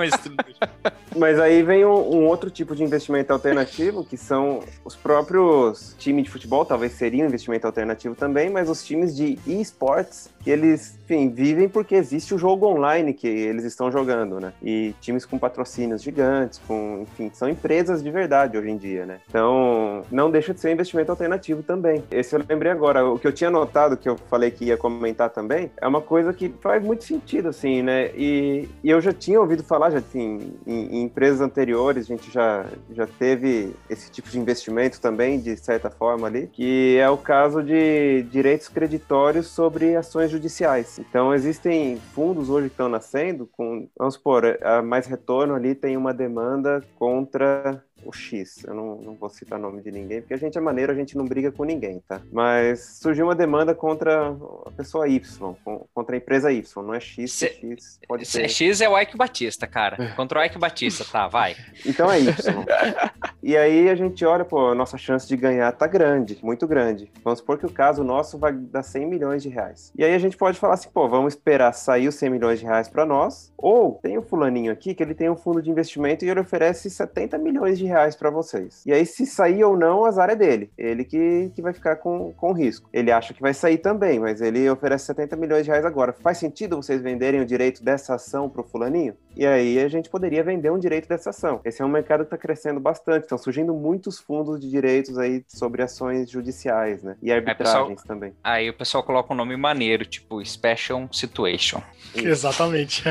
Mas 1.16 1.40
aí 1.40 1.62
vem 1.64 1.86
um, 1.86 2.16
um 2.16 2.28
outro 2.28 2.50
tipo 2.50 2.76
de 2.76 2.84
investimento 2.84 3.32
alternativo, 3.32 4.04
que 4.04 4.18
são 4.18 4.64
os 4.84 4.96
próprios 4.96 5.96
times 5.98 6.24
de 6.24 6.30
futebol, 6.30 6.43
talvez 6.66 6.94
seria 6.94 7.24
um 7.24 7.28
investimento 7.28 7.66
alternativo 7.68 8.16
também, 8.16 8.50
mas 8.50 8.70
os 8.70 8.84
times 8.84 9.16
de 9.16 9.38
esportes, 9.46 10.30
eles, 10.46 10.98
enfim, 11.04 11.30
vivem 11.30 11.70
porque 11.70 11.96
existe 11.96 12.34
o 12.34 12.38
jogo 12.38 12.68
online 12.68 13.14
que 13.14 13.28
eles 13.28 13.64
estão 13.64 13.92
jogando, 13.92 14.40
né? 14.40 14.54
E 14.62 14.94
times 15.02 15.26
com 15.26 15.38
patrocínios 15.38 16.02
gigantes, 16.02 16.62
com, 16.68 17.02
enfim, 17.04 17.32
são 17.34 17.50
empresas 17.50 18.04
de 18.04 18.12
verdade 18.12 18.58
hoje 18.58 18.70
em 18.70 18.78
dia, 18.78 19.06
né? 19.06 19.20
Então, 19.28 20.04
não 20.12 20.30
deixa 20.30 20.54
de 20.54 20.60
ser 20.60 20.70
um 20.70 20.72
investimento 20.72 21.12
alternativo 21.12 21.64
também. 21.64 22.04
Esse 22.12 22.36
eu 22.36 22.44
lembrei 22.48 22.72
agora. 22.72 23.06
O 23.06 23.18
que 23.18 23.28
eu 23.28 23.34
tinha 23.34 23.50
notado, 23.50 23.98
que 23.98 24.08
eu 24.08 24.18
falei 24.30 24.52
que 24.52 24.66
ia 24.66 24.78
comentar 24.78 25.30
também, 25.30 25.72
é 25.80 25.88
uma 25.88 26.02
coisa 26.02 26.34
que 26.34 26.54
faz 26.62 26.84
muito 26.84 27.04
sentido, 27.04 27.50
assim, 27.50 27.82
né? 27.82 28.12
E, 28.16 28.68
e 28.84 28.90
eu 28.90 29.02
já 29.02 29.14
tinha 29.14 29.40
ouvido 29.40 29.64
falar, 29.64 29.92
já 29.92 30.00
assim, 30.00 30.54
em, 30.66 30.98
em 30.98 31.04
empresas 31.04 31.42
anteriores, 31.42 32.06
a 32.06 32.08
gente 32.08 32.32
já, 32.32 32.66
já 32.92 33.08
teve 33.08 33.74
esse 33.90 34.12
tipo 34.12 34.30
de 34.30 34.40
investimento 34.40 35.00
também, 35.00 35.40
de 35.40 35.56
certa 35.58 35.90
forma 35.90 36.30
ali, 36.34 36.48
que 36.48 36.98
é 36.98 37.10
o 37.10 37.18
caso 37.18 37.62
de 37.62 38.24
direitos 38.24 38.68
creditórios 38.68 39.48
sobre 39.48 39.96
ações 39.96 40.32
judiciais. 40.32 40.98
Então, 41.00 41.34
existem 41.34 41.98
fundos 42.14 42.50
hoje 42.50 42.68
que 42.68 42.74
estão 42.74 42.90
nascendo 42.90 43.48
com, 43.52 43.88
vamos 43.98 44.16
supor, 44.16 44.58
a 44.62 44.82
mais 44.82 45.06
retorno 45.06 45.54
ali 45.54 45.76
tem 45.76 45.96
uma 45.96 46.14
demanda 46.14 46.84
contra 46.98 47.84
o 48.06 48.12
X. 48.14 48.64
Eu 48.66 48.74
não, 48.74 48.96
não 48.98 49.14
vou 49.16 49.30
citar 49.30 49.60
nome 49.60 49.82
de 49.82 49.92
ninguém, 49.92 50.22
porque 50.22 50.34
a 50.34 50.38
gente 50.38 50.58
é 50.58 50.62
maneiro, 50.62 50.92
a 50.92 50.96
gente 50.96 51.18
não 51.18 51.26
briga 51.26 51.52
com 51.52 51.64
ninguém, 51.64 52.02
tá? 52.08 52.22
Mas 52.32 52.98
surgiu 53.02 53.26
uma 53.26 53.36
demanda 53.36 53.74
contra 53.74 54.30
a 54.66 54.72
pessoa 54.72 55.08
Y, 55.08 55.54
com- 55.64 55.86
contra 55.94 56.16
a 56.16 56.18
empresa 56.18 56.52
Y, 56.52 56.84
não 56.86 56.94
é 56.94 57.00
X, 57.00 57.32
Cê- 57.32 57.46
é 57.48 57.50
X, 57.76 58.00
pode 58.08 58.26
ser. 58.26 58.50
X 58.50 58.82
é 58.82 58.90
o 58.90 59.00
Ike 59.00 59.18
Batista, 59.18 59.66
cara. 59.68 60.14
Contra 60.16 60.40
o 60.40 60.44
Ike 60.44 60.58
Batista, 60.58 61.06
tá, 61.06 61.28
vai. 61.28 61.56
Então 61.86 62.12
é 62.12 62.20
Y. 62.20 62.34
e 63.42 63.58
aí 63.58 63.90
a 63.90 63.96
gente 63.96 64.24
olha, 64.26 64.46
pô, 64.46 64.70
a 64.70 64.76
nossa 64.76 64.98
chance 64.98 65.28
de 65.28 65.36
ganhar 65.36 65.72
tá 65.72 65.88
grande, 65.88 66.38
muito 66.44 66.68
grande. 66.68 67.12
Vamos 67.24 67.40
supor 67.40 67.58
que 67.58 67.66
o 67.66 67.72
caso 67.72 68.04
nosso 68.04 68.38
vai 68.38 68.54
dar 68.54 68.84
100 68.84 69.08
milhões 69.08 69.44
de 69.44 69.50
reais. 69.50 69.92
E 69.98 70.04
aí 70.04 70.14
a 70.14 70.20
gente 70.20 70.38
pode 70.38 70.60
falar 70.60 70.76
assim, 70.76 70.90
pô, 70.90 71.08
vamos 71.08 71.34
esperar 71.34 71.74
sair 71.74 72.08
os 72.08 72.16
100 72.16 72.30
milhões 72.30 72.60
de 72.60 72.66
reais 72.66 72.88
para 72.90 73.06
nós, 73.06 73.52
ou 73.58 74.00
tem 74.02 74.18
o 74.18 74.22
fulaninho 74.22 74.72
aqui 74.72 74.94
que 74.94 75.02
ele 75.04 75.14
tem 75.16 75.30
um 75.30 75.36
fundo 75.36 75.62
de 75.62 75.70
investimento 75.70 76.26
e 76.26 76.30
ele 76.30 76.40
oferece 76.40 76.90
70 76.90 77.38
milhões 77.38 77.78
de 77.78 77.86
reais 77.86 77.93
para 78.18 78.30
vocês. 78.30 78.84
E 78.86 78.94
aí 78.94 79.06
se 79.06 79.26
sair 79.26 79.64
ou 79.64 79.78
não, 79.78 80.02
o 80.02 80.06
azar 80.06 80.30
é 80.30 80.36
dele. 80.36 80.72
Ele 80.78 81.04
que, 81.04 81.52
que 81.56 81.62
vai 81.62 81.74
ficar 81.74 81.98
com, 81.98 82.34
com 82.34 82.52
risco. 82.52 82.90
Ele 82.92 83.12
acha 83.12 83.34
que 83.34 83.42
vai 83.42 83.54
sair 83.54 83.78
também, 83.78 84.20
mas 84.20 84.42
ele 84.42 84.70
oferece 84.70 85.06
70 85.06 85.36
milhões 85.36 85.64
de 85.64 85.72
reais 85.72 85.86
agora. 85.86 86.14
Faz 86.14 86.38
sentido 86.38 86.76
vocês 86.76 87.02
venderem 87.02 87.42
o 87.42 87.46
direito 87.46 87.84
dessa 87.84 88.16
ação 88.16 88.50
pro 88.50 88.64
fulaninho? 88.64 89.16
E 89.36 89.46
aí 89.46 89.80
a 89.80 89.88
gente 89.88 90.10
poderia 90.10 90.44
vender 90.44 90.72
um 90.72 90.78
direito 90.78 91.08
dessa 91.08 91.32
ação. 91.32 91.60
Esse 91.66 91.82
é 91.82 91.86
um 91.86 91.90
mercado 91.90 92.20
que 92.20 92.26
está 92.26 92.38
crescendo 92.38 92.80
bastante. 92.80 93.24
Estão 93.24 93.38
surgindo 93.38 93.74
muitos 93.74 94.20
fundos 94.20 94.60
de 94.60 94.70
direitos 94.70 95.18
aí 95.18 95.44
sobre 95.48 95.82
ações 95.82 96.30
judiciais, 96.30 97.02
né? 97.02 97.16
E 97.22 97.32
arbitragens 97.32 98.04
também. 98.04 98.34
Aí 98.44 98.70
o 98.70 98.74
pessoal 98.74 99.04
coloca 99.04 99.34
um 99.34 99.36
nome 99.36 99.56
maneiro, 99.58 100.06
tipo 100.06 100.44
Special 100.46 101.08
Situation. 101.12 101.82
Exatamente. 102.16 103.04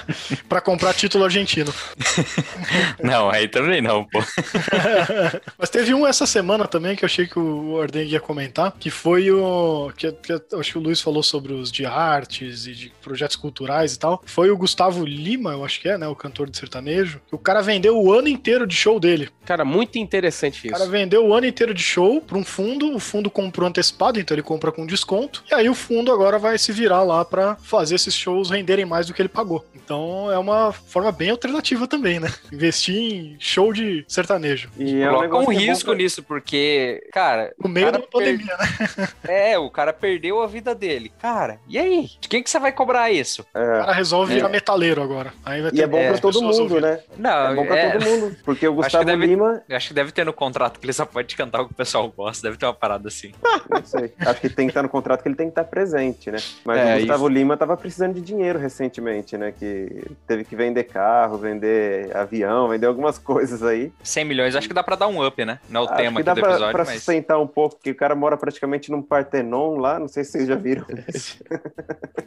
Pra 0.48 0.60
comprar 0.60 0.94
título 0.94 1.24
argentino. 1.24 1.72
Não, 3.02 3.30
aí 3.30 3.48
também 3.48 3.80
não, 3.80 4.04
pô. 4.04 4.20
Mas 5.58 5.70
teve 5.70 5.94
um 5.94 6.06
essa 6.06 6.26
semana 6.26 6.66
também 6.66 6.96
que 6.96 7.04
eu 7.04 7.06
achei 7.06 7.26
que 7.26 7.38
o 7.38 7.80
Arden 7.80 8.06
ia 8.06 8.20
comentar, 8.20 8.72
que 8.78 8.90
foi 8.90 9.30
o. 9.30 9.90
Que, 9.96 10.12
que 10.12 10.32
acho 10.32 10.72
que 10.72 10.78
o 10.78 10.80
Luiz 10.80 11.00
falou 11.00 11.22
sobre 11.22 11.52
os 11.52 11.70
de 11.70 11.84
artes 11.86 12.66
e 12.66 12.72
de 12.72 12.92
projetos 13.02 13.36
culturais 13.36 13.94
e 13.94 13.98
tal. 13.98 14.22
Foi 14.26 14.50
o 14.50 14.56
Gustavo 14.56 15.04
Lima, 15.04 15.52
eu 15.52 15.64
acho 15.64 15.80
que 15.80 15.88
é, 15.88 15.98
né? 15.98 16.06
O 16.08 16.14
cantor 16.16 16.48
de 16.48 16.56
sertanejo. 16.56 17.20
O 17.30 17.38
cara 17.38 17.62
vendeu 17.62 17.98
o 18.00 18.12
ano 18.12 18.28
inteiro 18.28 18.66
de 18.66 18.74
show 18.74 18.98
dele. 19.00 19.28
Cara, 19.44 19.64
muito 19.64 19.98
interessante 19.98 20.68
O 20.68 20.70
cara 20.70 20.84
isso. 20.84 20.92
vendeu 20.92 21.26
o 21.26 21.34
ano 21.34 21.46
inteiro 21.46 21.74
de 21.74 21.82
show 21.82 22.20
pra 22.20 22.38
um 22.38 22.44
fundo, 22.44 22.94
o 22.94 23.00
fundo 23.00 23.30
comprou 23.30 23.68
antecipado, 23.68 24.18
então 24.20 24.34
ele 24.34 24.42
compra 24.42 24.70
com 24.70 24.86
desconto. 24.86 25.42
E 25.50 25.54
aí 25.54 25.68
o 25.68 25.74
fundo 25.74 26.12
agora 26.12 26.38
vai 26.38 26.56
se 26.58 26.72
virar 26.72 27.02
lá 27.02 27.24
pra 27.24 27.56
fazer 27.56 27.96
esses 27.96 28.14
shows 28.14 28.50
renderem 28.50 28.84
mais 28.84 29.06
do 29.06 29.14
que 29.14 29.20
ele 29.20 29.28
pagou. 29.28 29.64
Então 29.74 30.30
é 30.30 30.38
uma 30.38 30.72
forma 30.72 31.10
bem 31.10 31.30
alternativa 31.30 31.86
também, 31.86 32.20
né? 32.20 32.32
Investir 32.52 32.94
em 32.96 33.36
show 33.38 33.72
de 33.72 34.04
sertanejo. 34.10 34.68
E 34.76 35.00
é 35.02 35.06
Coloca 35.06 35.18
um 35.18 35.22
negócio 35.22 35.46
que 35.48 35.52
é 35.54 35.60
bom 35.60 35.70
risco 35.72 35.84
pra- 35.86 35.94
nisso, 35.94 36.22
porque, 36.22 37.08
cara, 37.12 37.52
No 37.62 37.68
meio 37.70 37.86
Cara, 37.86 37.98
da 37.98 38.06
pandemia, 38.06 38.56
né? 38.56 39.08
é, 39.52 39.58
o 39.58 39.70
cara 39.70 39.92
perdeu 39.92 40.42
a 40.42 40.46
vida 40.46 40.74
dele. 40.74 41.12
Cara, 41.20 41.58
e 41.68 41.78
aí? 41.78 42.10
De 42.20 42.28
quem 42.28 42.42
que 42.42 42.50
você 42.50 42.58
vai 42.58 42.72
cobrar 42.72 43.10
isso? 43.10 43.46
O 43.54 43.58
É. 43.58 43.80
cara 43.80 43.92
resolve 43.92 44.32
É. 44.32 44.36
virar 44.36 44.48
metaleiro 44.48 45.02
agora. 45.02 45.32
Aí 45.44 45.62
vai 45.62 45.70
E 45.74 45.80
é 45.82 45.86
bom 45.86 45.98
É, 45.98 46.10
pra 46.10 46.18
todo 46.18 46.42
mundo, 46.42 46.60
ouvindo. 46.62 46.80
né? 46.80 47.00
Não, 47.16 47.50
É 47.50 47.54
bom 47.54 47.66
pra 47.66 47.76
é, 47.76 47.90
todo 47.92 48.04
mundo. 48.04 48.36
Porque 48.44 48.66
o 48.66 48.72
Acho 48.72 48.82
Gustavo 48.82 49.04
deve- 49.04 49.26
Lima, 49.26 49.62
acho 49.70 49.88
que 49.88 49.94
deve 49.94 50.12
ter 50.12 50.24
no 50.26 50.32
contrato 50.32 50.78
que 50.80 50.86
ele 50.86 50.92
só 50.92 51.04
pode 51.06 51.36
cantar 51.36 51.60
o 51.62 51.66
que 51.66 51.72
o 51.72 51.76
pessoal 51.76 52.08
gosta, 52.10 52.42
deve 52.46 52.58
ter 52.58 52.66
uma 52.66 52.74
parada 52.74 53.08
assim. 53.08 53.32
não 53.70 53.84
sei. 53.84 54.12
Acho 54.18 54.40
que 54.40 54.48
tem 54.48 54.66
que 54.66 54.70
estar 54.70 54.82
no 54.82 54.88
contrato 54.88 55.22
que 55.22 55.28
ele 55.28 55.36
tem 55.36 55.46
que 55.46 55.52
estar 55.52 55.64
presente, 55.64 56.30
né? 56.30 56.38
Mas 56.64 56.78
É, 56.78 56.96
o 56.96 56.98
Gustavo 56.98 57.28
Lima 57.28 57.56
tava 57.56 57.76
precisando 57.76 58.14
de 58.14 58.20
dinheiro 58.20 58.58
recentemente, 58.58 59.36
né? 59.38 59.52
Que 59.56 60.02
teve 60.26 60.44
que 60.44 60.56
vender 60.56 60.84
carro, 60.84 61.38
vender 61.38 62.14
avião, 62.16 62.68
vender 62.68 62.86
algumas 62.86 63.18
coisas 63.20 63.62
aí. 63.62 63.92
100 64.02 64.24
milhões, 64.24 64.56
acho 64.56 64.68
que 64.68 64.74
dá 64.74 64.82
pra 64.82 64.96
dar 64.96 65.08
um 65.08 65.24
up, 65.24 65.44
né? 65.44 65.58
Não 65.68 65.82
é 65.82 65.84
o 65.84 65.86
Acho 65.86 65.96
tema 65.96 66.12
que 66.12 66.16
aqui 66.18 66.26
dá 66.26 66.34
do 66.34 66.40
pra, 66.40 66.50
episódio, 66.50 66.72
pra 66.72 66.84
mas... 66.84 66.94
sustentar 66.94 67.38
um 67.38 67.46
pouco, 67.46 67.76
porque 67.76 67.90
o 67.90 67.94
cara 67.94 68.14
mora 68.14 68.36
praticamente 68.36 68.90
num 68.90 69.02
Partenon 69.02 69.76
lá, 69.76 69.98
não 69.98 70.08
sei 70.08 70.24
se 70.24 70.32
vocês 70.32 70.48
já 70.48 70.54
viram. 70.54 70.84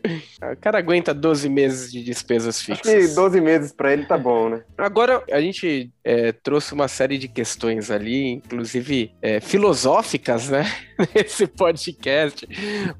O 0.52 0.58
cara 0.58 0.78
aguenta 0.78 1.14
12 1.14 1.48
meses 1.48 1.92
de 1.92 2.04
despesas 2.04 2.58
Acho 2.58 2.66
que 2.66 2.90
fixas. 2.90 3.16
12 3.16 3.40
meses 3.40 3.72
pra 3.72 3.94
ele 3.94 4.06
tá 4.06 4.18
bom, 4.18 4.50
né? 4.50 4.62
Agora, 4.78 5.24
a 5.32 5.40
gente 5.40 5.92
é, 6.04 6.32
trouxe 6.32 6.74
uma 6.74 6.88
série 6.88 7.18
de 7.18 7.28
questões 7.28 7.90
ali, 7.90 8.34
inclusive 8.34 9.14
é, 9.22 9.40
filosóficas, 9.40 10.50
né? 10.50 10.66
nesse 11.14 11.48
podcast. 11.48 12.48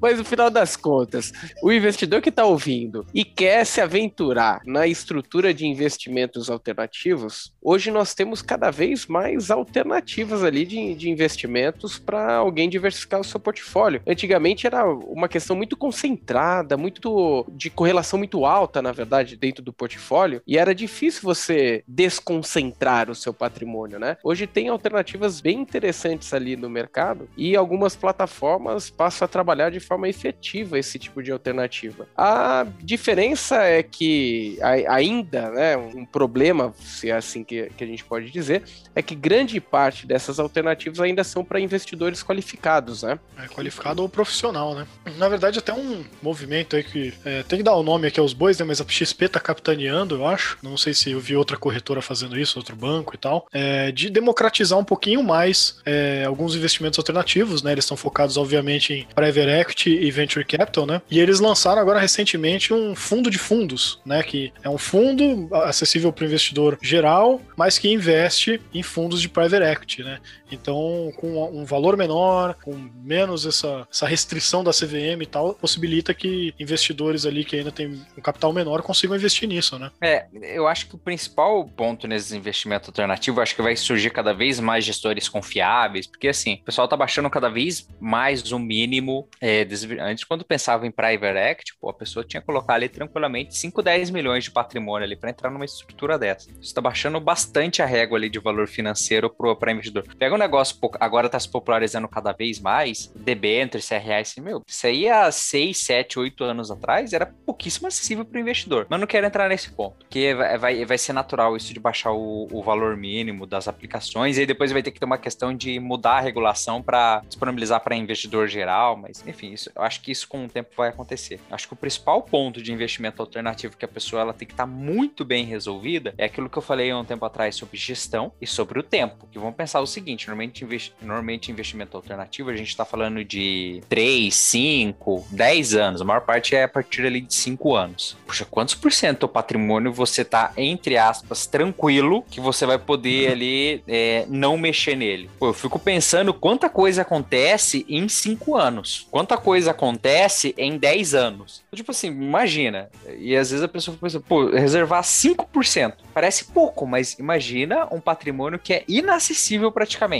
Mas 0.00 0.18
no 0.18 0.24
final 0.24 0.50
das 0.50 0.76
contas, 0.76 1.32
o 1.62 1.72
investidor 1.72 2.20
que 2.20 2.28
está 2.28 2.44
ouvindo 2.44 3.06
e 3.14 3.24
quer 3.24 3.64
se 3.64 3.80
aventurar 3.80 4.60
na 4.66 4.86
estrutura 4.86 5.52
de 5.54 5.66
investimentos 5.66 6.50
alternativos, 6.50 7.52
hoje 7.62 7.90
nós 7.90 8.14
temos 8.14 8.42
cada 8.42 8.70
vez 8.70 9.06
mais 9.06 9.50
alternativas 9.50 10.42
ali 10.42 10.64
de, 10.64 10.94
de 10.94 11.10
investimentos 11.10 11.98
para 11.98 12.36
alguém 12.36 12.68
diversificar 12.68 13.20
o 13.20 13.24
seu 13.24 13.40
portfólio. 13.40 14.02
Antigamente 14.06 14.66
era 14.66 14.84
uma 14.86 15.28
questão 15.28 15.56
muito 15.56 15.76
concentrada, 15.76 16.76
muito 16.76 17.46
de 17.50 17.70
correlação 17.70 18.18
muito 18.18 18.44
alta, 18.44 18.82
na 18.82 18.92
verdade, 18.92 19.36
dentro 19.36 19.62
do 19.62 19.72
portfólio, 19.72 20.42
e 20.46 20.58
era 20.58 20.74
difícil 20.74 21.22
você 21.22 21.84
desconcentrar 21.86 23.10
o 23.10 23.14
seu 23.14 23.32
patrimônio, 23.32 23.98
né? 23.98 24.16
Hoje 24.22 24.46
tem 24.46 24.68
alternativas 24.68 25.40
bem 25.40 25.60
interessantes 25.60 26.32
ali 26.32 26.56
no 26.56 26.68
mercado 26.68 27.28
e 27.36 27.56
algumas 27.56 27.93
plataformas 27.96 28.90
passam 28.90 29.26
a 29.26 29.28
trabalhar 29.28 29.70
de 29.70 29.80
forma 29.80 30.08
efetiva 30.08 30.78
esse 30.78 30.98
tipo 30.98 31.22
de 31.22 31.30
alternativa. 31.30 32.06
A 32.16 32.66
diferença 32.80 33.62
é 33.62 33.82
que 33.82 34.58
ainda, 34.88 35.50
né, 35.50 35.76
um 35.76 36.04
problema, 36.04 36.74
se 36.78 37.10
é 37.10 37.14
assim 37.14 37.44
que, 37.44 37.70
que 37.76 37.84
a 37.84 37.86
gente 37.86 38.04
pode 38.04 38.30
dizer, 38.30 38.62
é 38.94 39.02
que 39.02 39.14
grande 39.14 39.60
parte 39.60 40.06
dessas 40.06 40.38
alternativas 40.38 41.00
ainda 41.00 41.24
são 41.24 41.44
para 41.44 41.60
investidores 41.60 42.22
qualificados, 42.22 43.02
né? 43.02 43.18
É, 43.38 43.48
qualificado 43.48 44.02
ou 44.02 44.08
profissional, 44.08 44.74
né? 44.74 44.86
Na 45.16 45.28
verdade, 45.28 45.58
até 45.58 45.72
um 45.72 46.04
movimento 46.22 46.76
aí 46.76 46.84
que 46.84 47.12
é, 47.24 47.42
tem 47.42 47.58
que 47.58 47.64
dar 47.64 47.74
o 47.74 47.82
nome 47.82 48.06
aqui 48.06 48.20
aos 48.20 48.32
bois, 48.32 48.58
né? 48.58 48.64
Mas 48.64 48.80
a 48.80 48.84
XP 48.88 49.28
tá 49.28 49.40
capitaneando, 49.40 50.14
eu 50.14 50.26
acho. 50.26 50.58
Não 50.62 50.76
sei 50.76 50.94
se 50.94 51.10
eu 51.10 51.20
vi 51.20 51.36
outra 51.36 51.56
corretora 51.56 52.00
fazendo 52.00 52.38
isso, 52.38 52.58
outro 52.58 52.76
banco 52.76 53.14
e 53.14 53.18
tal, 53.18 53.46
é, 53.52 53.90
de 53.90 54.08
democratizar 54.10 54.78
um 54.78 54.84
pouquinho 54.84 55.22
mais 55.22 55.80
é, 55.84 56.24
alguns 56.24 56.54
investimentos 56.54 56.98
alternativos, 56.98 57.62
né? 57.62 57.72
Eles 57.74 57.84
estão 57.84 57.96
focados, 57.96 58.36
obviamente, 58.36 58.92
em 58.92 59.06
private 59.14 59.50
equity 59.50 59.90
e 59.90 60.10
venture 60.10 60.44
capital, 60.44 60.86
né? 60.86 61.02
E 61.10 61.20
eles 61.20 61.40
lançaram 61.40 61.80
agora 61.80 62.00
recentemente 62.00 62.72
um 62.72 62.94
fundo 62.94 63.30
de 63.30 63.38
fundos, 63.38 64.00
né? 64.04 64.22
Que 64.22 64.52
é 64.62 64.68
um 64.68 64.78
fundo 64.78 65.48
acessível 65.52 66.12
para 66.12 66.24
o 66.24 66.26
investidor 66.26 66.78
geral, 66.80 67.40
mas 67.56 67.78
que 67.78 67.92
investe 67.92 68.60
em 68.72 68.82
fundos 68.82 69.20
de 69.20 69.28
private 69.28 69.64
equity, 69.64 70.02
né? 70.02 70.18
Então, 70.54 71.12
com 71.16 71.44
um 71.52 71.64
valor 71.64 71.96
menor, 71.96 72.54
com 72.62 72.74
menos 72.94 73.46
essa, 73.46 73.86
essa 73.90 74.06
restrição 74.06 74.64
da 74.64 74.70
CVM 74.70 75.22
e 75.22 75.26
tal, 75.26 75.54
possibilita 75.54 76.14
que 76.14 76.54
investidores 76.58 77.26
ali 77.26 77.44
que 77.44 77.56
ainda 77.56 77.70
têm 77.70 78.02
um 78.16 78.20
capital 78.20 78.52
menor 78.52 78.82
consigam 78.82 79.16
investir 79.16 79.48
nisso, 79.48 79.78
né? 79.78 79.90
É, 80.00 80.26
eu 80.32 80.66
acho 80.66 80.88
que 80.88 80.94
o 80.94 80.98
principal 80.98 81.68
ponto 81.68 82.06
nesses 82.06 82.32
investimentos 82.32 82.88
alternativos, 82.88 83.42
acho 83.42 83.56
que 83.56 83.62
vai 83.62 83.76
surgir 83.76 84.10
cada 84.10 84.32
vez 84.32 84.60
mais 84.60 84.84
gestores 84.84 85.28
confiáveis, 85.28 86.06
porque 86.06 86.28
assim, 86.28 86.54
o 86.62 86.64
pessoal 86.64 86.88
tá 86.88 86.96
baixando 86.96 87.28
cada 87.28 87.48
vez 87.48 87.88
mais 88.00 88.52
o 88.52 88.58
mínimo. 88.58 89.28
É, 89.40 89.66
antes, 90.00 90.24
quando 90.24 90.44
pensava 90.44 90.86
em 90.86 90.90
private 90.90 91.38
equity, 91.38 91.74
pô, 91.80 91.90
a 91.90 91.94
pessoa 91.94 92.24
tinha 92.24 92.40
que 92.40 92.46
colocar 92.46 92.74
ali 92.74 92.88
tranquilamente 92.88 93.56
5, 93.56 93.82
10 93.82 94.10
milhões 94.10 94.44
de 94.44 94.50
patrimônio 94.50 95.04
ali 95.04 95.16
para 95.16 95.30
entrar 95.30 95.50
numa 95.50 95.64
estrutura 95.64 96.18
dessa. 96.18 96.50
Você 96.52 96.60
está 96.60 96.80
baixando 96.80 97.20
bastante 97.20 97.82
a 97.82 97.86
régua 97.86 98.18
ali 98.18 98.28
de 98.28 98.38
valor 98.38 98.68
financeiro 98.68 99.30
para 99.58 99.72
investidor. 99.72 100.04
Pega 100.18 100.34
um 100.34 100.38
negócio, 100.44 100.78
agora 101.00 101.28
tá 101.28 101.38
se 101.38 101.48
popularizando 101.48 102.08
cada 102.08 102.32
vez 102.32 102.60
mais, 102.60 103.10
debêntures, 103.14 103.88
CRAs, 103.88 104.34
meu, 104.36 104.62
isso 104.66 104.86
aí 104.86 105.08
há 105.08 105.30
6, 105.30 105.78
7, 105.78 106.18
8 106.18 106.44
anos 106.44 106.70
atrás 106.70 107.12
era 107.12 107.26
pouquíssimo 107.26 107.88
acessível 107.88 108.24
para 108.24 108.38
o 108.38 108.40
investidor. 108.40 108.86
Mas 108.88 109.00
não 109.00 109.06
quero 109.06 109.26
entrar 109.26 109.48
nesse 109.48 109.70
ponto, 109.70 109.96
porque 109.98 110.34
vai, 110.34 110.84
vai, 110.84 110.98
ser 110.98 111.12
natural 111.12 111.56
isso 111.56 111.72
de 111.72 111.80
baixar 111.80 112.12
o, 112.12 112.48
o 112.50 112.62
valor 112.62 112.96
mínimo 112.96 113.46
das 113.46 113.68
aplicações, 113.68 114.36
e 114.36 114.40
aí 114.40 114.46
depois 114.46 114.72
vai 114.72 114.82
ter 114.82 114.90
que 114.90 115.00
ter 115.00 115.06
uma 115.06 115.18
questão 115.18 115.54
de 115.54 115.78
mudar 115.80 116.18
a 116.18 116.20
regulação 116.20 116.82
para 116.82 117.22
disponibilizar 117.26 117.80
para 117.80 117.96
investidor 117.96 118.48
geral, 118.48 118.96
mas 118.96 119.26
enfim, 119.26 119.52
isso, 119.52 119.70
eu 119.74 119.82
acho 119.82 120.00
que 120.00 120.12
isso 120.12 120.28
com 120.28 120.44
o 120.44 120.48
tempo 120.48 120.70
vai 120.76 120.90
acontecer. 120.90 121.40
Acho 121.50 121.66
que 121.66 121.74
o 121.74 121.76
principal 121.76 122.22
ponto 122.22 122.62
de 122.62 122.72
investimento 122.72 123.20
alternativo 123.20 123.76
que 123.76 123.84
a 123.84 123.88
pessoa 123.88 124.22
ela 124.22 124.32
tem 124.32 124.46
que 124.46 124.54
estar 124.54 124.64
tá 124.64 124.70
muito 124.70 125.24
bem 125.24 125.44
resolvida 125.44 126.14
é 126.18 126.24
aquilo 126.26 126.48
que 126.48 126.56
eu 126.56 126.62
falei 126.62 126.90
há 126.90 126.98
um 126.98 127.04
tempo 127.04 127.24
atrás 127.24 127.56
sobre 127.56 127.76
gestão 127.76 128.32
e 128.40 128.46
sobre 128.46 128.78
o 128.78 128.82
tempo. 128.82 129.26
Que 129.30 129.38
vamos 129.38 129.56
pensar 129.56 129.80
o 129.80 129.86
seguinte: 129.86 130.28
normalmente, 130.34 130.64
investi 130.64 130.92
normalmente 131.00 131.50
investimento 131.50 131.96
alternativo 131.96 132.50
a 132.50 132.56
gente 132.56 132.68
está 132.68 132.84
falando 132.84 133.24
de 133.24 133.80
3, 133.88 134.34
5, 134.34 135.26
10 135.30 135.74
anos. 135.74 136.00
A 136.00 136.04
maior 136.04 136.20
parte 136.20 136.54
é 136.54 136.64
a 136.64 136.68
partir 136.68 137.06
ali 137.06 137.20
de 137.20 137.32
5 137.34 137.74
anos. 137.74 138.16
Puxa, 138.26 138.44
quantos 138.44 138.74
por 138.74 138.92
cento 138.92 139.20
do 139.20 139.28
patrimônio 139.28 139.92
você 139.92 140.24
tá, 140.24 140.52
entre 140.56 140.98
aspas, 140.98 141.46
tranquilo 141.46 142.24
que 142.30 142.40
você 142.40 142.66
vai 142.66 142.78
poder 142.78 143.32
ali 143.32 143.82
é, 143.86 144.26
não 144.28 144.58
mexer 144.58 144.96
nele? 144.96 145.30
Pô, 145.38 145.46
eu 145.46 145.54
fico 145.54 145.78
pensando 145.78 146.34
quanta 146.34 146.68
coisa 146.68 147.02
acontece 147.02 147.86
em 147.88 148.08
5 148.08 148.56
anos. 148.56 149.06
Quanta 149.10 149.36
coisa 149.36 149.70
acontece 149.70 150.54
em 150.58 150.76
10 150.76 151.14
anos. 151.14 151.62
Tipo 151.74 151.92
assim, 151.92 152.08
imagina. 152.08 152.88
E 153.18 153.36
às 153.36 153.50
vezes 153.50 153.64
a 153.64 153.68
pessoa 153.68 153.96
pensa, 154.00 154.20
pô, 154.20 154.50
reservar 154.50 155.02
5%. 155.02 155.94
Parece 156.12 156.46
pouco, 156.46 156.86
mas 156.86 157.18
imagina 157.18 157.86
um 157.90 158.00
patrimônio 158.00 158.58
que 158.58 158.72
é 158.72 158.84
inacessível 158.88 159.70
praticamente. 159.70 160.13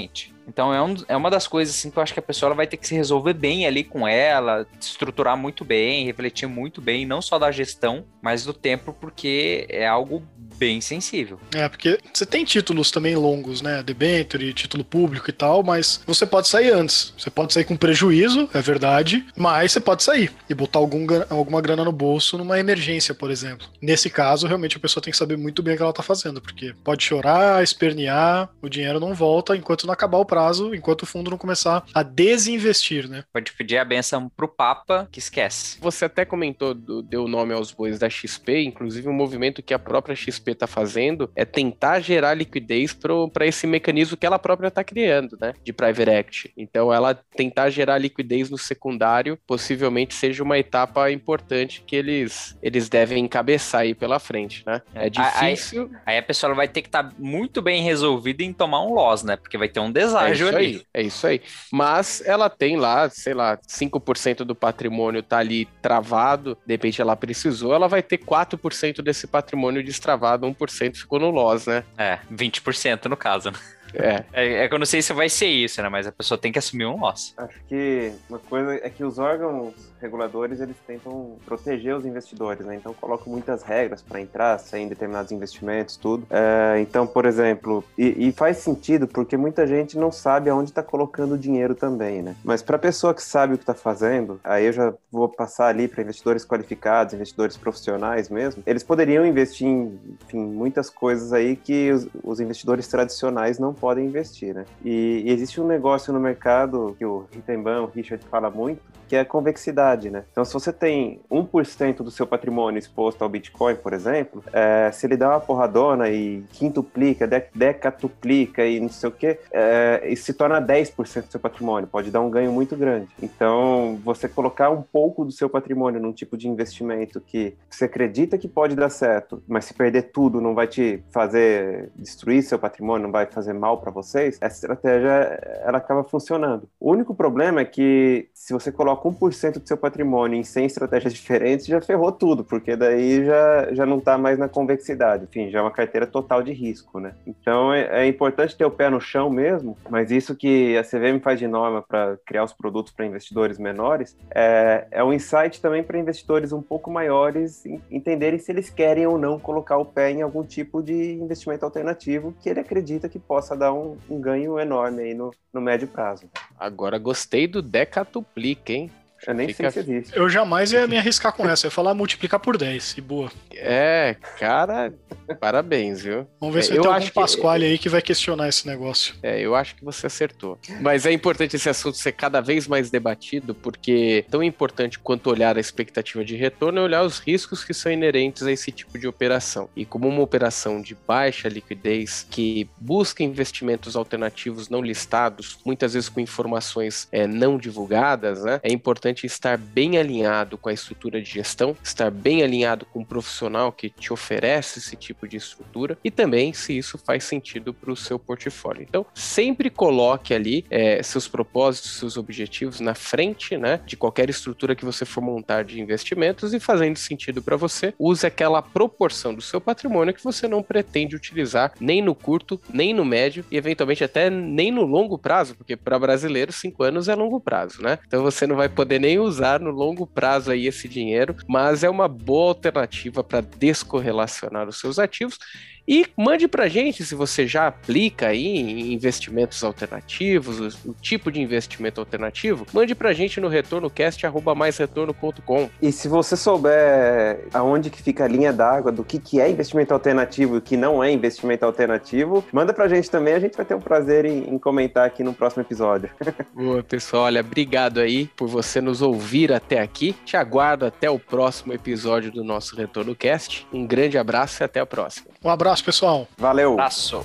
Então 0.47 0.73
é, 0.75 0.83
um, 0.83 0.95
é 1.09 1.17
uma 1.17 1.31
das 1.31 1.47
coisas 1.47 1.75
assim, 1.75 1.91
que 1.91 1.99
eu 1.99 2.03
acho 2.03 2.13
que 2.13 2.21
a 2.21 2.23
pessoa 2.23 2.55
vai 2.55 2.67
ter 2.67 2.77
que 2.77 2.87
se 2.87 2.95
resolver 2.95 3.33
bem 3.33 3.67
ali 3.67 3.83
com 3.83 4.07
ela, 4.07 4.67
estruturar 4.79 5.37
muito 5.37 5.65
bem, 5.65 6.05
refletir 6.05 6.47
muito 6.47 6.81
bem, 6.81 7.07
não 7.07 7.23
só 7.23 7.39
da 7.39 7.51
gestão, 7.51 8.05
mas 8.21 8.45
do 8.45 8.53
tempo, 8.53 8.93
porque 8.93 9.67
é 9.71 9.87
algo 9.87 10.23
bem 10.57 10.81
sensível. 10.81 11.39
É, 11.55 11.69
porque 11.69 11.99
você 12.13 12.25
tem 12.27 12.45
títulos 12.45 12.91
também 12.91 13.17
longos, 13.17 13.63
né? 13.63 13.83
Debenture, 13.83 14.53
título 14.53 14.85
público 14.85 15.29
e 15.29 15.33
tal, 15.33 15.63
mas 15.63 16.01
você 16.07 16.27
pode 16.27 16.49
sair 16.49 16.71
antes. 16.71 17.13
Você 17.19 17.31
pode 17.31 17.53
sair 17.53 17.65
com 17.65 17.77
prejuízo, 17.77 18.49
é 18.53 18.61
verdade, 18.61 19.25
mas 19.37 19.73
você 19.73 19.81
pode 19.81 20.03
sair 20.03 20.33
e 20.49 20.55
botar 20.55 20.79
algum, 20.79 21.07
alguma 21.31 21.61
grana 21.61 21.85
no 21.85 21.93
bolso 21.93 22.39
numa 22.39 22.59
emergência, 22.59 23.15
por 23.15 23.31
exemplo. 23.31 23.67
Nesse 23.81 24.09
caso, 24.09 24.47
realmente 24.47 24.77
a 24.77 24.81
pessoa 24.81 25.03
tem 25.03 25.11
que 25.11 25.17
saber 25.17 25.37
muito 25.37 25.63
bem 25.63 25.75
o 25.75 25.77
que 25.77 25.83
ela 25.83 25.93
tá 25.93 26.03
fazendo, 26.03 26.41
porque 26.41 26.75
pode 26.83 27.05
chorar, 27.05 27.63
espernear, 27.63 28.49
o 28.63 28.69
dinheiro 28.69 29.01
não 29.01 29.15
volta 29.15 29.57
enquanto 29.57 29.87
não 29.87 29.93
acabar 29.93 30.19
o 30.19 30.25
prazo, 30.25 30.75
enquanto 30.75 31.03
o 31.03 31.07
fundo 31.07 31.31
não 31.31 31.39
começar 31.39 31.85
a 31.93 32.03
desinvestir, 32.03 33.09
né? 33.09 33.25
Pode 33.33 33.53
pedir 33.53 33.79
a 33.79 33.85
benção 33.85 34.31
pro 34.37 34.49
Papa, 34.49 35.09
que 35.11 35.19
esquece. 35.19 35.79
Você 35.81 36.05
até 36.05 36.25
comentou, 36.25 36.75
deu 36.75 37.29
nome 37.29 37.53
aos 37.53 37.73
bois 37.73 37.99
da 37.99 38.09
XP, 38.09 38.63
inclusive 38.63 39.09
um 39.09 39.13
movimento 39.13 39.63
que 39.63 39.75
a 39.75 39.79
própria 39.79 40.15
XP 40.15 40.54
XP 40.55 40.65
está 40.65 40.67
fazendo 40.67 41.31
é 41.37 41.45
tentar 41.45 42.01
gerar 42.01 42.35
liquidez 42.35 42.97
para 43.33 43.47
esse 43.47 43.67
mecanismo 43.67 44.17
que 44.17 44.27
ela 44.27 44.39
própria 44.39 44.69
está 44.69 44.83
criando, 44.83 45.37
né? 45.41 45.53
De 45.63 45.73
private 45.73 46.11
equity. 46.11 46.53
Então, 46.57 46.93
ela 46.93 47.15
tentar 47.15 47.71
gerar 47.71 47.99
liquidez 47.99 48.49
no 48.49 48.57
secundário 48.57 49.39
possivelmente 49.47 50.15
seja 50.15 50.43
uma 50.43 50.59
etapa 50.59 51.11
importante 51.11 51.83
que 51.87 51.97
eles, 51.97 52.57
eles 52.63 52.89
devem 52.89 53.25
encabeçar 53.25 53.83
aí 53.83 53.95
pela 53.95 54.19
frente, 54.19 54.65
né? 54.67 54.81
É 54.95 55.11
difícil. 55.11 55.91
Aí, 56.07 56.15
aí 56.15 56.19
a 56.19 56.23
pessoa 56.23 56.55
vai 56.55 56.69
ter 56.69 56.83
que 56.83 56.89
estar 56.89 57.05
tá 57.05 57.13
muito 57.19 57.61
bem 57.61 57.83
resolvida 57.83 58.43
em 58.43 58.53
tomar 58.53 58.83
um 58.83 58.95
loss, 58.95 59.23
né? 59.23 59.37
Porque 59.37 59.59
vai 59.59 59.69
ter 59.69 59.81
um 59.81 59.91
deságio 59.91 60.49
é 60.49 60.55
ali. 60.55 60.67
Aí, 60.67 60.83
é 60.95 61.03
isso 61.03 61.27
aí. 61.27 61.41
Mas 61.73 62.23
ela 62.25 62.49
tem 62.49 62.77
lá, 62.77 63.09
sei 63.11 63.35
lá, 63.35 63.59
5% 63.69 64.39
do 64.45 64.55
patrimônio 64.55 65.23
tá 65.23 65.39
ali 65.39 65.67
travado, 65.83 66.57
de 66.67 66.75
repente 66.75 67.01
ela 67.01 67.17
precisou, 67.17 67.75
ela 67.75 67.89
vai 67.89 68.03
ter 68.03 68.19
4% 68.19 69.03
desse 69.03 69.27
patrimônio 69.27 69.83
destravado 69.83 70.34
lado, 70.35 70.47
1% 70.47 70.97
ficou 70.97 71.19
no 71.19 71.31
loss, 71.31 71.67
né? 71.67 71.85
É, 71.97 72.19
20% 72.31 73.07
no 73.07 73.17
caso, 73.17 73.51
né? 73.51 73.59
É. 73.95 74.25
é. 74.33 74.65
É 74.65 74.69
que 74.69 74.75
eu 74.75 74.79
não 74.79 74.87
sei 74.87 75.03
se 75.03 75.13
vai 75.13 75.29
ser 75.29 75.47
isso, 75.47 75.83
né? 75.83 75.89
Mas 75.89 76.07
a 76.07 76.13
pessoa 76.13 76.39
tem 76.39 76.53
que 76.53 76.59
assumir 76.59 76.87
um 76.87 76.99
loss. 76.99 77.35
Acho 77.37 77.61
que 77.69 78.13
uma 78.29 78.39
coisa 78.39 78.75
é 78.75 78.91
que 78.91 79.05
os 79.05 79.19
órgãos 79.19 79.75
reguladores 80.01 80.61
eles 80.61 80.77
tentam 80.87 81.37
proteger 81.47 81.97
os 81.97 82.05
investidores, 82.05 82.65
né? 82.67 82.75
Então 82.75 82.95
colocam 82.95 83.33
muitas 83.33 83.63
regras 83.63 84.03
para 84.03 84.21
entrar, 84.21 84.59
sair 84.59 84.83
em 84.83 84.89
determinados 84.89 85.33
investimentos, 85.33 85.97
tudo. 85.97 86.27
É, 86.31 86.81
então, 86.81 87.07
por 87.07 87.25
exemplo, 87.25 87.83
e, 87.97 88.29
e, 88.29 88.33
faz 88.33 88.59
sentido 88.59 89.07
porque 89.07 89.37
muita 89.37 89.67
gente 89.67 89.97
não 89.97 90.13
sabe 90.13 90.51
aonde 90.51 90.71
está 90.71 90.83
colocando 90.83 91.33
o 91.33 91.39
dinheiro 91.39 91.75
também, 91.75 92.23
né? 92.23 92.37
Mas 92.45 92.63
para 92.63 92.79
pessoa 92.79 93.15
que 93.15 93.23
sabe 93.23 93.55
o 93.55 93.57
que 93.57 93.63
está 93.63 93.75
fazendo, 93.75 94.39
aí 94.45 94.67
eu 94.67 94.73
já 94.73 94.93
vou 95.11 95.29
passar 95.29 95.69
ali 95.69 95.89
para 95.89 96.03
investidores 96.03 96.45
qualificados, 96.45 97.15
investidores 97.15 97.57
profissionais 97.57 98.29
mesmo. 98.29 98.63
Eles 98.67 98.83
poderiam 98.83 99.25
investir 99.27 99.67
em, 99.67 99.99
enfim, 100.23 100.45
muitas 100.45 100.91
coisas 100.91 101.33
aí 101.33 101.57
que 101.57 101.91
os, 101.91 102.09
os 102.23 102.41
investidores 102.41 102.87
tradicionais 102.89 103.59
não 103.59 103.73
podem 103.73 103.84
investir, 104.01 104.55
né? 104.55 104.65
E, 104.85 105.25
existe 105.27 105.61
um 105.61 105.67
negócio 105.67 106.13
no 106.13 106.21
mercado 106.21 106.95
que 106.99 107.05
o 107.05 107.27
Rittenban, 107.33 107.83
o 107.83 107.87
Richard 107.87 108.25
fala 108.27 108.51
muito, 108.51 108.81
que 109.09 109.17
é 109.17 109.21
a 109.21 109.25
convexidade, 109.25 110.11
né? 110.11 110.25
Então, 110.31 110.45
se 110.45 110.53
você 110.53 110.73
tem 110.73 111.21
1% 111.31 111.99
do 111.99 112.11
seu 112.11 112.27
patrimônio 112.27 112.79
exposto 112.79 113.23
ao 113.23 113.29
Bitcoin, 113.29 113.77
por 113.77 113.93
exemplo, 113.93 114.43
é, 114.53 114.91
se 114.93 115.07
ele 115.07 115.17
dá 115.17 115.31
uma 115.31 115.41
porradona 115.41 116.09
e 116.09 116.45
quintuplica, 116.53 117.27
decatuplica 117.55 118.65
e 118.65 118.81
não 118.81 118.89
sei 118.89 119.09
o 119.09 119.13
quê, 119.13 119.39
é, 119.53 120.03
isso 120.09 120.25
se 120.25 120.35
torna 120.35 120.61
10% 120.61 121.27
do 121.27 121.31
seu 121.31 121.41
patrimônio, 121.41 121.89
pode 121.89 122.11
dar 122.11 122.21
um 122.21 122.31
ganho 122.31 122.53
muito 122.53 122.77
grande. 122.77 123.09
Então, 123.23 123.99
você 124.05 124.29
colocar 124.29 124.71
um 124.71 124.83
pouco 124.83 125.25
do 125.25 125.33
seu 125.33 125.49
patrimônio 125.49 126.01
num 126.01 126.13
tipo 126.13 126.37
de 126.37 126.49
investimento 126.49 127.21
que 127.21 127.57
você 127.69 127.85
acredita 127.85 128.39
que 128.39 128.49
pode 128.49 128.75
dar 128.75 128.89
certo, 128.89 129.43
mas 129.47 129.67
se 129.67 129.75
perder 129.75 130.11
tudo 130.13 130.41
não 130.41 130.55
vai 130.55 130.67
te 130.67 131.03
fazer 131.11 131.91
destruir 131.97 132.43
seu 132.43 132.59
patrimônio, 132.59 133.05
não 133.05 133.13
vai 133.13 133.27
fazer 133.27 133.53
mal 133.53 133.79
para 133.79 133.91
vocês, 133.91 134.39
essa 134.41 134.57
estratégia 134.57 135.39
ela 135.65 135.79
acaba 135.79 136.05
funcionando. 136.05 136.69
O 136.81 136.91
único 136.91 137.15
problema 137.15 137.61
é 137.61 137.65
que 137.65 138.29
se 138.35 138.53
você 138.53 138.71
coloca 138.71 138.94
1% 138.97 139.59
do 139.59 139.67
seu 139.67 139.77
patrimônio 139.77 140.39
em 140.39 140.45
100 140.45 140.67
estratégias 140.67 141.13
diferentes, 141.15 141.67
já 141.67 141.81
ferrou 141.81 142.13
tudo, 142.13 142.45
porque 142.45 142.77
daí 142.77 143.25
já, 143.25 143.73
já 143.73 143.87
não 143.87 143.99
está 143.99 144.17
mais 144.19 144.39
na 144.39 144.49
convexidade. 144.49 145.25
Enfim, 145.25 145.51
já 145.51 145.59
é 145.59 145.63
uma 145.63 145.71
carteira 145.71 146.07
total 146.07 146.43
de 146.43 146.53
risco, 146.53 147.01
né? 147.01 147.15
Então 147.27 147.73
é, 147.73 148.05
é 148.05 148.07
importante 148.07 148.57
ter 148.57 148.65
o 148.65 148.71
pé 148.71 148.91
no 148.91 149.01
chão 149.01 149.31
mesmo, 149.31 149.77
mas 149.89 150.11
isso 150.11 150.35
que 150.35 150.77
a 150.77 150.83
CVM 150.83 151.21
faz 151.23 151.39
de 151.39 151.47
norma 151.47 151.83
para 151.83 152.17
criar 152.25 152.45
os 152.45 152.53
produtos 152.53 152.93
para 152.93 153.07
investidores 153.07 153.59
menores 153.59 154.17
é, 154.35 154.87
é 154.91 155.05
um 155.05 155.13
insight 155.13 155.61
também 155.61 155.83
para 155.83 155.99
investidores 155.99 156.53
um 156.53 156.63
pouco 156.63 156.91
maiores 156.91 157.65
entenderem 157.91 158.39
se 158.39 158.51
eles 158.51 158.71
querem 158.71 159.07
ou 159.07 159.19
não 159.19 159.39
colocar 159.39 159.77
o 159.79 159.85
pé 159.85 160.11
em 160.11 160.23
algum 160.23 160.45
tipo 160.45 160.83
de 160.83 161.15
investimento 161.15 161.65
alternativo 161.65 162.35
que 162.41 162.49
ele 162.49 162.61
acredita 162.61 163.09
que 163.09 163.19
possa 163.19 163.57
dar 163.57 163.73
um, 163.73 163.97
um 164.09 164.21
ganho 164.21 164.59
enorme 164.59 165.03
aí 165.03 165.15
no, 165.15 165.31
no 165.53 165.61
médio 165.61 165.89
prazo. 165.89 166.29
Agora 166.59 166.99
gostei 166.99 167.47
do 167.47 167.63
decatuplica, 167.63 168.73
hein? 168.73 168.91
Eu 169.27 169.35
nem 169.35 169.49
Fica... 169.49 169.71
sei 169.71 169.83
se 169.83 169.91
existe. 169.91 170.17
Eu 170.17 170.29
jamais 170.29 170.73
ia 170.73 170.87
me 170.87 170.97
arriscar 170.97 171.33
com 171.33 171.49
essa. 171.49 171.67
Eu 171.67 171.69
ia 171.69 171.73
falar 171.73 171.95
multiplicar 171.95 172.41
por 172.41 172.57
10 172.57 172.97
e 172.99 173.01
boa. 173.01 173.31
É, 173.53 174.17
cara, 174.39 174.93
parabéns, 175.41 176.03
viu? 176.03 176.27
Vamos 176.41 176.55
ver 176.55 176.63
se 176.65 176.73
é, 176.73 176.79
eu 176.79 176.83
tem 176.83 176.93
algum 176.93 177.09
Pasquale 177.09 177.65
que... 177.65 177.71
aí 177.71 177.79
que 177.79 177.89
vai 177.89 178.03
questionar 178.03 178.49
esse 178.49 178.67
negócio. 178.67 179.15
É, 179.23 179.41
eu 179.41 179.55
acho 179.55 179.75
que 179.77 179.85
você 179.85 180.07
acertou. 180.07 180.59
Mas 180.81 181.07
é 181.07 181.13
importante 181.13 181.57
esse 181.57 181.69
assunto 181.69 181.97
ser 181.97 182.13
cada 182.13 182.41
vez 182.41 182.67
mais 182.67 182.91
debatido, 182.91 183.55
porque 183.55 184.25
tão 184.31 184.43
importante 184.43 184.99
quanto 184.99 185.31
olhar 185.31 185.57
a 185.57 185.61
expectativa 185.61 186.25
de 186.25 186.37
retorno 186.37 186.81
é 186.81 186.83
olhar 186.83 187.03
os 187.03 187.19
riscos 187.19 187.65
que 187.65 187.73
são 187.73 187.91
inerentes 187.91 188.43
a 188.43 188.53
esse 188.53 188.71
tipo 188.71 188.99
de 188.99 189.07
operação. 189.07 189.69
E 189.75 189.85
como 189.85 190.09
uma 190.09 190.23
operação 190.23 190.81
de 190.81 190.95
baixa 190.95 191.49
liquidez 191.49 192.27
que 192.31 192.69
busca 192.79 193.23
investimentos 193.23 193.97
alternativos 193.97 194.69
não 194.69 194.83
listados, 194.83 195.59
muitas 195.65 195.95
vezes 195.95 196.09
com 196.09 196.21
informações 196.21 197.09
é, 197.11 197.27
não 197.27 197.57
divulgadas, 197.57 198.43
né? 198.43 198.61
É 198.63 198.73
importante 198.73 199.14
importante 199.15 199.27
estar 199.27 199.57
bem 199.57 199.97
alinhado 199.97 200.59
com 200.59 200.69
a 200.69 200.73
estrutura 200.73 201.23
de 201.23 201.31
gestão, 201.31 201.77
estar 201.83 202.11
bem 202.11 202.43
alinhado 202.43 202.85
com 202.87 203.01
o 203.01 203.07
profissional 203.07 203.71
que 203.71 203.89
te 203.89 204.13
oferece 204.13 204.81
esse 204.81 204.97
tipo 204.97 205.27
de 205.29 205.37
estrutura 205.37 205.97
e 206.03 206.11
também 206.11 206.53
se 206.53 206.77
isso 206.77 206.99
faz 206.99 207.25
sentido 207.25 207.73
para 207.73 207.93
o 207.93 207.97
seu 207.97 208.19
portfólio. 208.19 208.83
Então, 208.83 209.07
sempre 209.15 209.71
coloque 209.71 210.35
ali 210.35 210.65
é, 210.69 211.03
seus 211.03 211.29
propósitos, 211.29 211.99
seus 211.99 212.17
objetivos 212.17 212.81
na 212.81 212.95
frente 212.95 213.57
né, 213.57 213.81
de 213.87 213.97
qualquer 213.97 214.29
estrutura 214.29 214.75
que 214.75 214.85
você 214.85 215.05
for 215.05 215.21
montar 215.21 215.65
de 215.65 215.81
investimentos 215.81 216.53
e 216.53 216.61
fazendo 216.61 216.97
sentido 216.97 217.41
para 217.41 217.57
você, 217.57 217.95
use 217.99 218.27
aquela 218.27 218.61
proporção 218.61 219.35
do 219.35 219.43
seu 219.43 219.61
patrimônio 219.61 220.15
que 220.15 220.25
você 220.25 220.49
não 220.49 220.63
pretende 220.63 221.15
utilizar 221.15 221.73
nem 221.81 222.03
no 222.03 222.15
curto, 222.15 222.61
nem 222.73 222.93
no 222.93 223.05
médio 223.05 223.45
e 223.51 223.57
eventualmente 223.57 224.03
até 224.03 224.29
nem 224.29 224.73
no 224.73 224.83
longo 224.83 225.17
prazo, 225.17 225.55
porque 225.55 225.77
para 225.77 225.99
brasileiros 225.99 226.57
cinco 226.57 226.83
anos 226.83 227.09
é 227.09 227.15
longo 227.15 227.41
prazo, 227.41 227.83
né? 227.83 227.99
Então 228.07 228.23
você 228.23 228.47
não 228.47 228.57
vai 228.57 228.69
poder 228.69 228.99
nem 229.05 229.19
usar 229.19 229.61
no 229.61 229.71
longo 229.71 230.07
prazo 230.07 230.51
aí 230.51 230.67
esse 230.67 230.89
dinheiro, 230.89 231.37
mas 231.47 231.85
é 231.85 231.91
uma 231.91 232.09
boa 232.09 232.49
alternativa 232.49 233.23
para 233.23 233.43
descorrelacionar 233.43 234.67
os 234.67 234.81
seus 234.81 234.99
ativos 234.99 235.39
e 235.87 236.07
mande 236.17 236.49
para 236.49 236.67
gente 236.69 237.05
se 237.05 237.15
você 237.15 237.47
já 237.47 237.67
aplica 237.67 238.29
aí 238.29 238.47
em 238.47 238.93
investimentos 238.93 239.63
alternativos, 239.63 240.61
o, 240.61 240.91
o 240.91 240.95
tipo 240.95 241.31
de 241.31 241.41
investimento 241.41 242.01
alternativo. 242.01 242.67
Mande 242.73 242.95
para 242.95 243.13
gente 243.13 243.41
no 243.41 243.49
retornocast@maisretorno.com. 243.49 245.71
E 245.81 245.93
se 245.93 246.09
você 246.09 246.37
souber 246.37 247.47
aonde 247.53 247.91
que 247.91 248.03
fica 248.03 248.25
a 248.25 248.29
linha 248.29 248.53
d'água 248.53 248.91
do 248.91 249.05
que, 249.05 249.19
que 249.19 249.41
é 249.41 249.51
investimento 249.51 249.93
alternativo 249.93 250.55
e 250.55 250.59
o 250.59 250.63
que 250.63 250.77
não 250.77 251.03
é 251.03 251.11
investimento 251.11 251.65
alternativo, 251.65 252.45
manda 252.53 252.73
para 252.73 252.89
gente 252.89 253.11
também. 253.11 253.35
A 253.35 253.41
gente 253.41 253.57
vai 253.57 253.67
ter 253.67 253.75
um 253.75 253.81
prazer 253.81 254.25
em, 254.25 254.55
em 254.55 254.59
comentar 254.59 255.07
aqui 255.07 255.23
no 255.23 255.35
próximo 255.35 255.63
episódio. 255.63 256.11
Boa, 256.55 256.83
pessoal. 256.83 257.25
Olha, 257.25 257.41
obrigado 257.41 258.01
aí 258.01 258.27
por 258.37 258.49
você 258.49 258.81
nos 258.81 259.03
ouvir 259.03 259.53
até 259.53 259.81
aqui. 259.81 260.15
Te 260.25 260.37
aguardo 260.37 260.87
até 260.87 261.11
o 261.11 261.19
próximo 261.19 261.73
episódio 261.73 262.31
do 262.31 262.45
nosso 262.45 262.77
Retorno 262.77 263.15
Cast. 263.15 263.67
Um 263.73 263.87
grande 263.87 264.19
abraço 264.19 264.63
e 264.63 264.65
até 264.65 264.81
a 264.81 264.87
próxima. 264.87 265.27
Um 265.43 265.51
abraço, 265.51 265.74
pessoal. 265.83 266.29
Valeu. 266.37 266.73
Abraço. 266.75 267.25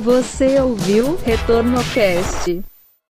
Você 0.00 0.60
ouviu 0.60 1.16
Retorno 1.24 1.82
Cast. 1.94 2.62